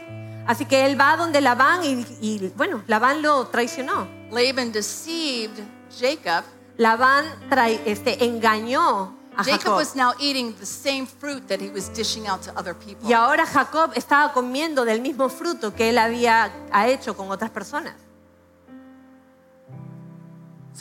Así 0.48 0.66
que 0.66 0.86
él 0.86 1.00
va 1.00 1.16
donde 1.18 1.40
Labán 1.42 1.84
y, 1.84 2.06
y, 2.20 2.52
bueno, 2.58 2.84
Labán 2.88 3.22
lo 3.22 3.48
traicionó. 3.48 4.08
Laban 4.32 4.72
deceived 4.72 5.60
Jacob. 6.00 6.44
Labán 6.78 7.26
trai- 7.50 7.80
este, 7.86 8.24
engañó 8.26 9.16
a 9.38 9.44
Jacob 9.44 9.60
Jacob. 9.60 9.76
was 9.76 9.96
now 9.96 10.14
eating 10.20 10.56
the 10.60 10.66
same 10.66 11.06
fruit 11.06 11.48
that 11.48 11.62
he 11.62 11.70
was 11.70 11.90
dishing 11.94 12.28
out 12.28 12.42
to 12.42 12.52
other 12.58 12.74
people. 12.74 13.08
Y 13.08 13.14
ahora 13.14 13.46
Jacob 13.46 13.92
estaba 13.96 14.34
comiendo 14.34 14.84
del 14.84 15.02
mismo 15.02 15.30
fruto 15.30 15.74
que 15.76 15.90
él 15.90 15.98
había 16.00 16.52
ha 16.72 16.88
hecho 16.88 17.16
con 17.16 17.30
otras 17.30 17.52
personas. 17.52 17.94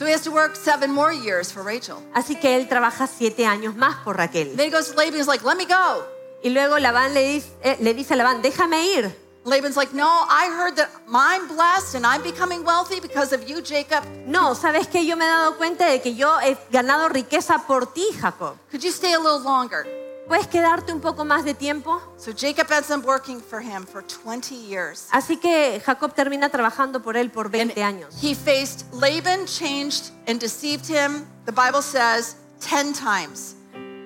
So 0.01 0.07
he 0.07 0.13
has 0.13 0.23
to 0.23 0.31
work 0.31 0.55
seven 0.55 0.89
more 0.89 1.13
years 1.13 1.53
for 1.53 1.61
Rachel. 1.61 1.97
Así 2.15 2.35
que 2.35 2.55
él 2.55 2.67
trabaja 2.67 3.05
siete 3.05 3.45
años 3.45 3.75
más 3.75 3.97
por 4.03 4.17
Raquel. 4.17 4.55
Then 4.55 4.65
he 4.65 4.71
goes 4.71 4.89
to 4.89 4.97
Laban. 4.97 5.13
He's 5.13 5.27
like, 5.27 5.45
"Let 5.45 5.57
me 5.57 5.65
go." 5.65 6.03
Y 6.43 6.49
luego 6.49 6.79
Labán 6.79 7.13
le 7.13 7.33
dice, 7.33 7.51
eh, 7.61 7.77
le 7.79 7.93
dice 7.93 8.15
a 8.15 8.17
Labán, 8.17 8.41
déjame 8.41 8.83
ir. 8.83 9.15
Laban's 9.43 9.77
like, 9.77 9.93
"No, 9.93 10.09
I 10.27 10.49
heard 10.49 10.75
that 10.77 10.89
I'm 11.13 11.47
blessed 11.47 11.93
and 11.93 12.07
I'm 12.07 12.23
becoming 12.23 12.65
wealthy 12.65 12.99
because 12.99 13.31
of 13.31 13.47
you, 13.47 13.61
Jacob. 13.61 14.03
No, 14.25 14.55
¿sabes 14.55 14.87
qué? 14.87 15.05
Yo 15.05 15.15
me 15.15 15.23
he 15.23 15.27
dado 15.27 15.55
cuenta 15.57 15.85
de 15.85 16.01
que 16.01 16.15
yo 16.15 16.39
he 16.39 16.57
ganado 16.71 17.07
riqueza 17.07 17.59
por 17.67 17.93
ti, 17.93 18.07
Jacob. 18.19 18.57
Could 18.71 18.81
you 18.83 18.89
stay 18.89 19.13
a 19.13 19.19
little 19.19 19.43
longer?" 19.43 20.00
¿Puedes 20.31 20.47
quedarte 20.47 20.93
un 20.93 21.01
poco 21.01 21.25
más 21.25 21.43
de 21.43 21.53
tiempo? 21.53 22.01
So 22.15 22.31
Jacob 22.31 22.71
ends 22.71 22.89
up 22.89 23.03
working 23.05 23.41
for 23.41 23.59
him 23.59 23.85
for 23.85 24.01
20 24.01 24.55
years. 24.55 25.09
Así 25.11 25.35
que 25.35 25.81
Jacob 25.85 26.13
termina 26.13 26.47
trabajando 26.47 27.01
por 27.01 27.17
él 27.17 27.29
por 27.31 27.49
20 27.51 27.83
años. 27.83 28.15
He 28.23 28.33
faced 28.33 28.85
Laban 28.93 29.45
changed 29.45 30.13
and 30.29 30.39
deceived 30.39 30.87
him. 30.87 31.27
The 31.45 31.51
Bible 31.51 31.81
says 31.81 32.37
10 32.61 32.93
times. 32.93 33.55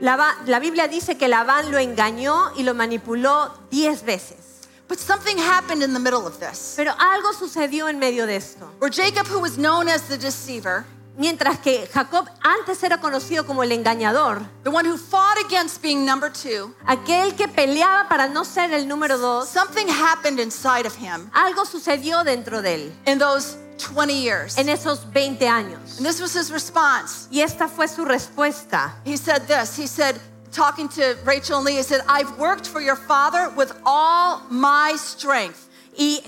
Labán- 0.02 0.48
la 0.48 0.58
Biblia 0.58 0.88
dice 0.88 1.16
que 1.16 1.28
Labán 1.28 1.70
lo 1.70 1.78
engañó 1.78 2.52
y 2.58 2.64
lo 2.64 2.74
manipuló 2.74 3.52
10 3.70 4.04
veces. 4.04 4.62
But 4.88 4.98
something 4.98 5.38
happened 5.38 5.84
in 5.84 5.94
the 5.94 6.00
middle 6.00 6.26
of 6.26 6.40
this. 6.40 6.74
Pero 6.76 6.94
algo 6.98 7.34
sucedió 7.34 7.88
en 7.88 8.00
medio 8.00 8.26
de 8.26 8.38
esto. 8.38 8.68
Where 8.80 8.90
Jacob, 8.92 9.28
who 9.28 9.40
was 9.40 9.60
known 9.60 9.88
as 9.88 10.08
the 10.08 10.18
deceiver, 10.18 10.86
Mientras 11.18 11.60
que 11.60 11.88
Jacob 11.94 12.28
antes 12.42 12.84
era 12.84 13.00
conocido 13.00 13.46
como 13.46 13.64
el 13.64 13.72
engañador, 13.72 14.42
the 14.64 14.70
one 14.70 14.86
who 14.86 14.98
fought 14.98 15.38
against 15.46 15.82
being 15.82 16.06
number 16.06 16.32
two, 16.32 16.74
aquel 16.86 17.36
que 17.36 17.48
peleaba 17.48 18.10
para 18.10 18.28
no 18.28 18.44
ser 18.44 18.74
el 18.74 18.88
número 18.88 19.18
dos, 19.18 19.48
something 19.48 19.88
happened 19.88 20.40
inside 20.40 20.86
of 20.86 20.96
him 20.98 21.30
algo 21.34 21.66
sucedió 21.66 22.24
dentro 22.24 22.62
de 22.62 22.76
él 22.76 22.94
in 23.06 23.18
those 23.18 23.58
20 23.78 24.14
years. 24.14 24.58
en 24.58 24.68
esos 24.70 25.06
20 25.14 25.48
años. 25.48 25.98
And 25.98 26.06
this 26.06 26.20
was 26.22 26.34
his 26.34 26.52
response. 26.52 27.28
Y 27.32 27.42
esta 27.42 27.68
fue 27.68 27.88
su 27.88 28.06
respuesta. 28.06 28.94
He 29.06 29.18
said 29.18 29.48
this. 29.48 29.78
He 29.78 29.88
said, 29.88 30.16
talking 30.52 30.88
to 30.90 31.18
Rachel 31.26 31.58
and 31.58 31.66
Leah, 31.66 31.78
he 31.78 31.84
said, 31.84 32.02
I've 32.08 32.38
worked 32.38 32.68
for 32.68 32.82
your 32.82 32.96
father 32.96 33.50
with 33.56 33.74
all 33.86 34.42
my 34.50 34.96
strength. 34.98 35.70
Y 35.98 36.22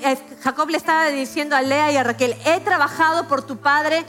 Jacob 0.44 0.70
le 0.70 0.78
estaba 0.78 1.10
diciendo 1.10 1.56
a 1.56 1.62
Lea 1.62 1.92
y 1.94 1.98
a 1.98 2.04
Raquel, 2.04 2.34
he 2.46 2.60
trabajado 2.62 3.28
por 3.28 3.42
tu 3.42 3.58
padre 3.58 4.06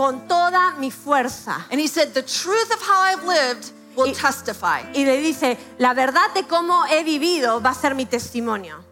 con 0.00 0.26
toda 0.26 0.76
mi 0.78 0.90
fuerza. 0.90 1.66
And 1.70 1.78
he 1.78 1.86
said, 1.86 2.14
The 2.14 2.22
truth 2.22 2.72
of 2.72 2.80
how 2.80 3.02
I've 3.02 3.22
lived 3.24 3.70
will 3.94 4.06
Y- 4.08 4.14
testify. 4.14 4.80
Y 4.94 5.04
le 5.04 5.20
dice, 5.20 5.58
la 5.78 5.92
verdad 5.92 6.32
de 6.34 6.44
cómo 6.44 6.86
he 6.86 7.04
vivido 7.04 7.60
va 7.60 7.70
a 7.70 7.74
ser 7.74 7.94
mi 7.94 8.06
testimonio. 8.06 8.82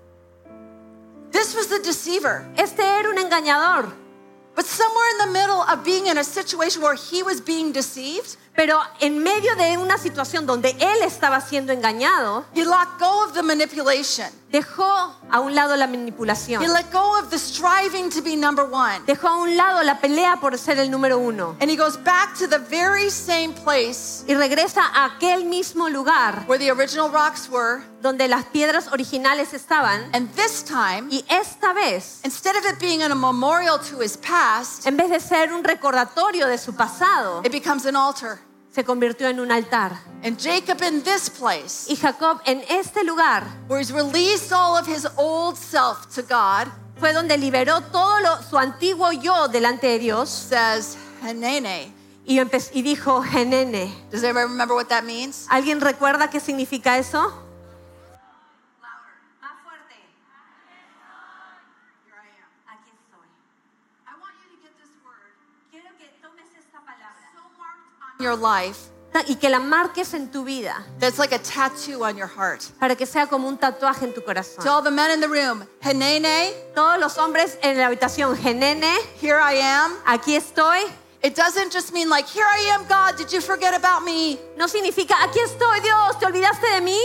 This 1.31 1.55
was 1.55 1.69
the 1.69 1.79
deceiver. 1.79 2.45
Este 2.59 2.81
era 2.83 3.09
un 3.09 3.17
engañador, 3.17 3.91
But 4.55 4.67
somewhere 4.67 5.09
in 5.13 5.19
the 5.19 5.39
middle 5.39 5.63
of 5.63 5.83
being 5.85 6.09
in 6.09 6.19
a 6.19 6.25
situation 6.25 6.83
where 6.83 6.97
he 6.97 7.23
was 7.23 7.41
being 7.41 7.71
deceived, 7.73 8.37
pero 8.57 8.79
en 9.01 9.23
medio 9.23 9.55
de 9.55 9.79
una 9.79 9.97
situación 9.99 10.47
donde 10.47 10.71
él 10.81 11.03
estaba 11.05 11.41
siendo 11.41 11.73
engañado, 11.73 12.45
he 12.55 12.65
let 12.65 12.89
go 12.99 13.25
of 13.25 13.33
the 13.35 13.43
manipulation. 13.43 14.27
Dejó 14.51 15.15
a 15.31 15.41
un 15.41 15.55
lado 15.55 15.77
la 15.77 15.87
manipulación. 15.87 16.63
He 16.63 16.69
let 16.69 16.91
go 16.93 17.19
of 17.19 17.31
the 17.31 17.39
striving 17.39 18.11
to 18.11 18.23
be 18.23 18.37
number 18.37 18.65
one. 18.65 19.01
Dejó 19.07 19.29
a 19.29 19.37
un 19.37 19.57
lado 19.57 19.83
la 19.83 20.01
pelea 20.01 20.37
por 20.41 20.57
ser 20.59 20.79
el 20.79 20.91
número 20.91 21.19
uno. 21.19 21.57
And 21.61 21.71
he 21.71 21.77
goes 21.77 21.97
back 22.03 22.37
to 22.39 22.47
the 22.49 22.59
very 22.59 23.11
same 23.11 23.53
place 23.65 24.25
Y 24.27 24.35
regresa 24.35 24.83
a 24.95 25.05
aquel 25.05 25.45
mismo 25.45 25.89
lugar 25.89 26.45
where 26.47 26.59
the 26.59 26.71
original 26.71 27.11
rocks 27.11 27.49
were. 27.51 27.83
donde 28.01 28.29
las 28.29 28.45
piedras 28.47 28.89
originales 28.93 29.53
estaban. 29.55 30.09
And 30.15 30.29
this 30.35 30.63
time, 30.65 31.09
Y 31.11 31.25
esta 31.29 31.73
vez, 31.73 32.21
instead 32.25 32.57
of 32.57 32.65
it 32.65 32.79
being 32.81 33.03
a 33.03 33.09
memorial 33.15 33.79
to 33.91 34.01
his 34.01 34.17
past, 34.17 34.87
en 34.87 34.97
vez 34.97 35.11
de 35.11 35.21
ser 35.21 35.53
un 35.53 35.65
recordatorio 35.65 36.47
de 36.47 36.59
su 36.59 36.73
pasado, 36.75 37.43
it 37.45 37.53
becomes 37.53 37.85
an 37.87 37.97
altar. 37.97 38.39
Se 38.79 38.85
convirtió 38.85 39.27
en 39.29 39.41
un 39.41 39.51
altar. 39.51 39.91
And 40.23 40.39
Jacob 40.39 40.81
in 40.85 41.03
this 41.03 41.29
place, 41.29 41.91
Y 41.93 41.97
Jacob 41.97 42.41
en 42.45 42.63
este 42.69 43.03
lugar 43.03 43.43
where 43.67 43.81
he's 43.81 43.91
released 43.91 44.53
all 44.53 44.77
of 44.79 44.87
his 44.87 45.05
old 45.17 45.57
self 45.57 46.07
to 46.15 46.23
God, 46.23 46.69
fue 47.01 47.13
donde 47.13 47.37
liberó 47.37 47.81
todo 47.81 48.21
lo- 48.21 48.41
su 48.49 48.57
antiguo 48.57 49.11
yo 49.11 49.49
delante 49.49 49.89
de 49.89 49.99
Dios 49.99 50.31
says, 50.31 50.97
Hanene. 51.23 51.93
y, 52.25 52.39
dijo, 52.83 53.21
Genene. 53.23 53.93
Does 54.13 54.23
anybody 54.23 54.45
remember 54.47 54.77
what 54.77 54.87
that 54.91 55.03
means? 55.03 55.47
¿Alguien 55.51 55.81
recuerda 55.81 56.31
qué 56.31 56.39
significa 56.39 56.99
eso? 56.99 57.19
Más 59.41 59.55
fuerte. 59.65 59.95
Here 62.07 62.15
I 62.15 62.31
am. 62.39 62.79
Aquí 62.79 62.91
estoy. 62.95 63.27
I 64.07 64.15
want 64.21 64.35
you 64.39 64.55
to 64.55 64.63
get 64.63 64.77
this 64.79 64.95
word 65.03 65.35
Quiero 65.73 65.91
que 65.99 66.07
tomes 66.23 66.47
esta 66.59 66.79
palabra 66.79 67.27
so 67.35 67.43
marked 67.59 67.91
on 68.03 68.08
your 68.19 68.37
life 68.37 68.91
y 69.27 69.35
que 69.35 69.49
la 69.49 69.59
marques 69.59 70.15
en 70.15 70.29
tu 70.31 70.45
vida 70.45 70.85
that's 71.01 71.19
like 71.19 71.33
a 71.35 71.39
tattoo 71.39 72.05
on 72.05 72.17
your 72.17 72.29
heart. 72.29 72.63
para 72.79 72.95
que 72.95 73.05
sea 73.07 73.27
como 73.27 73.49
un 73.49 73.57
tatuaje 73.59 74.05
en 74.05 74.13
tu 74.15 74.21
corazón. 74.23 74.63
To 74.63 74.71
all 74.71 74.83
the 74.83 74.91
men 74.91 75.11
in 75.11 75.21
the 75.21 75.29
room, 75.29 75.67
Hanene, 75.83 76.53
Todos 76.75 77.01
los 77.01 77.19
hombres 77.19 77.59
en 77.63 77.79
la 77.79 77.87
habitación, 77.89 78.37
Genene, 78.37 78.97
here 79.21 79.41
I 79.41 79.55
am. 79.61 79.97
aquí 80.07 80.37
estoy. 80.37 80.85
It 81.21 81.35
doesn't 81.35 81.73
just 81.73 81.93
mean 81.93 82.09
like, 82.09 82.29
here 82.29 82.47
I 82.47 82.71
am, 82.75 82.87
God, 82.87 83.17
did 83.17 83.33
you 83.33 83.41
forget 83.41 83.75
about 83.75 84.05
me? 84.05 84.39
No 84.57 84.67
significa, 84.69 85.17
aquí 85.25 85.41
estoy 85.41 85.81
Dios, 85.81 86.17
¿te 86.21 86.27
olvidaste 86.27 86.67
de 86.75 86.81
mí? 86.81 86.99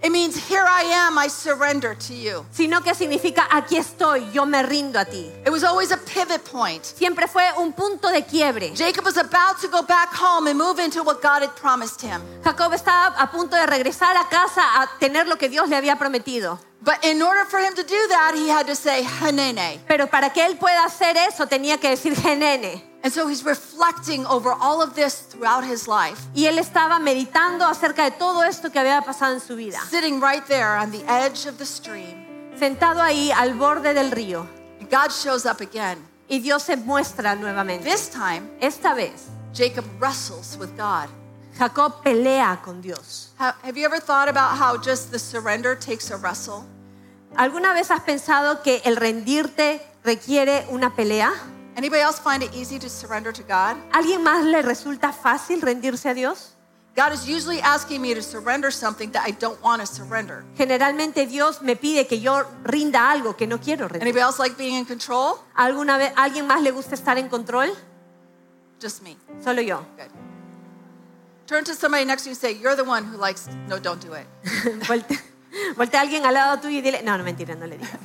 It 0.00 0.12
means, 0.12 0.36
here 0.36 0.64
I 0.64 0.82
am, 1.08 1.18
I 1.18 1.28
surrender 1.28 1.96
to 2.06 2.14
you. 2.14 2.46
Sino 2.52 2.80
que 2.82 2.94
significa, 2.94 3.48
aquí 3.50 3.76
estoy, 3.76 4.30
yo 4.32 4.46
me 4.46 4.62
rindo 4.62 4.98
a 5.00 5.04
ti. 5.04 5.30
It 5.44 5.50
was 5.50 5.64
always 5.64 5.90
a 5.90 5.96
pivot 5.96 6.44
point. 6.44 6.84
Siempre 6.84 7.26
fue 7.26 7.42
un 7.58 7.72
punto 7.72 8.08
de 8.08 8.22
quiebre. 8.22 8.72
Jacob 8.76 9.04
was 9.04 9.16
about 9.16 9.60
to 9.60 9.68
go 9.68 9.82
back 9.82 10.14
home 10.14 10.46
and 10.46 10.56
move 10.56 10.78
into 10.78 11.02
what 11.02 11.20
God 11.20 11.42
had 11.42 11.54
promised 11.56 12.00
him. 12.00 12.22
Jacob 12.44 12.72
estaba 12.72 13.16
a 13.18 13.26
punto 13.26 13.56
de 13.56 13.66
regresar 13.66 14.14
a 14.16 14.28
casa 14.28 14.62
a 14.80 14.88
tener 15.00 15.26
lo 15.26 15.36
que 15.36 15.48
Dios 15.48 15.68
le 15.68 15.76
había 15.76 15.96
prometido. 15.98 16.60
But 16.80 17.04
in 17.04 17.20
order 17.22 17.44
for 17.44 17.58
him 17.58 17.74
to 17.74 17.82
do 17.82 18.06
that, 18.08 18.34
he 18.36 18.48
had 18.48 18.66
to 18.68 18.74
say, 18.76 19.02
Hanene. 19.02 19.80
Pero 19.88 20.06
para 20.06 20.30
que 20.30 20.44
él 20.44 20.56
pueda 20.58 20.84
hacer 20.84 21.16
eso 21.16 21.46
tenía 21.46 21.78
que 21.80 21.90
decir 21.90 22.14
Genene. 22.14 22.82
And 23.02 23.12
so 23.12 23.28
he's 23.28 23.44
reflecting 23.44 24.26
over 24.26 24.52
all 24.52 24.82
of 24.82 24.94
this 24.94 25.20
throughout 25.20 25.64
his 25.64 25.86
life, 25.86 26.18
Y 26.34 26.46
él 26.46 26.58
estaba 26.58 26.98
meditando 26.98 27.64
acerca 27.66 28.04
de 28.04 28.10
todo 28.12 28.42
esto 28.42 28.70
que 28.70 28.78
había 28.80 29.02
pasado 29.02 29.34
en 29.34 29.40
su 29.40 29.56
vida. 29.56 29.78
sitting 29.88 30.20
right 30.20 30.44
there 30.46 30.76
on 30.76 30.90
the 30.90 31.04
edge 31.08 31.46
of 31.46 31.58
the 31.58 31.66
stream. 31.66 32.24
Sentado 32.58 33.00
ahí 33.00 33.30
al 33.30 33.54
borde 33.54 33.94
del 33.94 34.10
río. 34.10 34.46
And 34.80 34.90
God 34.90 35.10
shows 35.12 35.46
up 35.46 35.60
again. 35.60 35.98
Y 36.28 36.40
Dios 36.40 36.64
se 36.64 36.76
muestra 36.76 37.36
nuevamente. 37.36 37.84
This 37.84 38.08
time, 38.08 38.48
Esta 38.60 38.94
vez, 38.94 39.28
Jacob 39.52 39.84
wrestles 40.00 40.56
with 40.58 40.76
God. 40.76 41.08
Jacob 41.58 42.02
pelea 42.02 42.60
con 42.62 42.80
Dios. 42.80 43.30
Ha- 43.38 43.56
Have 43.64 43.76
you 43.78 43.84
ever 43.84 44.00
thought 44.00 44.28
about 44.28 44.56
how 44.58 44.76
just 44.78 45.10
the 45.10 45.18
surrender 45.18 45.74
takes 45.76 46.10
a 46.10 46.16
wrestle? 46.16 46.64
¿Alguna 47.36 47.72
vez 47.74 47.90
has 47.90 48.00
pensado 48.02 48.62
que 48.62 48.80
el 48.84 48.96
rendirte 48.96 49.80
requiere 50.04 50.66
una 50.70 50.94
pelea? 50.94 51.32
Anybody 51.76 52.00
else 52.00 52.18
find 52.20 52.42
it 52.42 52.52
easy 52.54 52.78
to 52.78 52.88
surrender 52.88 53.32
to 53.32 53.42
God? 53.42 53.76
¿Alguien 53.92 54.22
más 54.22 54.44
le 54.44 54.62
resulta 54.62 55.12
fácil 55.12 55.60
rendirse 55.60 56.08
a 56.08 56.14
Dios? 56.14 56.54
God 56.96 57.12
is 57.12 57.28
usually 57.28 57.60
asking 57.60 58.00
me 58.02 58.12
to 58.14 58.22
surrender 58.22 58.72
something 58.72 59.10
that 59.12 59.22
I 59.24 59.30
don't 59.30 59.60
want 59.62 59.80
to 59.80 59.86
surrender. 59.86 60.44
Generalmente 60.56 61.26
Dios 61.26 61.62
me 61.62 61.76
pide 61.76 62.08
que 62.08 62.18
yo 62.20 62.42
rinda 62.64 63.10
algo 63.12 63.36
que 63.36 63.46
no 63.46 63.58
quiero 63.58 63.86
rendir. 63.86 64.02
Anybody 64.02 64.22
else 64.22 64.38
like 64.40 64.56
being 64.56 64.74
in 64.74 64.84
control? 64.84 65.38
¿Alguna 65.54 65.96
vez 65.96 66.12
alguien 66.16 66.46
más 66.48 66.60
le 66.62 66.72
gusta 66.72 66.96
estar 66.96 67.16
en 67.18 67.28
control? 67.28 67.68
Just 68.82 69.02
me. 69.02 69.16
Solo 69.42 69.60
yo. 69.62 69.82
Good. 69.96 70.10
Turn 71.48 71.64
to 71.64 71.74
somebody 71.74 72.04
next 72.04 72.22
to 72.24 72.28
you 72.28 72.32
and 72.32 72.38
say, 72.40 72.52
You're 72.52 72.76
the 72.76 72.84
one 72.84 73.04
who 73.04 73.16
likes, 73.16 73.48
no, 73.66 73.78
don't 73.80 74.00
do 74.00 74.12
it. 74.12 74.26
Volte- 74.86 75.18
Voltea 75.76 76.00
a 76.00 76.02
alguien 76.04 76.24
al 76.26 76.34
lado 76.34 76.60
tuyo 76.60 76.78
y 76.78 76.82
dile, 76.82 77.02
no, 77.02 77.16
no, 77.16 77.24
mentira, 77.24 77.54
no 77.58 77.66
le 77.66 77.78
digas. 77.78 78.00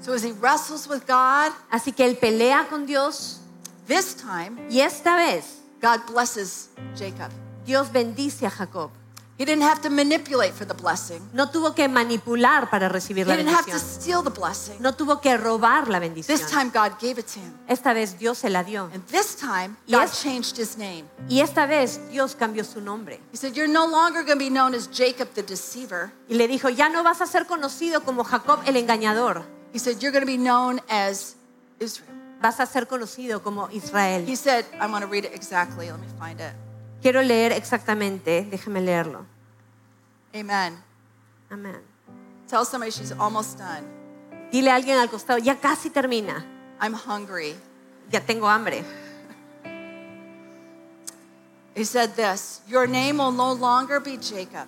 So 0.00 0.12
as 0.14 0.22
he 0.24 0.32
wrestles 0.32 0.88
with 0.88 1.06
God, 1.06 1.52
Así 1.70 1.94
que 1.94 2.04
él 2.04 2.16
pelea 2.18 2.66
con 2.68 2.86
Dios 2.86 3.40
this 3.86 4.14
time, 4.14 4.58
y 4.70 4.80
esta 4.80 5.16
vez 5.16 5.60
God 5.80 6.00
blesses 6.12 6.70
Jacob. 6.96 7.30
Dios 7.64 7.90
bendice 7.92 8.46
a 8.46 8.50
Jacob. 8.50 8.90
He 9.38 9.44
didn't 9.44 9.62
have 9.62 9.80
to 9.82 9.88
manipulate 9.90 10.52
for 10.52 10.66
the 10.66 10.74
blessing, 10.74 11.20
No 11.32 11.48
tuvo 11.48 11.72
que 11.72 11.86
manipular 11.88 12.68
para 12.70 12.88
recibir 12.88 13.24
he 13.24 13.30
la 13.30 13.36
didn't 13.36 13.54
have 13.54 13.66
to 13.66 13.70
bendición. 13.70 14.00
steal 14.02 14.22
the 14.24 14.30
blessing. 14.30 14.76
No 14.80 14.94
tuvo 14.94 15.20
que 15.20 15.36
robar 15.36 15.86
la 15.86 16.00
bendición. 16.00 16.36
This 16.36 16.50
time, 16.50 16.70
God 16.74 16.98
gave 17.00 17.20
it 17.20 17.26
to 17.28 17.38
him. 17.38 17.54
Esta 17.68 17.92
vez 17.94 18.18
Dios 18.18 18.38
se 18.38 18.50
la 18.50 18.64
dio. 18.64 18.90
And 18.92 19.04
this 19.06 19.36
time, 19.36 19.76
God 19.88 20.08
Yes. 20.08 20.20
changed 20.22 20.56
his 20.58 20.76
name. 20.76 21.04
Y 21.28 21.38
esta 21.40 21.66
vez 21.66 22.00
Dios 22.10 22.34
cambió 22.34 22.64
su 22.64 22.80
nombre. 22.80 23.20
He 23.32 23.36
said, 23.36 23.54
You're 23.54 23.72
no 23.72 23.86
longer 23.86 24.24
going 24.24 24.38
to 24.40 24.44
be 24.44 24.50
known 24.50 24.74
as 24.74 24.88
Jacob 24.90 25.28
the 25.34 25.42
deceiver. 25.44 26.10
Y 26.28 26.34
le 26.34 26.48
dijo, 26.48 26.68
ya 26.68 26.88
no 26.88 27.04
vas 27.04 27.20
a 27.20 27.26
ser 27.28 27.46
conocido 27.46 28.02
como 28.04 28.24
Jacob 28.24 28.58
el 28.66 28.74
engañador. 28.76 29.44
He 29.72 29.78
said, 29.78 30.00
You're 30.00 30.10
going 30.10 30.24
to 30.24 30.26
be 30.26 30.36
known 30.36 30.80
as 30.90 31.36
Israel. 31.78 32.08
Vas 32.42 32.58
a 32.58 32.66
ser 32.66 32.88
conocido 32.88 33.40
como 33.42 33.68
Israel. 33.70 34.24
He 34.26 34.34
said, 34.36 34.64
I 34.80 34.86
want 34.86 35.02
to 35.04 35.08
read 35.08 35.24
it 35.24 35.32
exactly. 35.34 35.90
Let 35.90 36.00
me 36.00 36.06
find 36.18 36.40
it. 36.40 36.52
Quiero 37.00 37.22
leer 37.22 37.52
exactamente, 37.52 38.46
déjame 38.50 38.80
leerlo. 38.80 39.24
Amen. 40.34 40.82
Amén. 41.50 41.80
Tell 42.48 42.64
somebody 42.64 42.90
she's 42.90 43.12
almost 43.12 43.58
done. 43.58 43.84
Dile 44.50 44.70
a 44.70 44.74
alguien 44.74 44.98
al 44.98 45.08
costado, 45.08 45.38
ya 45.38 45.56
casi 45.56 45.90
termina. 45.90 46.44
I'm 46.80 46.94
hungry. 46.94 47.54
Ya 48.10 48.20
tengo 48.20 48.48
hambre. 48.48 48.84
He 51.74 51.84
said 51.84 52.16
this 52.16 52.60
Your 52.66 52.88
name 52.88 53.18
will 53.18 53.30
no 53.32 53.52
longer 53.52 54.00
be 54.00 54.16
Jacob, 54.16 54.66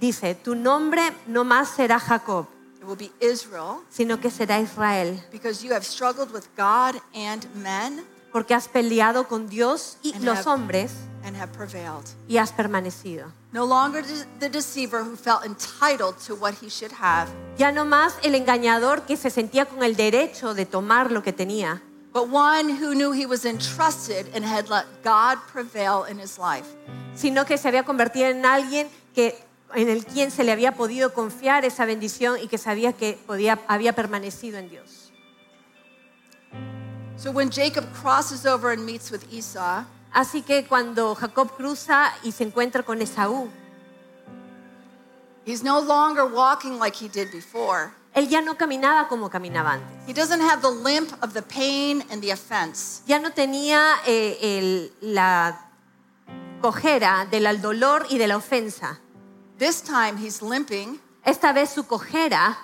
Dice, 0.00 0.34
tu 0.42 0.54
nombre 0.54 1.12
no 1.26 1.44
más 1.44 1.68
será 1.68 1.98
Jacob, 1.98 2.46
it 2.80 2.86
will 2.86 2.96
be 2.96 3.10
Israel, 3.20 3.82
sino 3.90 4.18
que 4.18 4.30
será 4.30 4.60
Israel, 4.60 5.20
because 5.30 5.62
you 5.62 5.72
have 5.72 5.84
struggled 5.84 6.30
with 6.32 6.48
God 6.56 7.00
and 7.14 7.46
men 7.54 8.04
porque 8.36 8.52
has 8.52 8.68
peleado 8.68 9.26
con 9.28 9.48
Dios 9.48 9.96
y 10.02 10.12
And 10.12 10.22
los 10.24 10.40
have- 10.40 10.46
hombres 10.50 10.90
and 11.24 11.34
have 11.40 11.50
prevailed. 11.56 12.04
y 12.28 12.36
has 12.36 12.52
permanecido. 12.52 13.32
No 13.50 13.64
longer 13.64 14.04
the 14.38 14.50
deceiver 14.50 15.00
who 15.00 15.16
felt 15.16 15.42
entitled 15.46 16.16
to 16.26 16.34
what 16.34 16.52
he 16.60 16.68
should 16.68 16.92
have, 17.00 17.28
Ya 17.56 17.72
no 17.72 17.86
más 17.86 18.12
el 18.22 18.34
engañador 18.34 19.06
que 19.06 19.16
se 19.16 19.30
sentía 19.30 19.64
con 19.64 19.82
el 19.82 19.96
derecho 19.96 20.52
de 20.52 20.66
tomar 20.66 21.10
lo 21.10 21.22
que 21.22 21.32
tenía, 21.32 21.80
but 22.12 22.28
one 22.30 22.74
who 22.74 22.92
knew 22.92 23.14
he 23.14 23.24
was 23.24 23.46
entrusted 23.46 24.26
and 24.36 24.44
had 24.44 24.68
let 24.68 24.84
God 25.02 25.38
prevail 25.50 26.04
in 26.06 26.20
his 26.20 26.36
life. 26.36 26.66
sino 27.14 27.46
que 27.46 27.56
se 27.56 27.68
había 27.68 27.84
convertido 27.84 28.26
en 28.26 28.44
alguien 28.44 28.86
que 29.14 29.34
en 29.74 29.88
el 29.88 30.04
quien 30.04 30.30
se 30.30 30.44
le 30.44 30.52
había 30.52 30.72
podido 30.72 31.14
confiar 31.14 31.64
esa 31.64 31.86
bendición 31.86 32.36
y 32.38 32.48
que 32.48 32.58
sabía 32.58 32.92
que 32.92 33.18
podía, 33.26 33.58
había 33.66 33.94
permanecido 33.94 34.58
en 34.58 34.68
Dios. 34.68 35.05
So 37.16 37.30
when 37.30 37.50
Jacob 37.50 37.84
crosses 37.94 38.44
over 38.46 38.70
and 38.72 38.84
meets 38.84 39.10
with 39.10 39.24
Esau, 39.32 39.84
Así 40.14 40.42
que 40.42 40.64
cuando 40.66 41.14
Jacob 41.14 41.50
cruza 41.56 42.10
y 42.22 42.32
se 42.32 42.44
encuentra 42.44 42.82
con 42.82 43.00
Esaú, 43.02 43.50
he's 45.44 45.62
no 45.62 45.78
longer 45.80 46.24
walking 46.26 46.78
like 46.78 46.94
he 46.96 47.08
did 47.08 47.30
before. 47.32 47.92
él 48.14 48.28
ya 48.28 48.40
no 48.40 48.54
caminaba 48.56 49.08
como 49.08 49.28
caminaba 49.28 49.72
antes. 49.74 50.06
He 50.06 50.14
doesn't 50.14 50.40
have 50.40 50.62
the 50.62 50.70
limp 50.70 51.12
of 51.22 51.34
the 51.34 51.42
pain 51.42 52.02
and 52.10 52.22
the 52.22 52.30
offense. 52.32 53.02
Ya 53.06 53.18
no 53.18 53.30
tenía 53.30 53.96
eh, 54.06 54.38
el- 54.40 54.92
la 55.02 55.60
cojera 56.62 57.26
del 57.30 57.60
dolor 57.60 58.06
y 58.08 58.16
de 58.16 58.26
la 58.26 58.36
ofensa. 58.38 58.98
This 59.58 59.82
time 59.82 60.16
he's 60.18 60.40
limping. 60.40 60.98
Esta 61.24 61.52
vez 61.52 61.70
su 61.70 61.84
cojera 61.86 62.56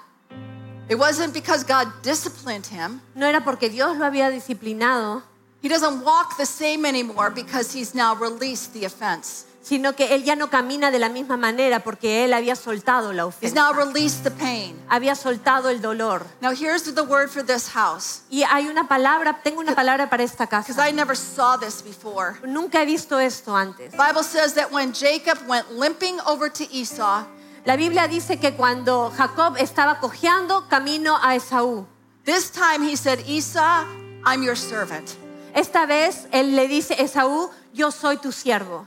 It 0.89 0.97
wasn't 0.99 1.33
because 1.33 1.65
God 1.65 1.89
disciplined 2.03 2.67
him. 2.67 3.01
no 3.15 3.27
era 3.27 3.43
porque 3.43 3.69
Dios 3.71 3.97
lo 3.97 4.05
había 4.05 4.31
disciplinado, 4.31 5.23
He 5.63 5.69
doesn't 5.69 6.03
walk 6.05 6.37
the 6.39 6.45
same 6.47 6.85
anymore 6.85 7.31
because 7.31 7.73
he's 7.73 7.95
now 7.95 8.15
released 8.17 8.73
the 8.73 8.85
offense. 8.85 9.47
sino 9.65 9.93
que 9.95 10.13
él 10.13 10.25
ya 10.25 10.35
no 10.35 10.49
camina 10.51 10.91
de 10.91 10.99
la 10.99 11.09
misma 11.09 11.37
manera 11.37 11.85
porque 11.85 12.25
él 12.25 12.35
había 12.35 12.57
soltado 12.57 13.13
la 13.13 13.27
ofensa. 13.27 13.47
He's 13.47 13.55
now 13.55 13.73
released 13.73 14.25
the 14.25 14.33
pain. 14.33 14.77
Había 14.89 15.15
soltado 15.15 15.69
el 15.71 15.81
dolor. 15.81 16.27
Now 16.41 16.51
here's 16.51 16.83
the 16.93 17.05
word 17.05 17.31
for 17.31 17.45
this 17.45 17.69
house 17.69 18.23
Y 18.29 18.43
hay 18.43 18.67
una 18.67 18.89
palabra, 18.89 19.41
tengo 19.45 19.61
una 19.61 19.77
palabra 19.77 20.11
para 20.11 20.25
esta 20.25 20.49
casa. 20.49 20.73
because. 20.73 20.81
I 20.85 20.91
never 20.91 21.15
saw 21.15 21.57
this 21.57 21.81
before. 21.81 22.41
Nunca 22.45 22.83
he 22.83 22.87
visto 22.87 23.21
esto 23.21 23.55
antes. 23.55 23.93
The 23.93 23.97
Bible 23.97 24.25
says 24.25 24.55
that 24.55 24.73
when 24.73 24.93
Jacob 24.93 25.39
went 25.47 25.71
limping 25.71 26.19
over 26.27 26.49
to 26.51 26.65
Esau, 26.75 27.25
La 27.65 27.77
Biblia 27.77 28.09
dice 28.09 28.39
que 28.39 28.55
cuando 28.55 29.11
Jacob 29.17 29.57
estaba 29.59 30.01
cojeando 30.01 30.67
camino 30.69 31.17
a 31.23 31.37
Esaú, 31.37 31.87
this 32.25 32.51
time 32.51 32.83
he 32.83 32.97
said, 32.97 33.21
Esau, 33.29 33.85
I'm 34.25 34.43
your 34.43 34.57
servant. 34.57 35.11
esta 35.55 35.87
vez 35.87 36.27
él 36.33 36.57
le 36.57 36.67
dice 36.67 36.95
a 36.95 37.03
Esaú, 37.03 37.51
yo 37.73 37.91
soy 37.91 38.17
tu 38.17 38.33
siervo. 38.33 38.87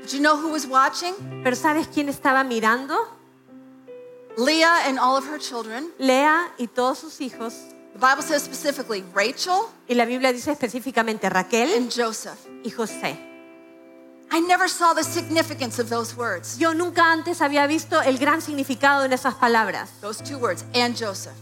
But 0.00 0.12
you 0.12 0.20
know 0.20 0.36
who 0.36 0.52
was 0.52 0.66
watching? 0.66 1.14
Pero 1.42 1.56
¿sabes 1.56 1.88
quién 1.88 2.08
estaba 2.08 2.44
mirando? 2.44 2.96
Leah 4.36 4.86
and 4.86 4.98
all 4.98 5.16
of 5.16 5.26
her 5.28 5.38
children. 5.38 5.90
Lea 5.98 6.52
y 6.56 6.66
todos 6.68 6.98
sus 6.98 7.20
hijos. 7.20 7.54
The 7.94 7.98
Bible 7.98 8.22
says 8.22 8.42
specifically 8.42 9.02
Rachel 9.12 9.68
Y 9.88 9.94
la 9.94 10.04
Biblia 10.04 10.32
dice 10.32 10.52
específicamente 10.52 11.28
Raquel 11.28 11.74
and 11.76 11.90
Joseph. 11.92 12.38
y 12.62 12.70
José. 12.70 13.18
I 14.32 14.40
never 14.40 14.68
saw 14.68 14.94
the 14.94 15.02
significance 15.02 15.78
of 15.80 15.88
those 15.88 16.16
words, 16.16 16.56
Yo 16.58 16.72
nunca 16.72 17.02
antes 17.02 17.40
había 17.40 17.66
visto 17.66 18.00
el 18.00 18.16
gran 18.18 18.40
significado 18.40 19.04
en 19.04 19.12
esas 19.12 19.34
palabras. 19.34 19.90
those 20.00 20.20
two 20.22 20.38
words, 20.38 20.64
and 20.74 20.96
Joseph. 20.96 21.34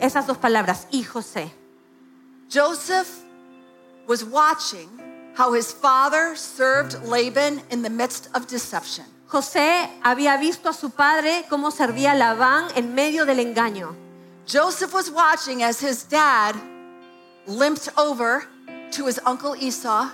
Esas 0.00 0.26
dos 0.26 0.38
palabras, 0.38 0.86
y 0.90 1.02
José. 1.02 1.50
Joseph 2.48 3.22
was 4.06 4.24
watching 4.24 4.88
how 5.34 5.52
his 5.52 5.72
father 5.72 6.34
served 6.36 6.94
Laban 7.04 7.60
in 7.70 7.82
the 7.82 7.90
midst 7.90 8.28
of 8.34 8.46
deception. 8.46 9.04
José 9.28 9.88
había 10.02 10.38
visto 10.38 10.68
a 10.68 10.72
su 10.72 10.90
padre 10.90 11.44
cómo 11.50 11.70
servía 11.70 12.12
a 12.12 12.16
Labán 12.16 12.70
en 12.76 12.94
medio 12.94 13.24
del 13.26 13.38
engaño. 13.40 13.94
Joseph 14.46 14.92
was 14.94 15.10
watching 15.10 15.62
as 15.62 15.80
his 15.80 16.04
dad 16.04 16.54
limped 17.46 17.88
over 17.98 18.46
to 18.92 19.06
his 19.06 19.18
uncle 19.26 19.56
Esau 19.56 20.08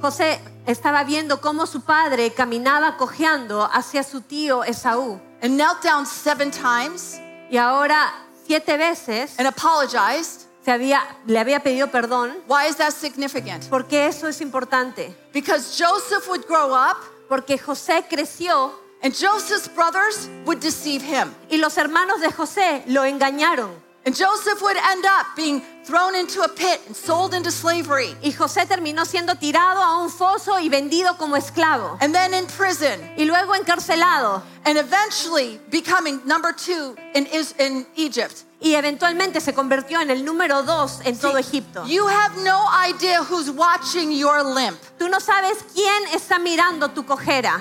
José 0.00 0.40
estaba 0.66 1.04
viendo 1.04 1.40
cómo 1.40 1.66
su 1.66 1.80
padre 1.82 2.32
caminaba 2.32 2.96
cojeando 2.96 3.64
hacia 3.72 4.02
su 4.02 4.20
tío 4.20 4.64
Esaú. 4.64 5.20
and 5.42 5.54
knelt 5.56 5.82
down 5.82 6.06
seven 6.06 6.50
times 6.50 7.20
Y 7.50 7.56
ahora 7.56 8.12
siete 8.46 8.76
veces 8.76 9.34
and 9.38 9.46
apologized. 9.48 10.46
se 10.64 10.72
había, 10.72 11.00
le 11.26 11.38
había 11.38 11.60
pedido 11.62 11.88
perdón. 11.90 12.36
Why 12.48 12.68
is 12.68 12.76
that 12.76 12.90
significant? 12.92 13.64
porque 13.70 14.06
eso 14.06 14.26
es 14.28 14.40
importante? 14.40 15.14
Because 15.32 15.76
Joseph 15.82 16.26
would 16.28 16.44
grow 16.46 16.72
up 16.74 16.96
Porque 17.28 17.58
José 17.58 18.04
creció 18.08 18.72
and 19.02 19.14
Joseph's 19.14 19.68
brothers 19.74 20.28
would 20.44 20.58
deceive 20.60 21.02
him. 21.02 21.32
y 21.50 21.56
los 21.58 21.76
hermanos 21.78 22.20
de 22.20 22.30
José 22.32 22.82
lo 22.86 23.04
engañaron. 23.04 23.70
And 24.06 24.14
Joseph 24.14 24.62
would 24.62 24.76
end 24.76 25.04
up 25.04 25.26
being 25.34 25.60
thrown 25.84 26.14
into 26.14 26.40
a 26.42 26.48
pit 26.48 26.80
and 26.86 26.94
sold 26.94 27.34
into 27.34 27.50
slavery. 27.50 28.14
Y 28.22 28.30
José 28.30 28.64
terminó 28.64 29.04
siendo 29.04 29.34
tirado 29.34 29.82
a 29.82 30.00
un 30.00 30.10
foso 30.10 30.60
y 30.60 30.68
vendido 30.68 31.18
como 31.18 31.34
esclavo. 31.34 31.98
And 32.00 32.14
then 32.14 32.32
in 32.32 32.46
prison. 32.46 33.00
Y 33.18 33.24
luego 33.24 33.52
encarcelado. 33.56 34.42
And 34.64 34.78
eventually 34.78 35.58
becoming 35.70 36.20
number 36.24 36.52
two 36.52 36.94
in, 37.16 37.26
Is- 37.26 37.56
in 37.58 37.84
Egypt. 37.96 38.44
Y 38.60 38.74
eventualmente 38.76 39.40
se 39.40 39.52
convirtió 39.52 40.00
en 40.00 40.10
el 40.10 40.24
número 40.24 40.62
dos 40.62 41.00
en 41.04 41.18
todo 41.18 41.36
Egipto. 41.36 41.84
You 41.86 42.06
have 42.06 42.36
no 42.44 42.64
idea 42.88 43.24
who's 43.24 43.50
watching 43.50 44.12
your 44.12 44.44
limp. 44.44 44.78
Tú 45.00 45.10
no 45.10 45.18
sabes 45.18 45.58
quién 45.74 46.04
está 46.14 46.38
mirando 46.38 46.94
tu 46.94 47.02
cojera. 47.02 47.60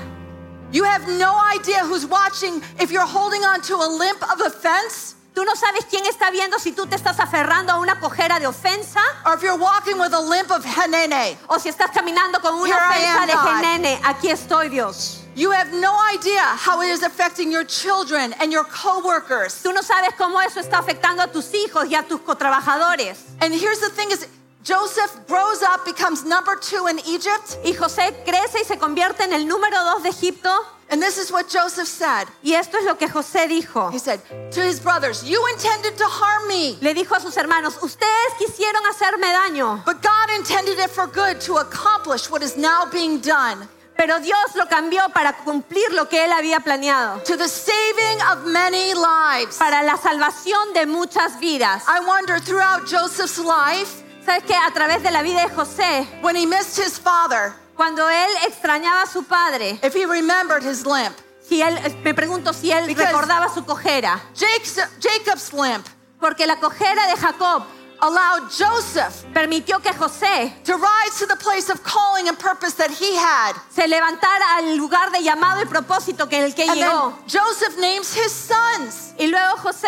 You 0.71 0.83
have 0.83 1.07
no 1.07 1.35
idea 1.55 1.83
who's 1.85 2.05
watching 2.05 2.61
if 2.79 2.91
you're 2.91 3.05
holding 3.07 3.43
on 3.43 3.61
to 3.63 3.75
a 3.77 3.89
limp 3.89 4.21
of 4.31 4.41
offense 4.41 5.14
Tú 5.35 5.43
no 5.43 5.53
sabes 5.57 5.85
quién 5.89 6.05
está 6.05 6.31
viendo 6.31 6.57
si 6.59 6.71
tú 6.71 6.87
te 6.87 6.95
estás 6.95 7.19
aferrando 7.19 7.73
a 7.73 7.77
una 7.77 7.99
cojera 7.99 8.39
de 8.39 8.47
ofensa 8.47 9.01
or 9.25 9.35
if 9.35 9.43
you're 9.43 9.59
walking 9.59 9.99
with 9.99 10.13
a 10.13 10.21
limp 10.21 10.49
of 10.49 10.63
henene. 10.63 11.37
o 11.49 11.59
si 11.59 11.67
estás 11.67 11.91
caminando 11.91 12.39
con 12.39 12.55
una 12.55 12.69
Here 12.73 12.79
ofensa 12.89 13.25
de 13.27 13.33
God. 13.33 13.59
genene. 13.59 13.99
Aquí 14.05 14.29
estoy, 14.29 14.69
Dios. 14.69 15.21
You 15.35 15.51
have 15.51 15.73
no 15.73 15.93
idea 16.13 16.41
how 16.55 16.81
it 16.81 16.87
is 16.87 17.03
affecting 17.03 17.51
your 17.51 17.65
children 17.65 18.33
and 18.39 18.53
your 18.53 18.63
coworkers. 18.63 19.61
Tú 19.61 19.73
no 19.73 19.81
sabes 19.81 20.15
cómo 20.17 20.39
eso 20.39 20.61
está 20.61 20.77
afectando 20.77 21.21
a 21.21 21.27
tus 21.27 21.53
hijos 21.53 21.89
y 21.89 21.95
a 21.95 22.03
tus 22.03 22.21
cotrabajadores. 22.21 23.17
And 23.41 23.53
here's 23.53 23.81
the 23.81 23.89
thing 23.89 24.11
is 24.11 24.25
Joseph 24.65 25.27
grows 25.27 25.61
up, 25.61 25.85
becomes 25.85 26.25
number 26.25 26.55
two 26.55 26.87
in 26.87 26.97
Egypt. 27.05 27.59
Y 27.63 27.73
José 27.73 28.15
crece 28.25 28.61
y 28.61 28.65
se 28.65 28.77
convierte 28.77 29.23
en 29.23 29.31
el 29.31 29.45
número 29.47 29.77
dos 29.93 30.01
de 30.01 30.09
Egipto. 30.09 30.49
And 30.89 30.99
this 30.99 31.19
is 31.19 31.31
what 31.31 31.47
Joseph 31.47 31.87
said. 31.87 32.27
Y 32.43 32.53
esto 32.53 32.79
es 32.79 32.85
lo 32.85 32.95
que 32.95 33.07
José 33.07 33.47
dijo. 33.47 33.91
He 33.91 33.99
said 33.99 34.19
to 34.51 34.61
his 34.61 34.79
brothers, 34.79 35.23
You 35.23 35.39
intended 35.53 35.95
to 35.97 36.05
harm 36.05 36.47
me, 36.47 36.79
Le 36.81 36.95
dijo 36.95 37.15
a 37.15 37.19
sus 37.19 37.37
hermanos, 37.37 37.77
ustedes 37.83 38.33
quisieron 38.39 38.83
hacerme 38.87 39.31
daño, 39.31 39.85
but 39.85 40.01
God 40.01 40.35
intended 40.35 40.79
it 40.79 40.89
for 40.89 41.05
good 41.05 41.39
to 41.41 41.57
accomplish 41.57 42.31
what 42.31 42.41
is 42.41 42.57
now 42.57 42.85
being 42.91 43.19
done 43.19 43.69
pero 43.95 44.19
Dios 44.19 44.55
lo 44.55 44.67
cambió 44.67 45.07
para 45.13 45.37
cumplir 45.45 45.93
lo 45.93 46.09
que 46.09 46.25
él 46.25 46.31
había 46.33 46.59
planeado, 46.59 47.21
to 47.23 47.37
the 47.37 47.47
saving 47.47 48.21
of 48.29 48.45
many 48.45 48.93
lives. 48.93 49.57
para 49.57 49.83
la 49.83 49.95
salvación 49.97 50.73
de 50.73 50.85
muchas 50.85 51.39
vidas. 51.39 51.83
I 51.87 52.01
wonder 52.05 52.39
throughout 52.39 52.85
Joseph's 52.87 53.39
life, 53.39 54.03
¿Sabes 54.25 54.43
qué? 54.43 54.55
A 54.55 54.71
través 54.73 55.03
de 55.03 55.11
la 55.11 55.21
vida 55.21 55.41
de 55.41 55.49
José, 55.53 56.07
when 56.21 56.35
he 56.35 56.45
missed 56.47 56.77
his 56.83 56.99
father, 56.99 57.53
cuando 57.75 58.09
él 58.09 58.29
extrañaba 58.47 59.03
a 59.03 59.05
su 59.05 59.23
padre, 59.23 59.77
if 59.83 59.93
he 59.95 60.05
remembered 60.05 60.63
his 60.63 60.85
limp, 60.85 61.15
si 61.47 61.61
él, 61.61 61.77
me 62.03 62.13
pregunto 62.13 62.51
si 62.53 62.71
él 62.71 62.87
Because- 62.87 63.07
recordaba 63.11 63.53
su 63.53 63.63
cojera, 63.65 64.19
Jacob's 64.33 65.53
limp. 65.53 65.85
Porque 66.19 66.47
la 66.47 66.55
cojera 66.59 67.05
de 67.07 67.17
Jacob 67.17 67.63
allowed 68.01 68.49
Joseph 68.51 69.25
permitió 69.33 69.81
que 69.81 69.91
José 69.93 70.51
to 70.63 70.73
rise 70.75 71.17
to 71.19 71.25
the 71.27 71.35
place 71.37 71.69
of 71.69 71.83
calling 71.83 72.27
and 72.27 72.37
purpose 72.37 72.73
that 72.75 72.91
he 72.91 73.15
had. 73.15 73.53
se 73.69 73.87
levantara 73.87 74.57
al 74.57 74.77
lugar 74.77 75.11
de 75.11 75.19
llamado 75.23 75.61
y 75.61 75.65
propósito 75.65 76.29
que 76.29 76.43
el 76.43 76.53
que 76.53 76.63
And 76.69 76.79
llegó. 76.79 77.11
then 77.11 77.27
Joseph 77.27 77.77
names 77.79 78.13
his 78.13 78.31
sons 78.31 79.13
Y 79.17 79.27
luego 79.27 79.55
José 79.57 79.87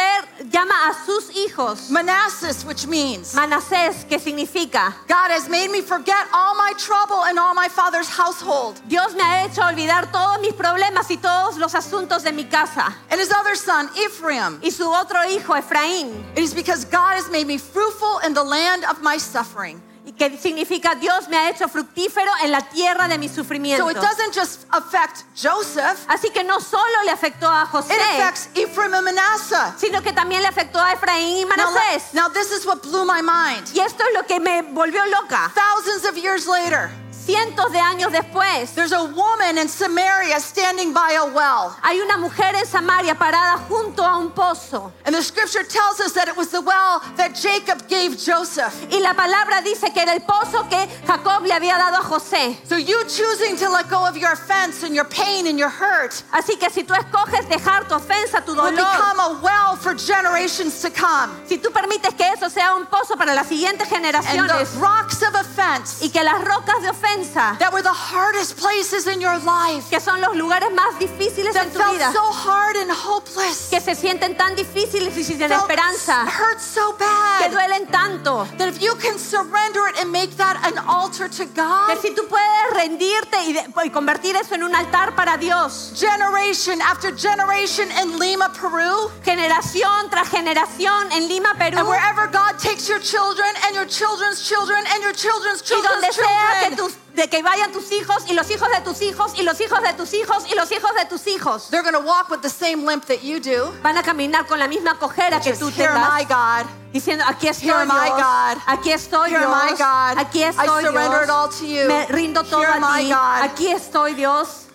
llama 0.50 0.74
a 0.90 0.94
sus 1.06 1.30
hijos 1.36 1.90
Manassas, 1.90 2.64
which 2.66 2.88
means 2.88 3.34
Manasés, 3.34 4.06
que 4.08 4.20
significa 4.20 4.94
God 5.08 5.32
has 5.32 5.50
made 5.50 5.70
me 5.70 5.82
forget 5.82 6.26
all 6.34 6.56
my 6.56 6.72
trouble 6.78 7.24
and 7.26 7.38
all 7.38 7.54
my 7.54 7.68
father's 7.68 8.08
household. 8.08 8.80
Dios 8.88 9.14
me 9.16 9.22
ha 9.22 9.44
hecho 9.46 9.62
olvidar 9.62 10.12
todos 10.12 10.40
mis 10.40 10.54
problemas 10.54 11.10
y 11.12 11.18
todos 11.18 11.58
los 11.58 11.74
asuntos 11.76 12.24
de 12.24 12.32
mi 12.32 12.46
casa. 12.46 12.96
And 13.10 13.20
his 13.20 13.32
other 13.34 13.56
son, 13.56 13.90
Ephraim, 13.98 14.60
Y 14.64 14.70
su 14.72 14.90
otro 14.90 15.20
hijo, 15.30 15.54
Efraín, 15.56 16.24
it 16.36 16.44
is 16.44 16.54
because 16.54 16.86
God 16.86 17.16
has 17.16 17.30
made 17.30 17.48
me 17.48 17.58
fruitful 17.58 17.97
in 18.26 18.34
the 18.34 18.44
land 18.44 18.84
of 18.86 19.02
my 19.02 19.18
suffering. 19.18 19.82
que 20.18 20.38
significa 20.38 20.96
Dios 20.96 21.28
me 21.28 21.38
ha 21.38 21.50
hecho 21.50 21.68
fructífero 21.68 22.32
en 22.44 22.52
la 22.52 22.62
tierra 22.62 23.08
de 23.08 23.18
mi 23.18 23.28
sufrimiento. 23.28 23.84
So 23.84 23.90
it 23.90 23.98
doesn't 23.98 24.34
just 24.34 24.66
affect 24.72 25.24
Joseph, 25.36 26.06
Así 26.08 26.30
que 26.30 26.44
no 26.44 26.60
solo 26.60 27.04
le 27.04 27.12
afectó 27.12 27.50
a 27.50 27.66
José, 27.66 27.94
it 27.94 28.02
affects 28.02 28.50
Ephraim 28.56 28.94
and 28.94 29.06
Manasseh. 29.06 29.74
sino 29.78 30.02
que 30.02 30.14
también 30.14 30.42
le 30.42 30.48
afectó 30.48 30.80
a 30.80 30.94
Efraín 30.94 31.38
y 31.38 31.46
Now, 31.58 31.74
now 32.14 32.30
this 32.30 32.52
is 32.52 32.66
what 32.66 32.82
blew 32.82 33.06
my 33.06 33.22
mind. 33.22 33.68
Y 33.74 33.80
esto 33.80 34.04
es 34.04 34.14
lo 34.14 34.24
que 34.24 34.40
me 34.40 34.62
volvió 34.62 35.06
loca. 35.08 35.52
Thousands 35.54 36.06
of 36.06 36.18
years 36.18 36.48
later, 36.48 36.90
Cientos 37.28 37.74
de 37.74 37.80
años 37.80 38.10
después, 38.14 38.74
there's 38.74 38.94
a 38.94 39.04
woman 39.04 39.58
in 39.58 39.68
Samaria 39.68 40.40
standing 40.40 40.94
by 40.94 41.12
a 41.20 41.26
well. 41.26 41.76
hay 41.84 42.00
una 42.00 42.16
mujer 42.18 42.56
en 42.56 42.66
Samaria 42.66 43.16
parada 43.16 43.58
junto 43.68 44.02
a 44.02 44.16
un 44.18 44.32
pozo. 44.32 44.94
And 45.04 45.14
the 45.14 45.22
scripture 45.22 45.66
tells 45.66 46.00
us 46.00 46.14
that 46.14 46.30
it 46.30 46.38
was 46.38 46.52
the 46.52 46.62
well 46.62 47.02
that 47.18 47.36
Jacob 47.36 47.86
gave 47.90 48.18
Joseph. 48.18 48.74
Y 48.90 49.00
la 49.00 49.14
palabra 49.14 49.62
dice 49.62 49.92
que 49.94 50.04
era 50.04 50.14
el 50.14 50.22
pozo 50.22 50.70
que 50.70 50.88
Jacob 51.06 51.44
le 51.44 51.54
había 51.54 51.78
dado 51.78 51.98
a 51.98 52.02
José. 52.02 52.56
So 52.66 52.78
you 52.78 53.04
choosing 53.10 53.58
to 53.58 53.70
let 53.70 53.90
go 53.90 54.08
of 54.08 54.16
your 54.16 54.32
offense 54.32 54.84
and 54.84 54.96
your 54.96 55.04
pain 55.10 55.48
and 55.48 55.60
your 55.60 55.70
hurt 55.70 56.24
Así 56.32 56.58
que 56.58 56.70
si 56.70 56.84
tú 56.86 56.94
escoges 56.94 57.46
dejar 57.50 57.90
tu 57.90 57.96
ofensa, 57.96 58.40
tu 58.46 58.54
will 58.54 58.72
dolor, 58.72 58.72
become 58.72 59.20
a 59.20 59.40
well 59.44 59.76
for 59.76 59.94
generations 59.96 60.82
to 60.82 60.90
come. 60.90 61.30
si 61.46 61.58
tú 61.58 61.74
permites 61.74 62.14
que 62.16 62.26
eso 62.32 62.50
sea 62.50 62.74
un 62.74 62.86
pozo 62.86 63.18
para 63.18 63.36
las 63.36 63.48
siguientes 63.48 63.92
And 63.92 63.98
generaciones 63.98 64.72
the 64.72 64.80
rocks 64.80 65.22
of 65.24 65.36
offense 65.36 66.06
y 66.06 66.10
que 66.10 66.24
las 66.24 66.42
rocas 66.42 66.82
de 66.82 66.90
ofensa, 66.90 67.17
that 67.60 67.72
were 67.74 67.82
the 67.82 67.90
hardest 67.94 68.58
places 68.58 69.08
in 69.08 69.20
your 69.20 69.38
life, 69.40 69.90
que 69.90 70.00
son 70.00 70.22
los 70.22 70.36
lugares 70.36 70.70
más 70.74 70.98
difíciles 71.00 71.56
en 71.56 71.72
tu 71.72 71.80
vida, 71.80 72.12
so 72.14 72.24
hard 72.32 72.76
and 72.78 72.92
hopeless, 72.92 73.70
que 73.70 73.80
se 73.82 73.96
sienten 73.96 74.36
tan 74.38 74.56
difíciles 74.56 75.16
y 75.18 75.24
sin 75.24 75.42
esperanza, 75.42 76.26
hurt 76.26 76.60
so 76.60 76.94
bad, 76.98 77.42
que 77.44 77.50
duelen 77.50 77.88
tanto, 77.92 78.46
that 78.58 78.68
if 78.68 78.82
you 78.82 78.96
can 78.96 79.18
surrender 79.18 79.88
it 79.88 80.00
and 80.02 80.12
make 80.12 80.36
that 80.38 80.58
an 80.66 80.78
altar 80.88 81.28
to 81.30 81.46
God, 81.56 81.88
que 81.88 81.98
si 82.02 82.16
tú 82.16 82.28
puedes 82.28 82.74
rendirte 82.76 83.38
y, 83.46 83.54
de- 83.54 83.66
y 83.86 83.90
convertir 83.90 84.36
eso 84.36 84.56
en 84.56 84.64
un 84.64 84.76
altar 84.76 85.16
para 85.16 85.38
Dios, 85.38 85.94
generation 85.96 86.82
after 86.82 87.12
generation 87.16 87.90
in 88.02 88.20
Lima, 88.20 88.50
Peru, 88.54 89.10
generación 89.24 90.10
tras 90.10 90.30
generación 90.30 91.12
en 91.12 91.28
Lima, 91.28 91.54
Perú, 91.58 91.78
and 91.80 91.88
wherever 91.88 92.28
God 92.28 92.58
takes 92.60 92.88
your 92.88 93.00
children 93.00 93.48
and 93.66 93.76
your 93.76 93.86
children's 93.88 94.42
children 94.48 94.84
and 94.94 95.04
your 95.04 95.14
children's 95.14 95.62
children's 95.62 96.16
children, 96.16 96.92
de 97.18 97.28
que 97.28 97.42
vayan 97.42 97.72
tus 97.72 97.92
hijos 97.92 98.24
y 98.30 98.34
los 98.34 98.50
hijos 98.52 98.70
de 98.70 98.80
tus 98.82 99.02
hijos 99.02 99.34
y 99.40 99.42
los 99.42 99.60
hijos 99.60 99.82
de 99.82 99.92
tus 99.94 100.14
hijos 100.14 100.44
y 100.52 100.56
los 100.56 100.72
hijos 100.72 100.92
de 100.96 101.06
tus 101.06 101.26
hijos. 101.26 101.68
they're 101.72 101.82
going 101.82 101.96
to 101.96 102.00
walk 102.08 102.30
with 102.30 102.42
the 102.44 102.50
same 102.50 102.86
limp 102.86 103.06
that 103.06 103.24
you 103.24 103.40
do. 103.40 103.74
Van 103.82 103.98
a 103.98 104.04
caminar 104.04 104.46
con 104.46 104.60
la 104.60 104.68
misma 104.68 105.00
cojera 105.00 105.40
que 105.42 105.54
tú 105.54 105.70
here, 105.72 105.90
my 105.96 106.24
tengas, 106.24 106.28
God. 106.30 106.66
diciendo, 106.94 107.24
aquí 107.28 107.48
estoy 107.48 107.70
Here, 107.70 107.86
my 107.88 108.06
Dios, 108.06 108.22
God. 108.22 108.58
aquí 108.68 108.92
estoy 108.92 109.30
Here, 109.32 109.40
Dios, 109.40 109.52
my 109.52 109.72
God. 109.72 110.18
aquí 110.20 110.44
I 110.44 110.50
estoy 110.50 110.84
surrender 110.84 111.24
it 111.24 111.30
all 111.32 111.48
Dios, 111.48 111.60
to 111.60 111.66
you. 111.66 111.88
me 111.88 112.06
rindo 112.10 112.44
todo 112.44 112.62
Here, 112.62 112.74
a 112.80 112.98
ti, 113.00 113.10
God. 113.10 113.42
aquí 113.50 113.68
estoy 113.72 114.14
Dios, 114.14 114.68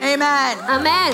Amen. 0.00 0.58
amén. 0.68 1.12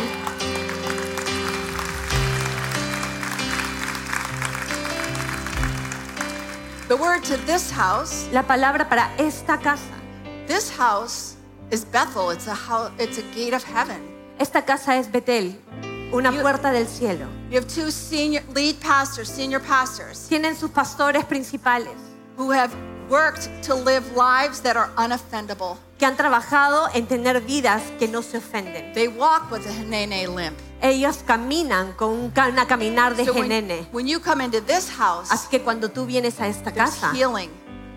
The 6.89 6.97
word 6.97 7.22
to 7.24 7.37
this 7.47 7.70
house, 7.70 8.29
La 8.33 8.43
palabra 8.43 8.89
para 8.89 9.11
esta 9.18 9.59
casa, 9.59 9.93
this 10.49 10.70
house 10.70 11.36
is 11.70 11.84
Bethel. 11.84 12.30
It's 12.30 12.46
a 12.46 12.55
house, 12.55 12.90
it's 12.99 13.18
a 13.18 13.22
gate 13.34 13.55
of 13.55 13.62
heaven. 13.64 14.01
esta 14.40 14.62
casa 14.62 14.96
es 14.96 15.09
Betel, 15.11 15.55
una 16.12 16.30
You- 16.32 16.40
puerta 16.42 16.72
del 16.72 16.86
cielo. 16.86 17.26
You 17.51 17.57
have 17.59 17.66
two 17.68 17.90
senior 17.90 18.42
lead 18.55 18.78
pastors, 18.80 19.28
senior 19.28 19.61
pastors, 19.61 20.28
Tienen 20.28 20.55
sus 20.57 20.70
pastores 20.70 21.24
principales 21.24 21.96
who 22.36 22.51
have 22.53 22.72
worked 23.09 23.49
to 23.62 23.74
live 23.74 24.05
lives 24.16 24.61
that 24.62 24.76
are 24.76 24.90
unoffendable. 24.96 25.76
que 25.99 26.07
han 26.07 26.16
trabajado 26.16 26.88
en 26.94 27.07
tener 27.09 27.40
vidas 27.40 27.82
que 27.99 28.07
no 28.07 28.22
se 28.22 28.36
ofenden. 28.38 28.92
They 28.94 29.09
walk 29.09 29.51
with 29.51 29.66
a 29.66 29.72
Hanene 29.72 30.28
limp. 30.28 30.57
Ellos 30.80 31.24
caminan 31.26 31.92
con 31.94 32.11
un 32.11 32.32
una 32.36 32.66
caminar 32.68 33.16
de 33.16 33.24
So 33.24 33.32
when, 33.32 33.49
genene. 33.51 33.88
when 33.90 34.07
you 34.07 34.20
come 34.20 34.40
into 34.44 34.61
this 34.61 34.88
house, 34.96 35.28
Así 35.32 35.49
que 35.51 35.61
cuando 35.61 35.88
tú 35.90 36.07
vienes 36.07 36.38
a 36.40 36.46
esta 36.46 36.70
there's 36.70 36.90
casa, 36.94 37.11
healing, 37.12 37.51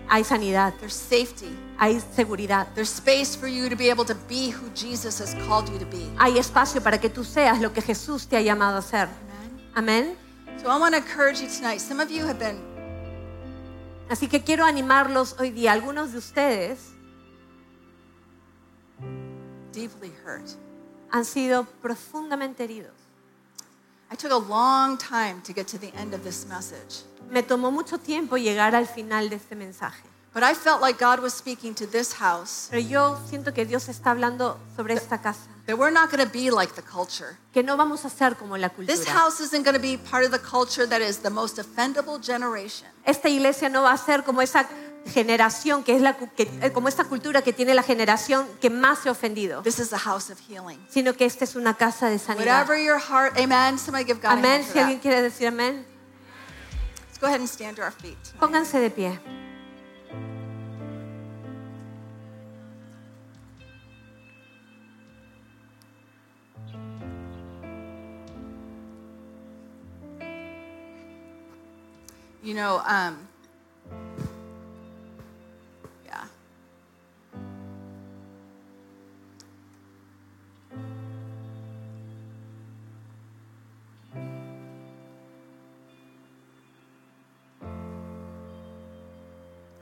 hay 0.08 0.24
sanidad, 0.24 0.74
there's 0.80 0.94
safety, 0.96 1.56
hay 1.78 2.00
seguridad, 2.14 2.68
there's 2.74 2.90
space 2.90 3.36
for 3.36 3.48
you 3.48 3.68
to 3.68 3.76
be 3.76 3.90
able 3.90 4.04
to 4.04 4.14
be 4.28 4.50
who 4.50 4.68
Jesus 4.74 5.20
has 5.20 5.34
called 5.46 5.68
you 5.68 5.78
to 5.78 5.86
be. 5.86 6.10
hay 6.18 6.38
espacio 6.38 6.82
para 6.82 6.98
que 6.98 7.08
tú 7.08 7.24
seas 7.24 7.60
lo 7.60 7.72
que 7.72 7.82
Jesús 7.82 8.26
te 8.26 8.36
ha 8.36 8.40
llamado 8.40 8.78
a 8.78 8.82
ser. 8.82 9.08
Amen. 9.74 10.06
Amén. 10.06 10.16
So 10.62 10.68
I 10.68 10.78
want 10.78 10.94
to 10.94 10.98
encourage 10.98 11.40
you 11.40 11.48
tonight. 11.48 11.80
Some 11.80 12.00
of 12.00 12.10
you 12.10 12.24
have 12.26 12.38
been 12.38 12.72
Así 14.08 14.28
que 14.28 14.42
quiero 14.42 14.66
animarlos 14.66 15.36
hoy 15.38 15.50
día. 15.50 15.72
Algunos 15.72 16.12
de 16.12 16.18
ustedes 16.18 16.92
deeply 19.72 20.12
hurt. 20.24 20.46
han 21.10 21.24
sido 21.24 21.64
profundamente 21.80 22.64
heridos. 22.64 22.92
I 24.10 24.16
took 24.16 24.30
a 24.30 24.36
long 24.36 24.98
time 24.98 25.40
to 25.44 25.54
get 25.54 25.66
to 25.68 25.78
the 25.78 25.90
end 25.96 26.12
of 26.14 26.22
this 26.22 26.46
message, 26.46 27.04
Me 27.30 27.42
tomó 27.42 27.70
mucho 27.70 27.96
tiempo 27.96 28.36
llegar 28.36 28.74
al 28.74 28.86
final 28.86 29.30
de 29.30 29.36
este 29.36 29.56
mensaje. 29.56 30.02
But 30.34 30.42
I 30.42 30.54
felt 30.54 30.80
like 30.80 30.98
God 30.98 31.20
was 31.20 31.34
speaking 31.34 31.74
to 31.74 31.86
this 31.86 32.14
house 32.14 32.68
Pero 32.70 32.80
yo 32.82 33.18
siento 33.28 33.52
que 33.52 33.64
Dios 33.66 33.88
está 33.88 34.10
hablando 34.12 34.58
sobre 34.76 34.94
esta 34.94 35.20
casa. 35.20 35.40
that 35.66 35.76
we're 35.78 35.92
not 35.92 36.10
going 36.10 36.24
to 36.24 36.32
be 36.32 36.50
like 36.50 36.74
the 36.74 36.82
culture. 36.82 37.38
Que 37.52 37.62
no 37.62 37.76
vamos 37.76 38.04
a 38.04 38.10
ser 38.10 38.34
como 38.36 38.56
la 38.56 38.68
cultura. 38.70 38.96
This 38.96 39.06
house 39.08 39.40
isn't 39.40 39.62
going 39.64 39.74
to 39.76 39.80
be 39.80 39.96
part 39.96 40.24
of 40.24 40.32
the 40.32 40.38
culture 40.40 40.86
that 40.88 41.00
is 41.00 41.18
the 41.18 41.30
most 41.30 41.58
offendable 41.58 42.18
generation. 42.20 42.88
Esta 43.04 43.28
iglesia 43.28 43.68
no 43.68 43.82
va 43.82 43.92
a 43.92 43.98
ser 43.98 44.24
como 44.24 44.40
esa 44.42 44.66
generación 45.06 45.82
que 45.84 45.94
es 45.96 46.00
la 46.02 46.16
que- 46.16 46.48
eh, 46.62 46.72
como 46.72 46.88
esta 46.88 47.04
cultura 47.04 47.42
que 47.42 47.52
tiene 47.52 47.74
la 47.74 47.82
generación 47.82 48.46
que 48.60 48.70
más 48.70 49.00
se 49.00 49.08
ha 49.08 49.12
ofendido, 49.12 49.62
This 49.62 49.78
is 49.80 49.92
a 49.92 49.98
house 49.98 50.30
of 50.30 50.38
healing. 50.48 50.78
sino 50.88 51.12
que 51.14 51.24
esta 51.26 51.44
es 51.44 51.54
una 51.56 51.74
casa 51.76 52.08
de 52.08 52.18
sanidad. 52.18 52.60
Whatever 52.66 52.78
your 52.84 53.00
heart, 53.00 53.36
amen. 53.38 53.78
Somebody 53.78 54.04
give 54.04 54.20
God 54.20 54.30
a 54.30 54.32
Amén. 54.34 54.44
hand 54.62 54.64
for 54.64 54.72
Si 54.72 54.78
alguien 54.78 54.98
quiere 55.00 55.20
decir 55.22 55.48
amén, 55.48 55.84
Let's 57.08 57.18
go 57.20 57.26
ahead 57.26 57.40
and 57.40 57.48
stand 57.48 57.76
to 57.76 57.82
our 57.82 57.92
feet. 57.92 58.16
pónganse 58.40 58.78
de 58.80 58.90
pie. 58.90 59.20
You 72.42 72.54
know, 72.54 72.82
um, 72.84 73.28
yeah. 76.04 76.24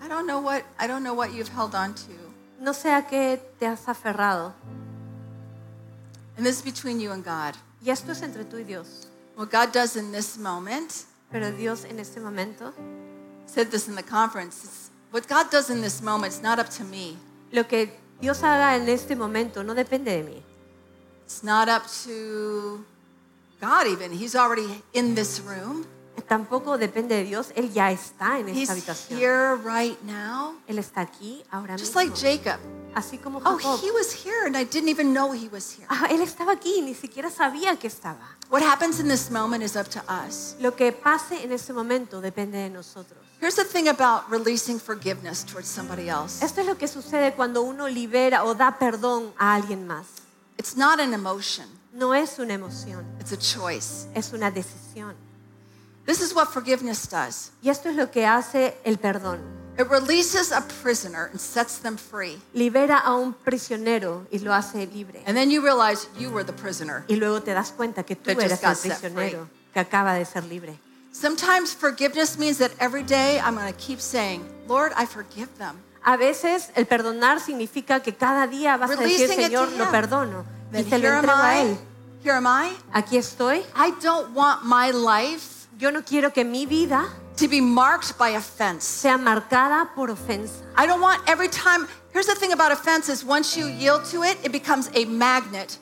I 0.03 0.09
don't 0.09 0.27
know 0.27 0.41
what 0.41 0.65
I 0.79 0.87
don't 0.87 1.03
know 1.03 1.15
what 1.15 1.33
you've 1.33 1.49
held 1.49 1.75
on 1.75 1.95
to. 1.95 2.11
No 2.61 2.73
sé 2.73 2.95
a 2.95 3.07
qué 3.07 3.41
te 3.59 3.65
has 3.65 3.87
aferrado. 3.87 4.53
And 6.37 6.45
this 6.45 6.57
is 6.57 6.63
between 6.63 7.01
you 7.01 7.11
and 7.13 7.25
God. 7.25 7.57
Y 7.83 7.91
esto 7.91 8.13
es 8.13 8.21
entre 8.21 8.45
tú 8.45 8.59
y 8.59 8.65
Dios. 8.65 9.07
What 9.35 9.51
God 9.51 9.73
does 9.73 9.97
in 9.97 10.13
this 10.13 10.37
moment, 10.37 11.07
Pero 11.33 11.51
Dios 11.53 11.85
en 11.85 11.99
este 12.01 12.21
momento, 12.21 12.73
said 13.47 13.71
this 13.71 13.89
in 13.89 13.95
the 13.95 14.03
conference, 14.03 14.65
it's, 14.65 14.91
what 15.13 15.27
God 15.29 15.51
does 15.51 15.71
in 15.71 15.81
this 15.81 16.03
moment 16.03 16.33
is 16.33 16.43
not 16.43 16.59
up 16.59 16.69
to 16.71 16.85
me. 16.85 17.17
lo 17.53 17.65
que 17.65 17.91
Dios 18.21 18.43
haga 18.43 18.77
en 18.77 18.89
este 18.89 19.17
momento 19.17 19.63
no 19.63 19.75
depende 19.75 20.11
de 20.13 20.23
mí. 20.23 20.43
It's 21.25 21.43
not 21.43 21.69
up 21.69 21.85
to 22.05 22.85
God 23.61 23.87
even. 23.87 24.13
He's 24.13 24.35
already 24.35 24.83
in 24.93 25.15
this 25.15 25.41
room. 25.41 25.87
Tampoco 26.29 26.77
depende 26.77 27.15
de 27.17 27.25
Dios. 27.25 27.53
Él 27.57 27.73
ya 27.73 27.91
está 27.93 28.39
en 28.41 28.49
He's 28.49 28.69
esta 28.69 28.73
habitación. 28.75 29.19
here 29.19 29.55
right 29.57 29.97
now. 30.05 30.55
Él 30.69 30.79
está 30.79 31.01
aquí 31.03 31.43
ahora 31.51 31.77
Just 31.79 31.95
mismo. 31.95 32.11
like 32.11 32.15
Jacob. 32.17 32.61
Así 32.95 33.19
como 33.19 33.39
Oh, 33.45 33.57
Jacob. 33.57 33.81
he 33.83 33.91
was 33.93 34.13
here 34.13 34.47
and 34.47 34.57
I 34.57 34.65
didn't 34.65 34.89
even 34.89 35.13
know 35.13 35.33
he 35.33 35.49
was 35.49 35.71
here. 35.77 35.87
Ah, 35.89 36.09
él 36.11 36.21
estaba 36.23 36.53
aquí, 36.53 36.83
ni 36.83 36.95
siquiera 36.95 37.31
sabía 37.31 37.79
que 37.79 37.89
estaba. 37.89 38.37
What 38.51 38.63
happens 38.63 38.99
in 38.99 39.07
this 39.09 39.31
moment 39.31 39.63
is 39.63 39.77
up 39.77 39.89
to 39.91 40.01
us. 40.09 40.57
Lo 40.61 40.75
que 40.75 40.91
pase 40.93 41.43
en 41.45 41.53
este 41.53 41.73
momento 41.73 42.21
depende 42.21 42.59
de 42.59 42.69
nosotros. 42.71 43.19
Here's 43.41 43.55
the 43.55 43.65
thing 43.65 43.89
about 43.89 44.29
releasing 44.29 44.79
forgiveness 44.81 45.45
towards 45.45 45.69
somebody 45.69 46.09
else. 46.11 46.45
Esto 46.45 46.61
es 46.61 46.67
lo 46.67 46.77
que 46.77 46.89
sucede 46.89 47.33
cuando 47.35 47.63
uno 47.63 47.87
libera 47.89 48.45
o 48.45 48.55
da 48.55 48.77
perdón 48.79 49.33
a 49.39 49.55
alguien 49.55 49.87
más. 49.87 50.07
It's 50.59 50.77
not 50.77 51.01
an 51.01 51.15
emotion. 51.15 51.67
No 51.93 52.13
es 52.15 52.39
una 52.39 52.55
emoción, 52.55 53.05
It's 53.21 53.33
a 53.33 53.37
choice. 53.39 54.07
es 54.15 54.33
una 54.33 54.51
decisión. 54.51 55.15
This 56.07 56.21
is 56.21 56.35
what 56.35 56.49
forgiveness 56.49 57.09
does. 57.09 57.53
Y 57.63 57.71
esto 57.71 57.89
es 57.89 57.97
lo 57.97 58.11
que 58.11 58.27
hace 58.27 58.77
el 58.85 58.99
perdón. 58.99 59.60
It 59.81 59.89
releases 59.89 60.53
a 60.53 60.61
prisoner 60.83 61.31
and 61.33 61.41
sets 61.41 61.79
them 61.79 61.97
free. 61.97 62.39
Libera 62.53 62.99
a 62.99 63.15
un 63.15 63.33
prisionero 63.33 64.27
y 64.31 64.39
lo 64.41 64.53
hace 64.53 64.87
libre. 64.87 65.23
And 65.27 65.35
then 65.35 65.51
you 65.51 65.63
realize 65.63 66.07
you 66.19 66.29
were 66.29 66.45
the 66.45 66.53
prisoner. 66.53 67.03
Y 67.09 67.17
luego 67.17 67.41
te 67.41 67.55
das 67.55 67.73
cuenta 67.73 68.03
que 68.03 68.15
tú 68.15 68.31
eres 68.31 68.63
el 68.63 68.77
prisionero 68.77 69.49
que 69.73 69.81
acaba 69.81 70.13
de 70.13 70.27
ser 70.27 70.45
libre. 70.45 70.79
Sometimes 71.13 71.75
forgiveness 71.75 72.37
means 72.39 72.59
that 72.59 72.73
every 72.79 73.03
day 73.03 73.41
I'm 73.41 73.55
going 73.55 73.73
to 73.73 73.79
keep 73.79 74.01
saying, 74.01 74.45
Lord, 74.69 74.93
I 74.99 75.07
forgive 75.07 75.49
them. 75.57 75.77
A 76.05 76.19
veces 76.19 76.69
el 76.77 76.85
perdonar 76.85 77.41
significa 77.41 78.03
que 78.03 78.15
cada 78.15 78.47
día 78.47 78.77
vas 78.77 78.91
a 78.91 78.97
decir, 78.97 79.29
to 79.29 79.35
Señor, 79.35 79.73
lo 79.79 79.91
perdono. 79.91 80.45
Y 80.73 80.83
Then 80.83 80.91
te 80.91 80.99
lo 80.99 81.09
here 81.09 81.17
am 81.17 81.25
entrego 81.25 81.43
a 81.43 81.57
I. 81.57 81.61
Él. 81.63 81.79
Here 82.23 82.37
am 82.37 82.47
I. 82.47 82.77
Aquí 82.93 83.17
estoy. 83.17 83.65
I 83.75 83.95
don't 84.03 84.35
want 84.35 84.63
my 84.63 84.91
life 84.93 85.61
Yo 85.81 85.91
no 85.91 86.05
quiero 86.05 86.31
que 86.31 86.45
mi 86.45 86.67
vida 86.67 87.09
to 87.41 87.49
be 87.49 87.61
marked 87.61 88.19
by 88.19 88.31
offense. 88.37 88.85
sea 88.85 89.17
marcada 89.17 89.89
por 89.95 90.09
ofensa. 90.11 90.63
I 90.77 90.87
don't 90.87 91.01
want 91.01 91.23
every 91.27 91.49
time. 91.49 91.89
Here's 92.13 92.27
the 92.27 92.35
thing 92.35 92.53
about 92.53 92.71
offense 92.71 93.09
is 93.09 93.25
once 93.25 93.57
you 93.57 93.67
yield 93.67 94.05
to 94.13 94.23
it, 94.25 94.37
it 94.45 94.53
becomes 94.53 94.91
a 94.95 95.07
magnet. 95.07 95.79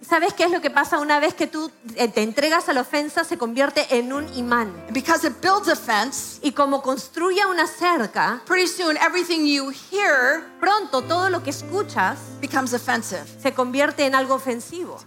¿Sabes 0.00 0.32
qué 0.34 0.44
es 0.46 0.50
lo 0.50 0.60
que 0.60 0.70
pasa 0.70 0.98
una 0.98 1.20
vez 1.20 1.34
que 1.34 1.46
tú 1.46 1.70
eh, 1.96 2.08
te 2.08 2.22
entregas 2.22 2.68
a 2.68 2.72
la 2.72 2.80
ofensa? 2.80 3.24
Se 3.24 3.36
convierte 3.36 3.86
en 3.90 4.12
un 4.12 4.26
imán. 4.34 4.72
And 4.86 4.94
because 4.94 5.24
it 5.24 5.40
builds 5.40 5.68
offense, 5.68 6.40
Y 6.42 6.52
como 6.52 6.82
construye 6.82 7.44
una 7.46 7.66
cerca, 7.66 8.40
pretty 8.46 8.66
soon 8.66 8.96
everything 8.96 9.46
you 9.46 9.70
hear 9.70 10.44
pronto 10.60 11.02
todo 11.02 11.28
lo 11.30 11.42
que 11.42 11.50
escuchas 11.50 12.18
becomes 12.40 12.72
offensive. 12.72 13.24
se 13.40 13.52
convierte 13.52 14.04
en 14.04 14.14
algo 14.14 14.34
ofensivo. 14.34 14.98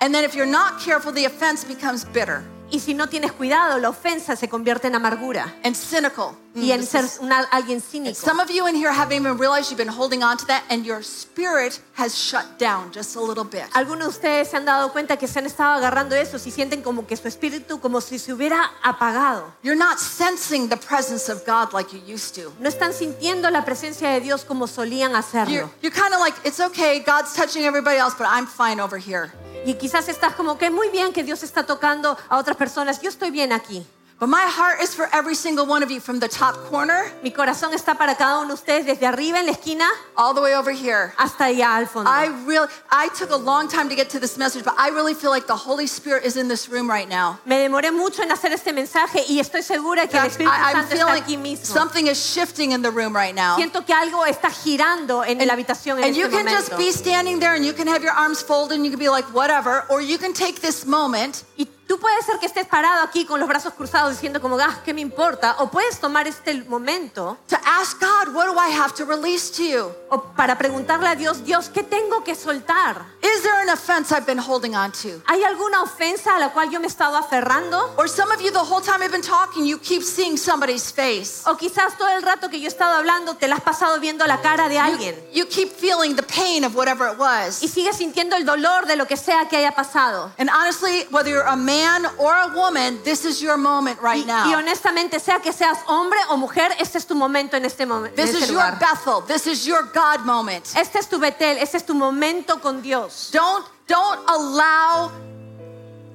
And 0.00 0.12
then 0.12 0.24
if 0.24 0.34
you're 0.34 0.50
not 0.50 0.78
careful, 0.80 1.12
the 1.12 1.24
offense 1.26 1.64
becomes 1.64 2.04
bitter 2.04 2.44
Y 2.70 2.80
si 2.80 2.92
no 2.92 3.08
tienes 3.08 3.32
cuidado, 3.32 3.78
la 3.78 3.88
ofensa 3.88 4.36
se 4.36 4.48
convierte 4.48 4.88
en 4.88 4.94
amargura 4.94 5.54
and 5.64 5.74
cynical. 5.74 6.36
y 6.54 6.72
en 6.72 6.80
This 6.80 6.88
ser 6.90 7.04
una- 7.20 7.46
alguien 7.52 7.80
cínico. 7.80 8.14
some 8.18 8.42
of 8.42 8.50
you 8.50 8.66
in 8.66 8.74
here 8.74 8.90
haven't 8.92 9.12
even 9.16 9.38
realized 9.38 9.70
you've 9.70 9.76
been 9.78 9.88
holding 9.88 10.22
on 10.24 10.36
to 10.36 10.44
that, 10.46 10.64
and 10.70 10.84
your 10.84 11.02
spirit 11.04 11.80
has 11.96 12.14
shut 12.14 12.58
down 12.58 12.90
just 12.92 13.14
a 13.16 13.20
little 13.20 13.44
bit. 13.44 13.64
Algunos 13.74 14.08
de 14.08 14.08
ustedes 14.18 14.48
se 14.50 14.56
han 14.56 14.64
dado 14.64 14.92
cuenta 14.92 15.16
que 15.16 15.28
se 15.28 15.38
han 15.38 15.46
estado 15.46 15.74
agarrando 15.78 16.14
eso 16.16 16.36
y 16.36 16.50
sienten 16.50 16.82
como 16.82 17.06
que 17.06 17.16
su 17.16 17.28
espíritu 17.28 17.80
como 17.80 18.00
si 18.00 18.18
se 18.18 18.32
hubiera 18.32 18.70
apagado. 18.82 19.52
You're 19.62 19.78
not 19.78 19.98
sensing 19.98 20.68
the 20.68 20.76
presence 20.76 21.30
of 21.32 21.46
God 21.46 21.72
like 21.72 21.90
you 21.96 22.02
used 22.12 22.34
to. 22.34 22.52
No 22.58 22.68
están 22.68 22.92
sintiendo 22.92 23.48
la 23.50 23.64
presencia 23.64 24.10
de 24.10 24.20
Dios 24.20 24.44
como 24.44 24.66
solían 24.66 25.10
You're, 25.12 25.18
hacerlo. 25.20 25.70
you're 25.80 25.94
kind 25.94 26.12
of 26.12 26.20
like, 26.20 26.36
it's 26.44 26.60
okay, 26.60 27.00
God's 27.00 27.32
touching 27.34 27.64
everybody 27.64 27.96
else, 27.98 28.14
but 28.18 28.26
I'm 28.26 28.46
fine 28.46 28.80
over 28.80 28.98
here. 29.00 29.30
Y 29.66 29.74
quizás 29.74 30.08
estás 30.08 30.34
como 30.34 30.56
que 30.56 30.70
muy 30.70 30.88
bien 30.88 31.12
que 31.12 31.22
Dios 31.24 31.42
está 31.42 31.66
tocando 31.66 32.16
a 32.28 32.38
otras 32.38 32.56
personas. 32.58 33.00
Yo 33.00 33.08
estoy 33.08 33.30
bien 33.30 33.52
aquí. 33.52 33.86
But 34.20 34.30
my 34.30 34.46
heart 34.50 34.80
is 34.80 34.96
for 34.96 35.08
every 35.12 35.36
single 35.36 35.64
one 35.64 35.84
of 35.84 35.92
you 35.92 36.00
from 36.00 36.18
the 36.18 36.26
top 36.26 36.56
corner 36.68 37.12
Mi 37.22 37.30
corazón 37.30 37.72
está 37.72 37.96
para 37.96 38.16
cada 38.16 38.40
uno 38.40 38.48
de 38.48 38.54
ustedes 38.54 38.84
desde 38.84 39.06
arriba 39.06 39.38
en 39.38 39.46
la 39.46 39.52
esquina 39.52 39.88
all 40.16 40.34
the 40.34 40.40
way 40.40 40.54
over 40.54 40.72
here. 40.72 41.14
hasta 41.16 41.44
allá 41.44 41.76
al 41.76 41.86
fondo. 41.86 42.10
I 42.10 42.26
really, 42.44 42.66
I 42.90 43.10
took 43.16 43.30
a 43.30 43.36
long 43.36 43.68
time 43.68 43.88
to 43.88 43.94
get 43.94 44.10
to 44.10 44.18
this 44.18 44.36
message, 44.36 44.64
but 44.64 44.74
I 44.76 44.88
really 44.88 45.14
feel 45.14 45.30
like 45.30 45.46
the 45.46 45.54
Holy 45.54 45.86
Spirit 45.86 46.24
is 46.24 46.36
in 46.36 46.48
this 46.48 46.68
room 46.68 46.90
right 46.90 47.08
now. 47.08 47.38
Me 47.46 47.58
demoré 47.58 47.92
mucho 47.92 48.24
en 48.24 48.32
hacer 48.32 48.50
este 48.52 48.72
mensaje 48.72 49.24
y 49.28 49.38
estoy 49.38 49.62
segura 49.62 50.08
que 50.08 50.18
el 50.18 50.26
Espíritu 50.26 50.50
Santo 50.50 50.96
está 50.96 51.12
aquí 51.12 51.36
mismo. 51.36 51.64
something 51.64 52.08
is 52.08 52.18
shifting 52.18 52.72
in 52.72 52.82
the 52.82 52.90
room 52.90 53.14
right 53.14 53.36
now. 53.36 53.54
Siento 53.56 53.86
que 53.86 53.94
algo 53.94 54.26
está 54.26 54.50
girando 54.50 55.22
en 55.22 55.38
la 55.46 55.54
habitación 55.54 55.98
en 55.98 56.06
And 56.06 56.16
you 56.16 56.24
este 56.26 56.42
can 56.42 56.48
just 56.48 56.76
be 56.76 56.90
standing 56.90 57.38
there 57.38 57.54
and 57.54 57.64
you 57.64 57.72
can 57.72 57.86
have 57.86 58.02
your 58.02 58.14
arms 58.14 58.42
folded 58.42 58.74
and 58.74 58.84
you 58.84 58.90
can 58.90 58.98
be 58.98 59.08
like, 59.08 59.32
whatever. 59.32 59.84
Or 59.88 60.02
you 60.02 60.18
can 60.18 60.32
take 60.32 60.60
this 60.60 60.84
moment 60.84 61.44
Y 61.56 61.68
tú 61.88 61.98
puedes 61.98 62.24
ser 62.26 62.38
que 62.38 62.46
estés 62.46 62.66
parado 62.66 63.02
aquí 63.02 63.24
con 63.24 63.40
los 63.40 63.48
brazos 63.48 63.72
cruzados 63.72 64.12
diciendo 64.12 64.40
como, 64.40 64.58
ah, 64.60 64.82
¿qué 64.84 64.92
me 64.94 65.00
importa? 65.00 65.56
O 65.58 65.70
puedes 65.70 65.98
tomar 65.98 66.28
este 66.28 66.54
momento 66.68 67.38
to 67.48 67.56
ask 67.64 67.98
God, 67.98 68.34
what 68.34 68.46
do 68.46 68.54
I 68.58 68.70
have 68.70 68.94
to 68.94 69.04
release 69.04 69.50
to 69.56 69.62
you? 69.62 69.92
o 70.10 70.22
para 70.36 70.56
preguntarle 70.56 71.08
a 71.08 71.14
Dios, 71.14 71.44
Dios, 71.44 71.68
¿qué 71.68 71.82
tengo 71.82 72.22
que 72.22 72.34
soltar? 72.34 73.04
Is 73.22 73.42
there 73.42 73.60
an 73.62 73.70
offense 73.70 74.14
I've 74.14 74.26
been 74.26 74.38
holding 74.38 74.74
on 74.74 74.92
to? 75.02 75.22
¿Hay 75.26 75.42
alguna 75.44 75.82
ofensa 75.82 76.36
a 76.36 76.38
la 76.38 76.50
cual 76.52 76.70
yo 76.70 76.78
me 76.78 76.86
he 76.86 76.88
estado 76.88 77.16
aferrando? 77.16 77.94
Or 77.96 78.08
some 78.08 78.32
of 78.32 78.40
you, 78.40 78.50
the 78.50 78.58
whole 78.58 78.82
time 78.82 79.02
I've 79.02 79.12
been 79.12 79.22
talking, 79.22 79.64
you 79.66 79.78
keep 79.78 80.02
seeing 80.02 80.36
somebody's 80.36 80.92
face. 80.92 81.42
O 81.46 81.56
quizás 81.56 81.96
todo 81.96 82.08
el 82.08 82.22
rato 82.22 82.48
que 82.48 82.58
yo 82.60 82.66
he 82.66 82.68
estado 82.68 82.96
hablando 82.96 83.36
te 83.36 83.48
la 83.48 83.56
has 83.56 83.62
pasado 83.62 83.98
viendo 84.00 84.26
la 84.26 84.40
cara 84.40 84.68
de 84.68 84.78
alguien 84.78 85.14
You 85.32 85.46
keep 85.46 85.72
feeling 85.72 86.14
the 86.16 86.22
pain 86.22 86.64
of 86.64 86.74
whatever 86.74 87.08
it 87.12 87.18
y 87.18 87.20
was. 87.20 87.54
sigues 87.56 87.96
sintiendo 87.96 88.36
el 88.36 88.44
dolor 88.44 88.86
de 88.86 88.96
lo 88.96 89.06
que 89.06 89.16
sea 89.16 89.48
que 89.48 89.56
haya 89.56 89.72
pasado. 89.72 90.32
And 90.38 90.50
honestly, 90.50 91.06
whether 91.10 91.30
you're 91.30 91.46
a 91.46 91.56
man 91.56 91.77
or 92.18 92.32
a 92.34 92.48
woman, 92.54 93.00
this 93.04 93.24
is 93.24 93.40
your 93.40 93.56
moment 93.56 94.00
right 94.00 94.18
Y, 94.18 94.22
y 94.24 94.26
now. 94.26 94.58
honestamente, 94.58 95.18
sea 95.20 95.40
que 95.40 95.52
seas 95.52 95.78
hombre 95.86 96.18
o 96.30 96.36
mujer, 96.36 96.72
este 96.78 96.98
es 96.98 97.06
tu 97.06 97.14
momento 97.14 97.56
en 97.56 97.64
este, 97.64 97.86
momen- 97.86 98.08
en 98.08 98.14
This 98.14 98.30
este 98.34 98.44
is 98.44 98.50
your. 98.50 98.78
Bethel. 98.78 99.22
This 99.26 99.46
is 99.46 99.64
your 99.64 99.82
God 99.92 100.24
moment. 100.24 100.64
Este 100.76 100.98
es 100.98 101.08
tu 101.08 101.18
Betel, 101.18 101.58
este 101.58 101.76
es 101.76 101.84
tu 101.86 101.94
momento 101.94 102.60
con 102.60 102.80
Dios. 102.82 103.30
Don't 103.32 103.64
don't 103.86 104.20
allow 104.28 105.10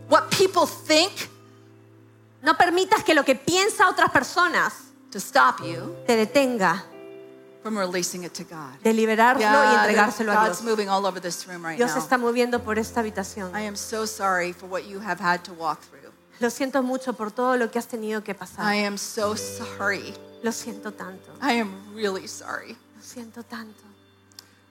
what 0.09 0.29
people 0.29 0.65
think 0.67 1.11
No 2.41 2.55
permitas 2.55 3.03
que 3.05 3.13
lo 3.13 3.23
que 3.23 3.35
piensa 3.35 3.87
otras 3.87 4.11
personas 4.11 4.73
to 5.11 5.19
stop 5.19 5.61
you 5.63 5.95
te 6.05 6.15
detenga 6.17 6.83
from 7.63 7.77
releasing 7.77 8.23
it 8.25 8.33
to 8.33 8.43
God. 8.43 8.77
de 8.83 8.93
liberarlo 8.93 9.39
y 9.41 9.43
Yeah, 9.43 9.81
entregárselo 9.85 10.31
a 10.31 10.35
God's 10.35 10.59
Dios. 10.59 10.63
moving 10.69 10.89
all 10.89 11.05
over 11.05 11.19
this 11.21 11.47
room 11.47 11.63
right 11.65 11.77
Dios 11.77 11.91
now. 11.95 11.99
está 12.03 12.17
moviendo 12.17 12.61
por 12.63 12.77
esta 12.77 12.99
habitación. 12.99 13.55
I 13.55 13.61
am 13.65 13.75
so 13.75 14.05
sorry 14.05 14.53
for 14.53 14.67
what 14.69 14.83
you 14.85 14.99
have 14.99 15.19
had 15.19 15.41
to 15.45 15.53
walk 15.53 15.79
through. 15.81 16.11
Lo 16.39 16.49
siento 16.49 16.83
mucho 16.83 17.13
por 17.13 17.31
todo 17.31 17.55
lo 17.57 17.71
que 17.71 17.79
has 17.79 17.87
tenido 17.87 18.21
que 18.23 18.31
I 18.31 18.35
pasar. 18.35 18.65
am 18.85 18.97
so 18.97 19.35
sorry. 19.35 20.13
Lo 20.43 20.51
siento 20.51 20.91
tanto. 20.91 21.31
I 21.41 21.53
am 21.61 21.95
really 21.95 22.27
sorry. 22.27 22.77
Lo 22.97 23.01
siento 23.01 23.43
tanto. 23.43 23.81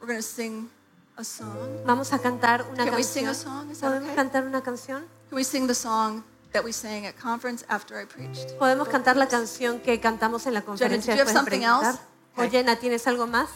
We're 0.01 0.07
going 0.09 0.18
to 0.18 0.22
sing 0.22 0.68
a 1.16 1.24
song. 1.24 1.57
Vamos 1.86 2.12
a 2.12 2.18
cantar 2.18 2.66
una 2.72 2.84
Can 2.84 2.95
we 2.95 3.03
sing 3.05 3.24
canción. 3.24 3.28
a 3.30 3.34
song? 3.64 3.70
Is 3.70 3.78
that 3.80 3.88
¿Podemos 3.88 4.05
okay? 4.09 4.16
cantar 4.16 4.45
una 4.45 4.61
canción? 4.62 5.05
Can 5.30 5.36
we 5.36 5.45
sing 5.45 5.66
the 5.66 5.74
song 5.74 6.24
that 6.53 6.62
we 6.64 6.72
sang 6.72 7.07
at 7.07 7.14
conference 7.16 7.64
after 7.68 7.99
I 7.99 8.05
preached? 8.05 8.59
Podemos 8.59 8.88
cantar 8.88 9.16
la 9.16 9.26
canción 9.28 9.80
que 9.80 9.99
cantamos 10.01 10.45
en 10.47 10.55
la 10.55 10.61
conferencia 10.62 11.14
do 11.14 11.18
you 11.18 11.22
have 11.22 11.32
después 11.32 11.45
de 11.47 11.51
something 11.51 11.62
else? 11.64 11.99
¿Tienes 12.80 13.07
algo 13.07 13.26
más? 13.26 13.49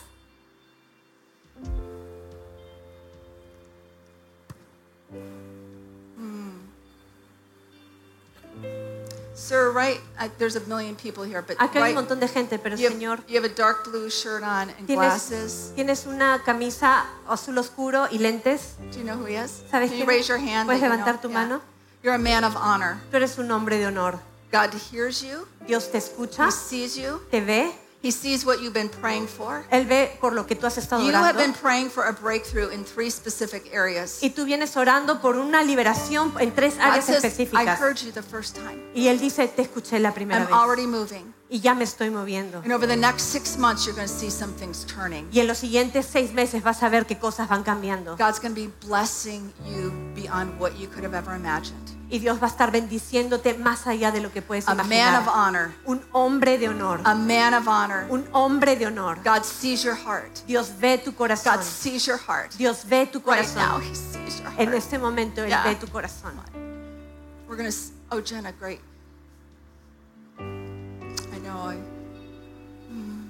Sir, 9.35 9.71
right? 9.71 10.01
I, 10.19 10.29
there's 10.39 10.57
a 10.57 10.67
million 10.67 10.97
people 10.97 11.23
here, 11.23 11.43
but 11.43 11.59
Aquí 11.59 11.79
hay 11.79 11.91
un 11.91 11.97
montón 11.97 12.21
de 12.21 12.27
gente, 12.27 12.59
pero 12.59 12.75
you, 12.77 12.89
Señor, 12.89 13.19
have, 13.19 13.29
you 13.29 13.37
have 13.37 13.45
a 13.45 13.55
dark 13.55 13.85
blue 13.85 14.09
shirt 14.09 14.43
on 14.43 14.71
and 14.71 14.87
tienes, 14.87 14.97
glasses. 14.97 15.73
tienes 15.77 16.07
una 16.07 16.41
camisa 16.45 17.05
azul 17.29 17.59
oscuro 17.59 18.09
y 18.11 18.17
lentes. 18.19 18.77
Do 18.93 18.99
you 18.99 19.05
know 19.05 19.15
who 19.17 19.27
he 19.27 19.37
is? 19.37 19.63
¿Sabes 19.71 19.91
Can 19.91 19.99
you 19.99 20.05
quién 20.05 20.09
raise 20.09 20.27
your 20.27 20.39
hand? 20.39 20.67
¿Puedes 20.67 20.81
you 20.81 20.89
levantar 20.89 21.21
know? 21.21 21.23
tu 21.23 21.29
Yeah. 21.29 21.35
mano? 21.47 21.61
You're 22.03 22.15
a 22.15 22.19
man 22.19 22.45
of 22.45 22.57
honor. 22.57 22.99
Tú 23.11 23.19
eres 23.19 23.37
un 23.39 23.51
hombre 23.51 23.77
de 23.79 23.85
honor. 23.87 24.19
God 24.51 24.73
hears 24.91 25.23
you. 25.23 25.47
Dios 25.67 25.91
te 25.91 25.99
escucha, 25.99 26.47
He 26.47 26.51
sees 26.51 26.97
you. 26.97 27.21
te 27.31 27.41
ve, 27.43 27.73
He 28.07 28.13
sees 28.13 28.47
what 28.47 28.61
you've 28.61 28.73
been 28.73 28.89
praying 28.89 29.27
for. 29.27 29.65
Él 29.73 29.85
ve 29.85 30.17
por 30.21 30.33
lo 30.33 30.47
que 30.47 30.55
tú 30.55 30.65
has 30.69 30.79
estado 30.79 31.03
You 31.05 31.13
have 31.13 31.37
been 31.37 31.53
praying 31.53 31.91
for 31.91 32.05
a 32.05 32.13
breakthrough 32.13 32.71
in 32.71 32.85
three 32.85 33.11
specific 33.11 33.75
areas. 33.75 34.23
Y 34.23 34.31
tú 34.31 34.45
vienes 34.45 34.77
orando 34.77 35.21
por 35.21 35.37
una 35.37 35.65
liberación 35.65 36.33
en 36.39 36.55
tres 36.55 36.77
God 36.77 36.85
áreas 36.85 37.05
says, 37.07 37.25
I 37.25 37.27
específicas. 37.27 37.81
heard 37.81 37.97
you 37.99 38.13
the 38.13 38.23
first 38.23 38.55
time. 38.55 38.81
Y 38.95 39.09
Él 39.09 39.19
dice, 39.19 39.49
te 39.49 39.63
escuché 39.63 39.99
la 39.99 40.15
primera 40.15 40.43
I'm 40.43 40.47
vez. 40.47 40.55
already 40.55 40.87
moving. 40.87 41.35
Y 41.49 41.59
ya 41.59 41.75
me 41.75 41.83
estoy 41.83 42.11
moviendo. 42.11 42.61
And 42.63 42.73
over 42.73 42.87
the 42.87 42.97
next 42.97 43.23
six 43.25 43.59
months, 43.59 43.87
you're 43.87 43.97
going 43.97 44.07
to 44.07 44.15
see 44.15 44.31
some 44.31 44.53
things 44.55 44.85
turning. 44.87 45.29
Y 45.33 45.41
en 45.41 45.49
los 45.49 45.59
siguientes 45.59 46.07
seis 46.07 46.33
meses 46.33 46.63
vas 46.63 46.85
a 46.85 46.89
ver 46.89 47.07
qué 47.07 47.19
cosas 47.19 47.49
van 47.49 47.65
cambiando. 47.65 48.17
God's 48.17 48.39
going 48.39 48.55
to 48.55 48.61
be 48.61 48.71
blessing 48.87 49.53
you 49.65 49.91
beyond 50.15 50.61
what 50.61 50.79
you 50.79 50.87
could 50.87 51.03
have 51.03 51.15
ever 51.17 51.35
imagined. 51.35 51.96
Y 52.09 52.21
Dios 52.21 52.39
va 52.41 52.47
a 52.47 52.51
estar 52.51 52.71
bendiciéndote 52.71 53.55
más 53.55 53.89
allá 53.89 54.13
de 54.13 54.21
lo 54.21 54.31
que 54.31 54.41
puedes 54.41 54.69
A 54.69 54.75
man 54.75 54.87
of 54.87 54.93
imaginar. 54.93 55.29
honor. 55.29 55.75
Un 55.87 56.01
hombre 56.13 56.57
de 56.57 56.69
honor. 56.69 57.01
A 57.05 57.15
man 57.15 57.53
of 57.55 57.67
honor. 57.67 58.07
Un 58.09 58.25
hombre 58.33 58.77
de 58.77 58.87
honor. 58.87 59.19
God 59.25 59.43
sees 59.43 59.83
your 59.83 59.97
heart. 59.97 60.39
Dios 60.47 60.71
ve 60.79 60.99
tu 60.99 61.13
corazón. 61.17 61.57
God 61.57 61.63
sees 61.65 62.07
your 62.07 62.19
heart. 62.19 62.53
Dios 62.57 62.85
ve 62.85 63.07
tu 63.07 63.19
Right 63.19 63.27
now, 63.57 63.79
corazón. 63.79 63.83
He 63.83 63.95
sees 63.97 64.39
your 64.41 64.49
En 64.57 64.69
heart. 64.69 64.75
este 64.75 64.99
momento 65.01 65.43
Él 65.43 65.49
Yeah. 65.49 65.65
ve 65.65 65.75
tu 65.75 65.89
corazón. 65.89 66.35
We're 67.49 67.57
to, 67.69 67.77
oh, 68.13 68.21
Jenna, 68.21 68.53
great. 68.53 68.81
I 70.39 71.39
know. 71.43 71.71
I, 71.71 71.77
Mm. 72.91 73.27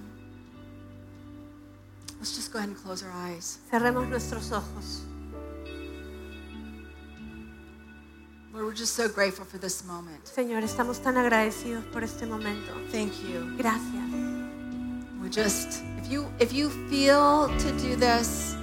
Let's 2.18 2.34
just 2.36 2.52
go 2.52 2.58
ahead 2.58 2.68
and 2.70 2.76
close 2.82 3.02
our 3.02 3.12
eyes. 3.12 3.58
Cerremos 3.70 4.06
nuestros 4.08 4.52
ojos. 4.52 5.00
We're 8.64 8.74
just 8.74 8.94
so 8.94 9.08
grateful 9.08 9.44
for 9.44 9.58
this 9.58 9.84
moment. 9.84 10.24
Señor, 10.24 10.62
estamos 10.64 11.00
tan 11.02 11.16
agradecidos 11.16 11.84
por 11.92 12.02
este 12.02 12.26
momento. 12.26 12.72
Thank 12.90 13.12
you. 13.22 13.56
Gracias. 13.56 13.92
We 15.22 15.28
just, 15.28 15.82
if 15.98 16.10
you, 16.10 16.26
if 16.38 16.52
you 16.52 16.70
feel 16.88 17.48
to 17.58 17.72
do 17.78 17.96
this, 17.96 18.56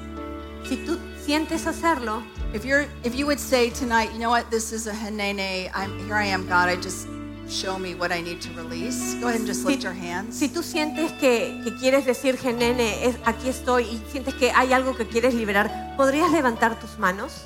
Si 0.68 0.78
tú 0.78 0.98
sientes 1.24 1.68
hacerlo, 1.68 2.24
if 2.54 2.64
you're, 2.64 2.88
if 3.04 3.14
you 3.16 3.26
would 3.26 3.40
say 3.40 3.70
tonight, 3.70 4.12
you 4.14 4.20
know 4.20 4.30
what, 4.30 4.50
this 4.50 4.72
is 4.72 4.88
a 4.88 4.94
henene. 4.94 5.70
I'm 5.74 6.00
here. 6.06 6.16
I 6.16 6.26
am 6.26 6.48
God. 6.48 6.70
I 6.70 6.78
just 6.78 7.08
show 7.50 7.78
me 7.78 7.96
what 7.96 8.12
I 8.12 8.22
need 8.22 8.42
to 8.42 8.50
release. 8.54 9.16
Go 9.16 9.28
ahead 9.28 9.42
and 9.42 9.46
just 9.46 9.66
lift 9.66 9.84
your 9.84 9.94
hands. 9.94 10.40
si 10.40 10.48
tú 10.48 10.64
sientes 10.64 11.12
que, 11.20 11.62
que 11.64 11.76
quieres 11.76 12.06
decir, 12.06 12.38
Genene, 12.38 13.06
es, 13.06 13.18
aquí 13.26 13.50
estoy, 13.50 13.84
y 13.84 14.02
sientes 14.10 14.34
que 14.36 14.52
hay 14.52 14.72
algo 14.72 14.96
que 14.96 15.06
quieres 15.06 15.34
liberar, 15.34 15.96
¿podrías 15.98 16.32
levantar 16.32 16.80
tus 16.80 16.98
manos? 16.98 17.44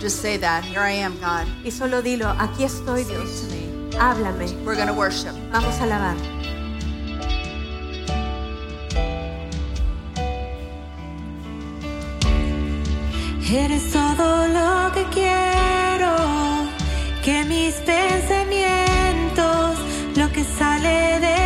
Just 0.00 0.22
say 0.22 0.38
that. 0.38 0.64
Here 0.64 0.80
I 0.80 0.92
am, 0.92 1.18
God. 1.20 1.46
Y 1.62 1.70
solo 1.70 2.00
dilo, 2.00 2.34
aquí 2.38 2.64
estoy, 2.64 3.04
Dios. 3.04 3.44
Háblame. 3.98 4.46
We're 4.64 4.74
going 4.74 4.88
to 4.88 4.94
worship. 4.94 5.34
Vamos 5.52 5.78
a 5.78 5.84
alabar. 5.84 6.16
Eres 13.52 13.92
todo 13.92 14.48
lo 14.48 14.90
que 14.92 15.04
quiero, 15.12 16.16
que 17.22 17.44
mis 17.44 17.74
pensamientos, 17.84 19.78
lo 20.16 20.32
que 20.32 20.44
sale 20.44 21.20
de 21.20 21.39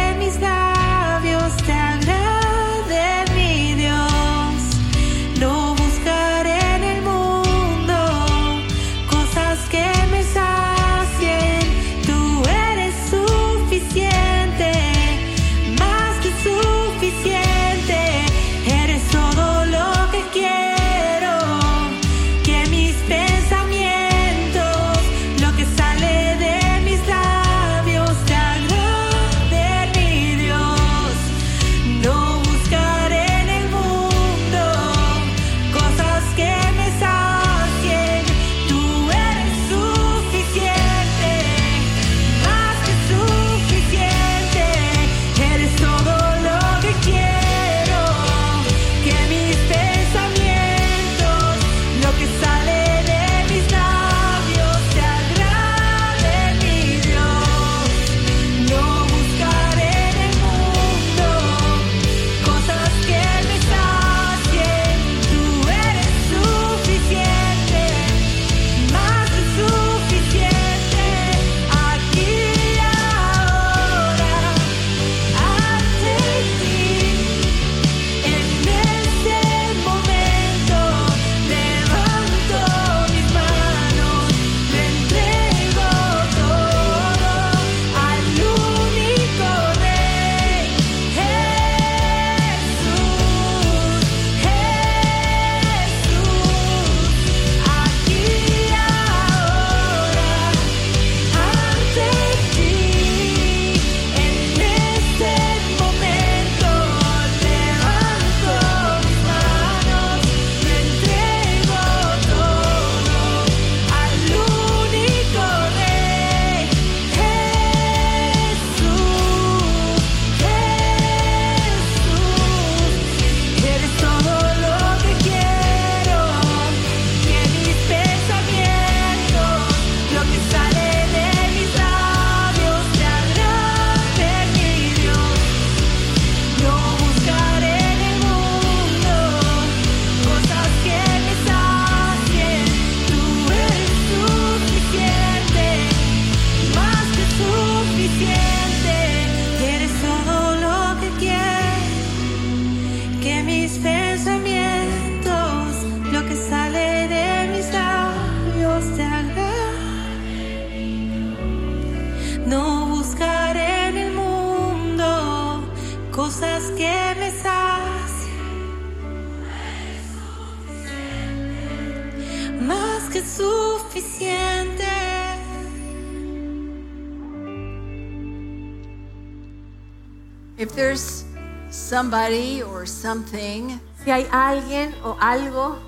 somebody 181.95 182.62
or 182.62 182.86
something 182.86 183.78
Si 184.05 184.11
hay 184.11 184.26
alguien 184.32 184.95
o 185.05 185.16
algo 185.20 185.78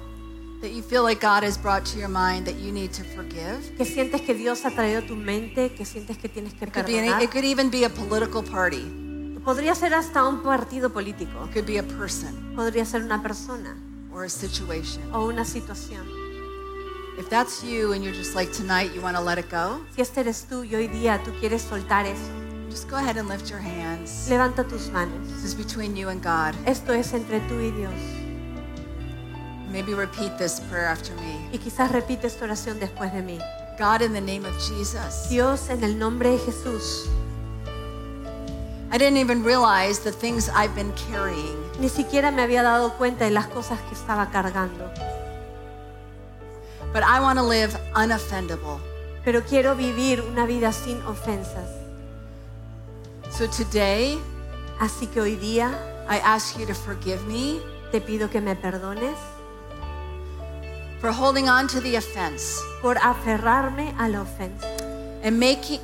that 0.62 0.70
you 0.70 0.82
feel 0.82 1.02
like 1.02 1.20
God 1.20 1.42
has 1.42 1.58
brought 1.58 1.84
to 1.92 1.98
your 1.98 2.08
mind 2.08 2.46
that 2.46 2.56
you 2.56 2.72
need 2.72 2.92
to 2.92 3.04
forgive. 3.04 3.74
que 3.76 3.84
sientes 3.84 4.20
que 4.22 4.32
Dios 4.34 4.64
ha 4.64 4.70
traído 4.70 5.00
a 5.00 5.06
tu 5.06 5.16
mente, 5.16 5.74
que 5.74 5.84
sientes 5.84 6.16
que 6.16 6.28
tienes 6.28 6.54
que 6.54 6.64
It 6.64 6.72
could, 6.72 6.86
be 6.86 6.98
any, 6.98 7.08
perdonar. 7.08 7.22
it 7.22 7.30
could 7.30 7.44
even 7.44 7.70
be 7.70 7.84
a 7.84 7.90
political 7.90 8.42
party. 8.42 8.84
Podría 9.44 9.74
ser 9.74 9.94
hasta 9.94 10.24
un 10.26 10.42
partido 10.42 10.90
político, 10.92 11.44
It 11.46 11.52
could 11.52 11.66
be 11.66 11.78
a 11.78 11.82
person 11.82 12.54
podría 12.56 12.84
ser 12.86 13.02
una 13.02 13.22
persona 13.22 13.76
or 14.12 14.24
a 14.24 14.28
situation. 14.28 15.02
o 15.12 15.26
una 15.26 15.44
situación. 15.44 16.06
If 17.18 17.28
that's 17.30 17.62
you 17.62 17.92
and 17.92 18.02
you're 18.04 18.14
just 18.16 18.34
like 18.34 18.52
tonight, 18.52 18.92
you 18.94 19.00
want 19.02 19.16
to 19.16 19.22
let 19.22 19.38
it 19.38 19.50
go, 19.50 19.80
Si 19.94 20.02
este 20.02 20.20
eres 20.20 20.46
tú 20.48 20.64
y 20.64 20.74
hoy 20.74 20.88
día 20.88 21.22
tú 21.24 21.32
quieres 21.40 21.62
soltar 21.62 22.06
eso, 22.06 22.30
just 22.76 22.90
go 22.90 22.96
ahead 22.96 23.16
and 23.16 23.26
lift 23.26 23.48
your 23.48 23.58
hands. 23.58 24.28
levanta 24.28 24.62
tus 24.68 24.90
manos. 24.90 25.26
This 25.32 25.44
is 25.44 25.54
between 25.54 25.96
you 25.96 26.10
and 26.10 26.22
God. 26.22 26.54
Esto 26.66 26.92
es 26.92 27.14
entre 27.14 27.40
tú 27.48 27.58
y 27.58 27.70
Dios. 27.70 27.94
Maybe 29.72 29.94
repeat 29.94 30.36
this 30.36 30.60
prayer 30.68 30.84
after 30.84 31.14
me. 31.14 31.48
Y 31.54 31.58
quizás 31.58 31.90
repite 31.90 32.26
esta 32.26 32.44
oración 32.44 32.78
después 32.78 33.14
de 33.14 33.22
mí. 33.22 33.38
God, 33.78 34.02
in 34.02 34.12
the 34.12 34.20
name 34.20 34.44
of 34.44 34.54
Jesus, 34.58 35.26
Dios, 35.30 35.70
en 35.70 35.82
el 35.84 35.98
nombre 35.98 36.32
de 36.32 36.38
Jesús, 36.38 37.08
I 38.92 38.98
didn't 38.98 39.16
even 39.16 39.42
realize 39.42 40.00
the 40.00 40.12
things 40.12 40.50
I've 40.50 40.74
been 40.74 40.92
carrying. 41.10 41.56
ni 41.80 41.88
siquiera 41.88 42.30
me 42.30 42.42
había 42.42 42.62
dado 42.62 42.92
cuenta 42.98 43.24
de 43.24 43.30
las 43.30 43.46
cosas 43.46 43.80
que 43.88 43.94
estaba 43.94 44.30
cargando. 44.30 44.90
But 46.92 47.04
I 47.04 47.20
want 47.20 47.38
to 47.38 47.42
live 47.42 47.74
unoffendable. 47.94 48.80
Pero 49.24 49.42
quiero 49.44 49.74
vivir 49.74 50.20
una 50.20 50.44
vida 50.44 50.72
sin 50.72 51.00
ofensas. 51.06 51.85
So 53.36 53.46
today, 53.46 54.18
Así 54.80 55.06
que 55.08 55.20
hoy 55.20 55.36
día 55.36 55.70
I 56.08 56.20
ask 56.24 56.58
you 56.58 56.64
to 56.64 56.74
forgive 56.74 57.22
me 57.26 57.60
te 57.92 58.00
pido 58.00 58.30
que 58.30 58.40
me 58.40 58.56
perdones 58.56 59.18
for 61.02 61.12
holding 61.12 61.46
on 61.46 61.66
to 61.68 61.80
the 61.82 61.96
offense 61.96 62.58
por 62.80 62.96
aferrarme 62.96 63.94
a 63.98 64.08
la 64.08 64.22
ofensa 64.22 64.66
and 65.22 65.38
making 65.38 65.80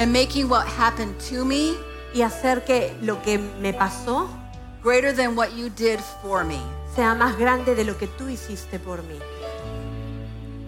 and 0.00 0.12
making 0.12 0.48
what 0.48 0.66
happened 0.66 1.14
to 1.20 1.44
me 1.44 1.76
y 2.12 2.22
hacer 2.22 2.64
que 2.64 2.92
lo 3.00 3.22
que 3.22 3.38
me 3.38 3.72
pasó 3.72 4.28
greater 4.82 5.12
than 5.12 5.36
what 5.36 5.52
you 5.56 5.70
did 5.70 6.00
for 6.20 6.42
me. 6.42 6.60
sea 6.96 7.14
más 7.14 7.38
grande 7.38 7.76
de 7.76 7.84
lo 7.84 7.96
que 7.96 8.08
tú 8.08 8.28
hiciste 8.28 8.80
por 8.80 9.04
mí. 9.04 9.20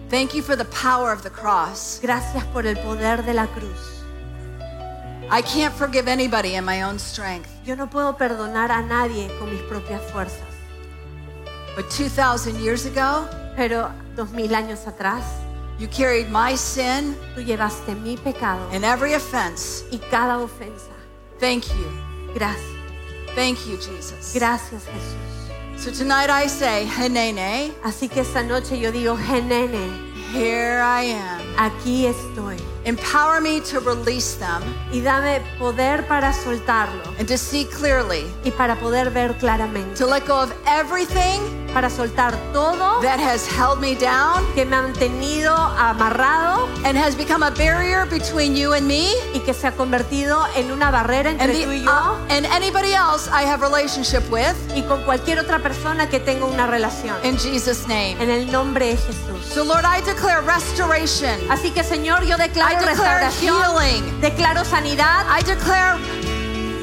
Thank 0.09 0.33
you 0.33 0.41
for 0.41 0.55
the 0.55 0.65
power 0.65 1.11
of 1.11 1.23
the 1.23 1.29
cross. 1.29 1.99
Gracias 2.01 2.45
por 2.53 2.65
el 2.65 2.77
poder 2.77 3.25
de 3.25 3.33
la 3.33 3.47
cruz. 3.47 4.00
I 5.31 5.41
can't 5.41 5.73
forgive 5.73 6.07
anybody 6.09 6.55
in 6.55 6.65
my 6.65 6.81
own 6.83 6.99
strength, 6.99 7.49
Yo 7.65 7.75
no 7.75 7.87
puedo 7.89 8.17
perdonar 8.17 8.69
a 8.71 8.81
nadie 8.81 9.29
con 9.39 9.49
mis 9.49 9.61
propias 9.61 10.01
fuerzas, 10.11 10.47
but 11.75 11.89
2,000 11.89 12.59
years 12.61 12.85
ago, 12.85 13.25
pero 13.55 13.89
dos 14.15 14.29
mil 14.31 14.49
años 14.53 14.85
atrás 14.87 15.23
you 15.79 15.87
carried 15.87 16.29
my 16.29 16.55
sin 16.55 17.15
tú 17.35 17.41
llevaste 17.41 17.95
mi 17.95 18.17
pecado 18.17 18.67
and 18.73 18.83
every 18.83 19.13
offense. 19.13 19.83
y 19.91 19.97
cada 20.11 20.37
ofensa. 20.37 20.91
Thank 21.39 21.65
you. 21.69 21.87
Gracias, 22.35 22.67
Thank 23.35 23.57
you, 23.65 23.77
Jesus. 23.77 24.33
gracias 24.33 24.83
Jesús. 24.85 25.81
So 25.83 25.91
tonight 25.91 26.29
I 26.29 26.47
say, 26.47 26.85
Hanene, 26.85 27.71
Así 27.83 28.07
que 28.09 28.19
esta 28.21 28.43
noche 28.43 28.77
yo 28.79 28.91
digo, 28.91 29.17
here 29.17 30.81
I 30.81 31.03
am. 31.13 31.41
aquí 31.57 32.05
estoy. 32.05 32.57
Empower 32.83 33.39
me 33.41 33.59
to 33.61 33.79
release 33.79 34.35
them 34.39 34.61
Y 34.91 35.01
dame 35.01 35.39
poder 35.59 36.05
para 36.07 36.33
soltarlo 36.33 37.01
and 37.19 37.27
to 37.27 37.37
see 37.37 37.65
clearly, 37.65 38.25
y 38.43 38.51
para 38.51 38.75
poder 38.75 39.11
ver 39.11 39.33
claramente. 39.37 39.95
to 39.97 40.05
let 40.07 40.25
go 40.25 40.41
of 40.41 40.51
everything 40.67 41.39
Para 41.73 41.89
soltar 41.89 42.33
todo 42.51 42.99
that 43.01 43.17
has 43.19 43.47
held 43.47 43.79
me 43.79 43.95
down 43.95 44.43
que 44.55 44.65
me 44.65 44.75
han 44.75 44.91
tenido 44.93 45.55
amarrado 45.55 46.67
and 46.83 46.97
has 46.97 47.15
become 47.15 47.43
a 47.43 47.51
barrier 47.51 48.05
between 48.07 48.55
you 48.57 48.73
and 48.73 48.85
me 48.85 49.07
y 49.33 49.39
que 49.45 49.53
se 49.53 49.67
ha 49.67 49.71
convertido 49.71 50.43
en 50.57 50.69
una 50.71 50.91
barrera 50.91 51.29
and, 51.29 51.39
entre 51.39 51.53
the, 51.59 51.65
tú 51.65 51.71
y 51.71 51.83
yo 51.83 51.89
uh, 51.91 52.17
and 52.29 52.45
anybody 52.47 52.93
else 52.93 53.29
I 53.31 53.43
have 53.45 53.61
relationship 53.61 54.23
with 54.29 54.55
y 54.75 54.81
con 54.81 55.03
cualquier 55.03 55.39
otra 55.39 55.59
persona 55.59 56.09
que 56.09 56.19
tenga 56.19 56.45
una 56.45 56.67
relación. 56.67 57.15
in 57.23 57.37
Jesus' 57.37 57.87
name. 57.87 58.17
En 58.19 58.29
el 58.29 58.51
nombre 58.51 58.87
de 58.87 58.97
Jesús. 58.97 59.45
So 59.53 59.63
Lord, 59.63 59.85
I 59.85 60.01
declare 60.01 60.41
restoration. 60.41 61.39
Así 61.49 61.71
que 61.71 61.83
Señor, 61.83 62.23
yo 62.25 62.35
declaro 62.37 62.70
I 62.71 62.75
declare 62.75 62.95
restauración, 62.95 63.61
healing. 63.61 64.21
declaro 64.21 64.63
sanidad, 64.65 65.25
I 65.29 65.41
declare 65.43 65.97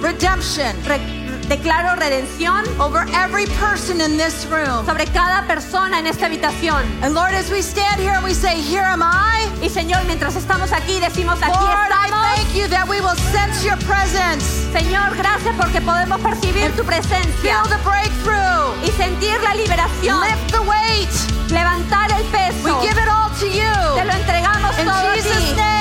redemption 0.01 0.77
re- 0.85 1.17
declaro 1.49 1.97
redención 1.97 2.63
over 2.79 3.07
every 3.15 3.47
person 3.59 4.01
in 4.01 4.17
this 4.19 4.47
room. 4.51 4.85
sobre 4.87 5.07
cada 5.07 5.47
persona 5.47 5.99
en 5.99 6.07
esta 6.07 6.27
habitación. 6.27 6.85
And 7.03 7.15
Lord, 7.15 7.33
as 7.35 7.51
we 7.51 7.63
stand 7.63 7.99
here 8.01 8.13
and 8.15 8.23
we 8.25 8.35
say, 8.35 8.61
Here 8.61 8.85
am 8.85 9.03
I, 9.03 9.49
Y 9.63 9.69
Señor, 9.71 10.05
mientras 10.05 10.37
estamos 10.37 10.73
aquí, 10.73 11.01
decimos 11.01 11.39
aquí 11.43 11.51
Lord, 11.59 11.91
I 11.91 12.07
estamos. 12.07 12.37
thank 12.37 12.55
you 12.55 12.69
that 12.69 12.87
we 12.89 13.01
will 13.01 13.17
sense 13.33 13.65
your 13.65 13.79
presence, 13.87 14.45
Señor, 14.73 15.17
gracias 15.17 15.55
porque 15.57 15.81
podemos 15.81 16.21
percibir 16.21 16.71
tu 16.77 16.85
presencia 16.85 17.63
feel 17.65 17.69
the 17.71 17.83
breakthrough, 17.83 18.75
y 18.85 18.91
sentir 18.93 19.41
la 19.43 19.55
liberación, 19.55 20.21
lift 20.21 20.53
the 20.53 20.61
weight. 20.61 21.09
levantar 21.51 22.13
el 22.13 22.23
peso. 22.27 22.79
We 22.79 22.87
give 22.89 22.99
it 23.01 23.09
all 23.09 23.31
to 23.31 23.47
Te 23.49 23.57
you. 23.57 24.05
lo 24.05 24.13
entregamos 24.13 24.79
In 24.79 24.85
todo 24.85 25.09
a 25.09 25.15
Jesus' 25.15 25.33
ti. 25.51 25.55
name. 25.57 25.78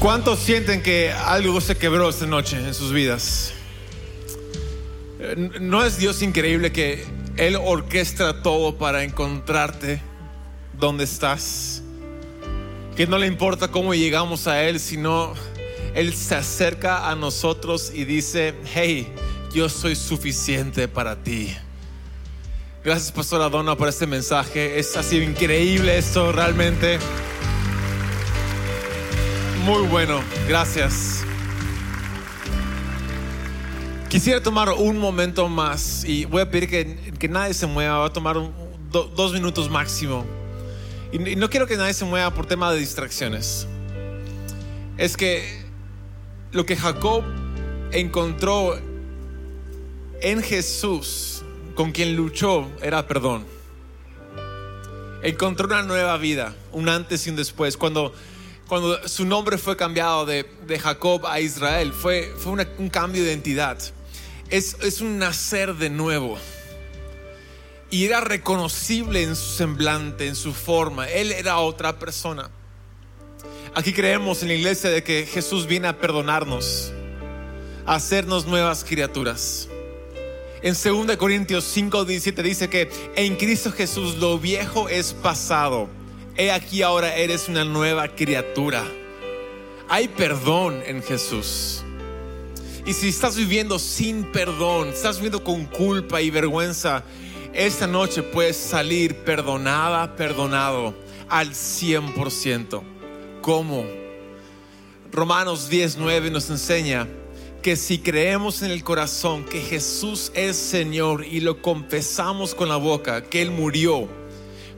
¿Cuántos 0.00 0.38
sienten 0.38 0.82
que 0.82 1.12
algo 1.12 1.60
se 1.60 1.76
quebró 1.76 2.08
esta 2.08 2.24
noche 2.24 2.56
en 2.56 2.72
sus 2.72 2.90
vidas? 2.90 3.52
Eh, 5.18 5.50
¿No 5.60 5.84
es 5.84 5.98
Dios 5.98 6.22
increíble 6.22 6.72
que 6.72 7.04
Él 7.36 7.54
orquestra 7.54 8.40
todo 8.40 8.78
para 8.78 9.04
encontrarte 9.04 10.00
donde 10.72 11.04
estás? 11.04 11.82
Que 12.96 13.06
no 13.06 13.18
le 13.18 13.26
importa 13.26 13.68
cómo 13.68 13.92
llegamos 13.92 14.46
a 14.46 14.62
Él, 14.62 14.80
sino 14.80 15.34
Él 15.94 16.14
se 16.14 16.34
acerca 16.34 17.10
a 17.10 17.14
nosotros 17.14 17.92
y 17.94 18.06
dice, 18.06 18.54
hey, 18.72 19.06
yo 19.52 19.68
soy 19.68 19.96
suficiente 19.96 20.88
para 20.88 21.22
ti. 21.22 21.54
Gracias, 22.82 23.12
Pastora 23.12 23.50
Donna, 23.50 23.76
por 23.76 23.88
este 23.88 24.06
mensaje. 24.06 24.78
Es 24.78 24.96
así 24.96 25.18
increíble 25.18 25.98
esto, 25.98 26.32
realmente. 26.32 26.98
Muy 29.64 29.86
bueno, 29.88 30.22
gracias. 30.48 31.22
Quisiera 34.08 34.42
tomar 34.42 34.70
un 34.70 34.98
momento 34.98 35.48
más 35.48 36.02
y 36.04 36.24
voy 36.24 36.40
a 36.40 36.50
pedir 36.50 36.68
que, 36.68 37.12
que 37.18 37.28
nadie 37.28 37.52
se 37.52 37.66
mueva. 37.66 37.98
Voy 37.98 38.08
a 38.08 38.12
tomar 38.12 38.36
dos 38.90 39.32
minutos 39.34 39.70
máximo. 39.70 40.24
Y, 41.12 41.30
y 41.30 41.36
no 41.36 41.50
quiero 41.50 41.66
que 41.66 41.76
nadie 41.76 41.92
se 41.92 42.06
mueva 42.06 42.32
por 42.32 42.46
tema 42.46 42.72
de 42.72 42.78
distracciones. 42.78 43.66
Es 44.96 45.16
que 45.16 45.62
lo 46.52 46.64
que 46.64 46.76
Jacob 46.76 47.22
encontró 47.92 48.78
en 50.22 50.42
Jesús, 50.42 51.42
con 51.74 51.92
quien 51.92 52.16
luchó, 52.16 52.66
era 52.82 53.06
perdón. 53.06 53.44
Encontró 55.22 55.66
una 55.66 55.82
nueva 55.82 56.16
vida, 56.16 56.54
un 56.72 56.88
antes 56.88 57.26
y 57.26 57.30
un 57.30 57.36
después. 57.36 57.76
Cuando, 57.76 58.14
cuando 58.70 59.08
su 59.08 59.26
nombre 59.26 59.58
fue 59.58 59.76
cambiado 59.76 60.24
de, 60.24 60.46
Jacob 60.80 61.26
a 61.26 61.40
Israel, 61.40 61.92
fue, 61.92 62.32
fue 62.38 62.52
un 62.78 62.88
cambio 62.88 63.24
de 63.24 63.30
identidad. 63.30 63.76
Es, 64.48 64.76
es 64.80 65.00
un 65.00 65.18
nacer 65.18 65.74
de 65.74 65.90
nuevo. 65.90 66.38
Y 67.90 68.04
era 68.04 68.20
reconocible 68.20 69.24
en 69.24 69.34
su 69.34 69.56
semblante, 69.56 70.28
en 70.28 70.36
su 70.36 70.54
forma. 70.54 71.08
Él 71.08 71.32
era 71.32 71.58
otra 71.58 71.98
persona. 71.98 72.48
Aquí 73.74 73.92
creemos 73.92 74.40
en 74.42 74.48
la 74.48 74.54
iglesia 74.54 74.88
de 74.88 75.02
que 75.02 75.26
Jesús 75.26 75.66
viene 75.66 75.88
a 75.88 75.98
perdonarnos, 75.98 76.92
a 77.86 77.96
hacernos 77.96 78.46
nuevas 78.46 78.84
criaturas. 78.84 79.68
En 80.62 80.76
2 80.80 81.16
Corintios 81.16 81.64
5, 81.64 82.04
17 82.04 82.40
dice 82.44 82.70
que 82.70 82.88
en 83.16 83.34
Cristo 83.34 83.72
Jesús 83.72 84.18
lo 84.18 84.38
viejo 84.38 84.88
es 84.88 85.12
pasado. 85.12 85.88
He 86.40 86.50
aquí 86.50 86.80
ahora 86.80 87.14
eres 87.16 87.50
una 87.50 87.66
nueva 87.66 88.08
criatura. 88.08 88.82
Hay 89.90 90.08
perdón 90.08 90.82
en 90.86 91.02
Jesús. 91.02 91.84
Y 92.86 92.94
si 92.94 93.10
estás 93.10 93.36
viviendo 93.36 93.78
sin 93.78 94.24
perdón, 94.32 94.88
estás 94.88 95.16
viviendo 95.16 95.44
con 95.44 95.66
culpa 95.66 96.22
y 96.22 96.30
vergüenza, 96.30 97.04
esta 97.52 97.86
noche 97.86 98.22
puedes 98.22 98.56
salir 98.56 99.16
perdonada, 99.16 100.16
perdonado 100.16 100.94
al 101.28 101.50
100%. 101.50 102.80
¿Cómo? 103.42 103.84
Romanos 105.12 105.68
19 105.68 106.30
nos 106.30 106.48
enseña 106.48 107.06
que 107.60 107.76
si 107.76 107.98
creemos 107.98 108.62
en 108.62 108.70
el 108.70 108.82
corazón 108.82 109.44
que 109.44 109.60
Jesús 109.60 110.32
es 110.34 110.56
Señor 110.56 111.22
y 111.22 111.40
lo 111.40 111.60
confesamos 111.60 112.54
con 112.54 112.70
la 112.70 112.76
boca, 112.76 113.24
que 113.24 113.42
Él 113.42 113.50
murió 113.50 114.08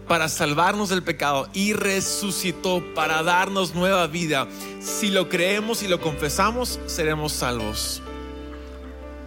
para 0.07 0.29
salvarnos 0.29 0.89
del 0.89 1.03
pecado 1.03 1.49
y 1.53 1.73
resucitó 1.73 2.83
para 2.95 3.23
darnos 3.23 3.75
nueva 3.75 4.07
vida, 4.07 4.49
si 4.81 5.09
lo 5.09 5.29
creemos 5.29 5.83
y 5.83 5.89
lo 5.89 6.01
confesamos, 6.01 6.81
seremos 6.87 7.33
salvos. 7.33 8.03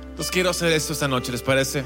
Entonces 0.10 0.32
quiero 0.32 0.50
hacer 0.50 0.72
esto 0.72 0.94
esta 0.94 1.08
noche, 1.08 1.32
¿les 1.32 1.42
parece? 1.42 1.84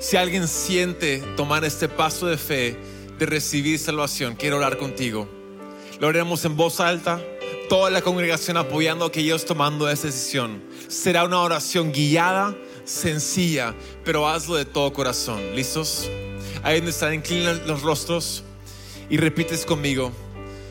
Si 0.00 0.16
alguien 0.16 0.48
siente 0.48 1.22
tomar 1.36 1.64
este 1.64 1.88
paso 1.88 2.26
de 2.26 2.36
fe, 2.36 2.76
de 3.18 3.26
recibir 3.26 3.78
salvación, 3.78 4.34
quiero 4.34 4.56
orar 4.56 4.76
contigo. 4.76 5.28
Lo 6.00 6.08
haremos 6.08 6.44
en 6.44 6.56
voz 6.56 6.80
alta, 6.80 7.20
toda 7.68 7.90
la 7.90 8.02
congregación 8.02 8.56
apoyando 8.56 9.04
a 9.04 9.08
aquellos 9.08 9.44
tomando 9.44 9.88
esa 9.88 10.08
decisión. 10.08 10.60
Será 10.88 11.24
una 11.24 11.40
oración 11.40 11.92
guiada, 11.92 12.56
sencilla, 12.84 13.74
pero 14.04 14.28
hazlo 14.28 14.56
de 14.56 14.64
todo 14.64 14.92
corazón. 14.92 15.54
¿Listos? 15.54 16.10
Ahí 16.62 16.76
donde 16.76 16.90
están, 16.90 17.14
inclinan 17.14 17.66
los 17.66 17.82
rostros 17.82 18.44
y 19.10 19.16
repites 19.16 19.66
conmigo 19.66 20.12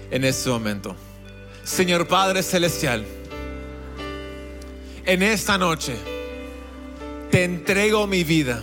en 0.10 0.24
este 0.24 0.50
momento. 0.50 0.96
Señor 1.64 2.08
Padre 2.08 2.44
Celestial, 2.44 3.06
en 5.06 5.24
esta 5.24 5.58
noche 5.58 5.96
te 7.30 7.44
entrego 7.44 8.08
mi 8.08 8.24
vida. 8.24 8.62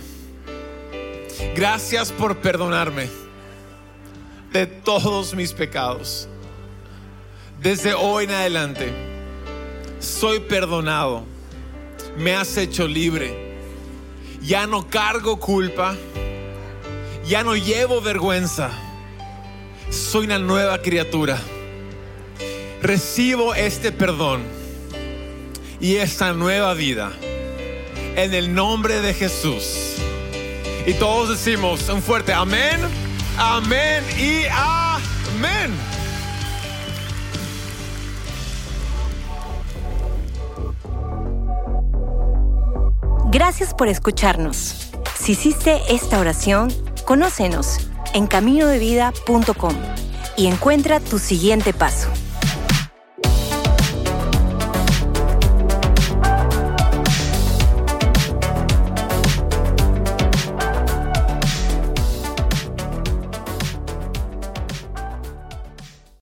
Gracias 1.54 2.12
por 2.12 2.38
perdonarme 2.38 3.08
de 4.52 4.66
todos 4.66 5.34
mis 5.34 5.52
pecados. 5.52 6.28
Desde 7.60 7.94
hoy 7.94 8.24
en 8.24 8.30
adelante 8.30 8.92
soy 10.00 10.40
perdonado. 10.40 11.24
Me 12.16 12.34
has 12.34 12.56
hecho 12.56 12.86
libre. 12.86 13.56
Ya 14.40 14.66
no 14.66 14.88
cargo 14.88 15.38
culpa. 15.38 15.96
Ya 17.28 17.44
no 17.44 17.54
llevo 17.54 18.00
vergüenza. 18.00 18.70
Soy 19.90 20.24
una 20.24 20.38
nueva 20.38 20.80
criatura. 20.80 21.38
Recibo 22.80 23.54
este 23.54 23.92
perdón 23.92 24.40
y 25.78 25.96
esta 25.96 26.32
nueva 26.32 26.72
vida 26.72 27.12
en 28.16 28.32
el 28.32 28.54
nombre 28.54 29.02
de 29.02 29.12
Jesús. 29.12 29.96
Y 30.86 30.94
todos 30.94 31.28
decimos 31.28 31.86
un 31.90 32.00
fuerte 32.00 32.32
amén, 32.32 32.80
amén 33.36 34.02
y 34.18 34.46
amén. 34.46 35.70
Gracias 43.30 43.74
por 43.74 43.88
escucharnos. 43.88 44.88
Si 45.20 45.32
hiciste 45.32 45.82
esta 45.90 46.18
oración, 46.20 46.72
conócenos 47.08 47.78
en 48.12 48.26
caminodevida.com 48.26 49.72
y 50.36 50.46
encuentra 50.46 51.00
tu 51.00 51.18
siguiente 51.18 51.72
paso. 51.72 52.10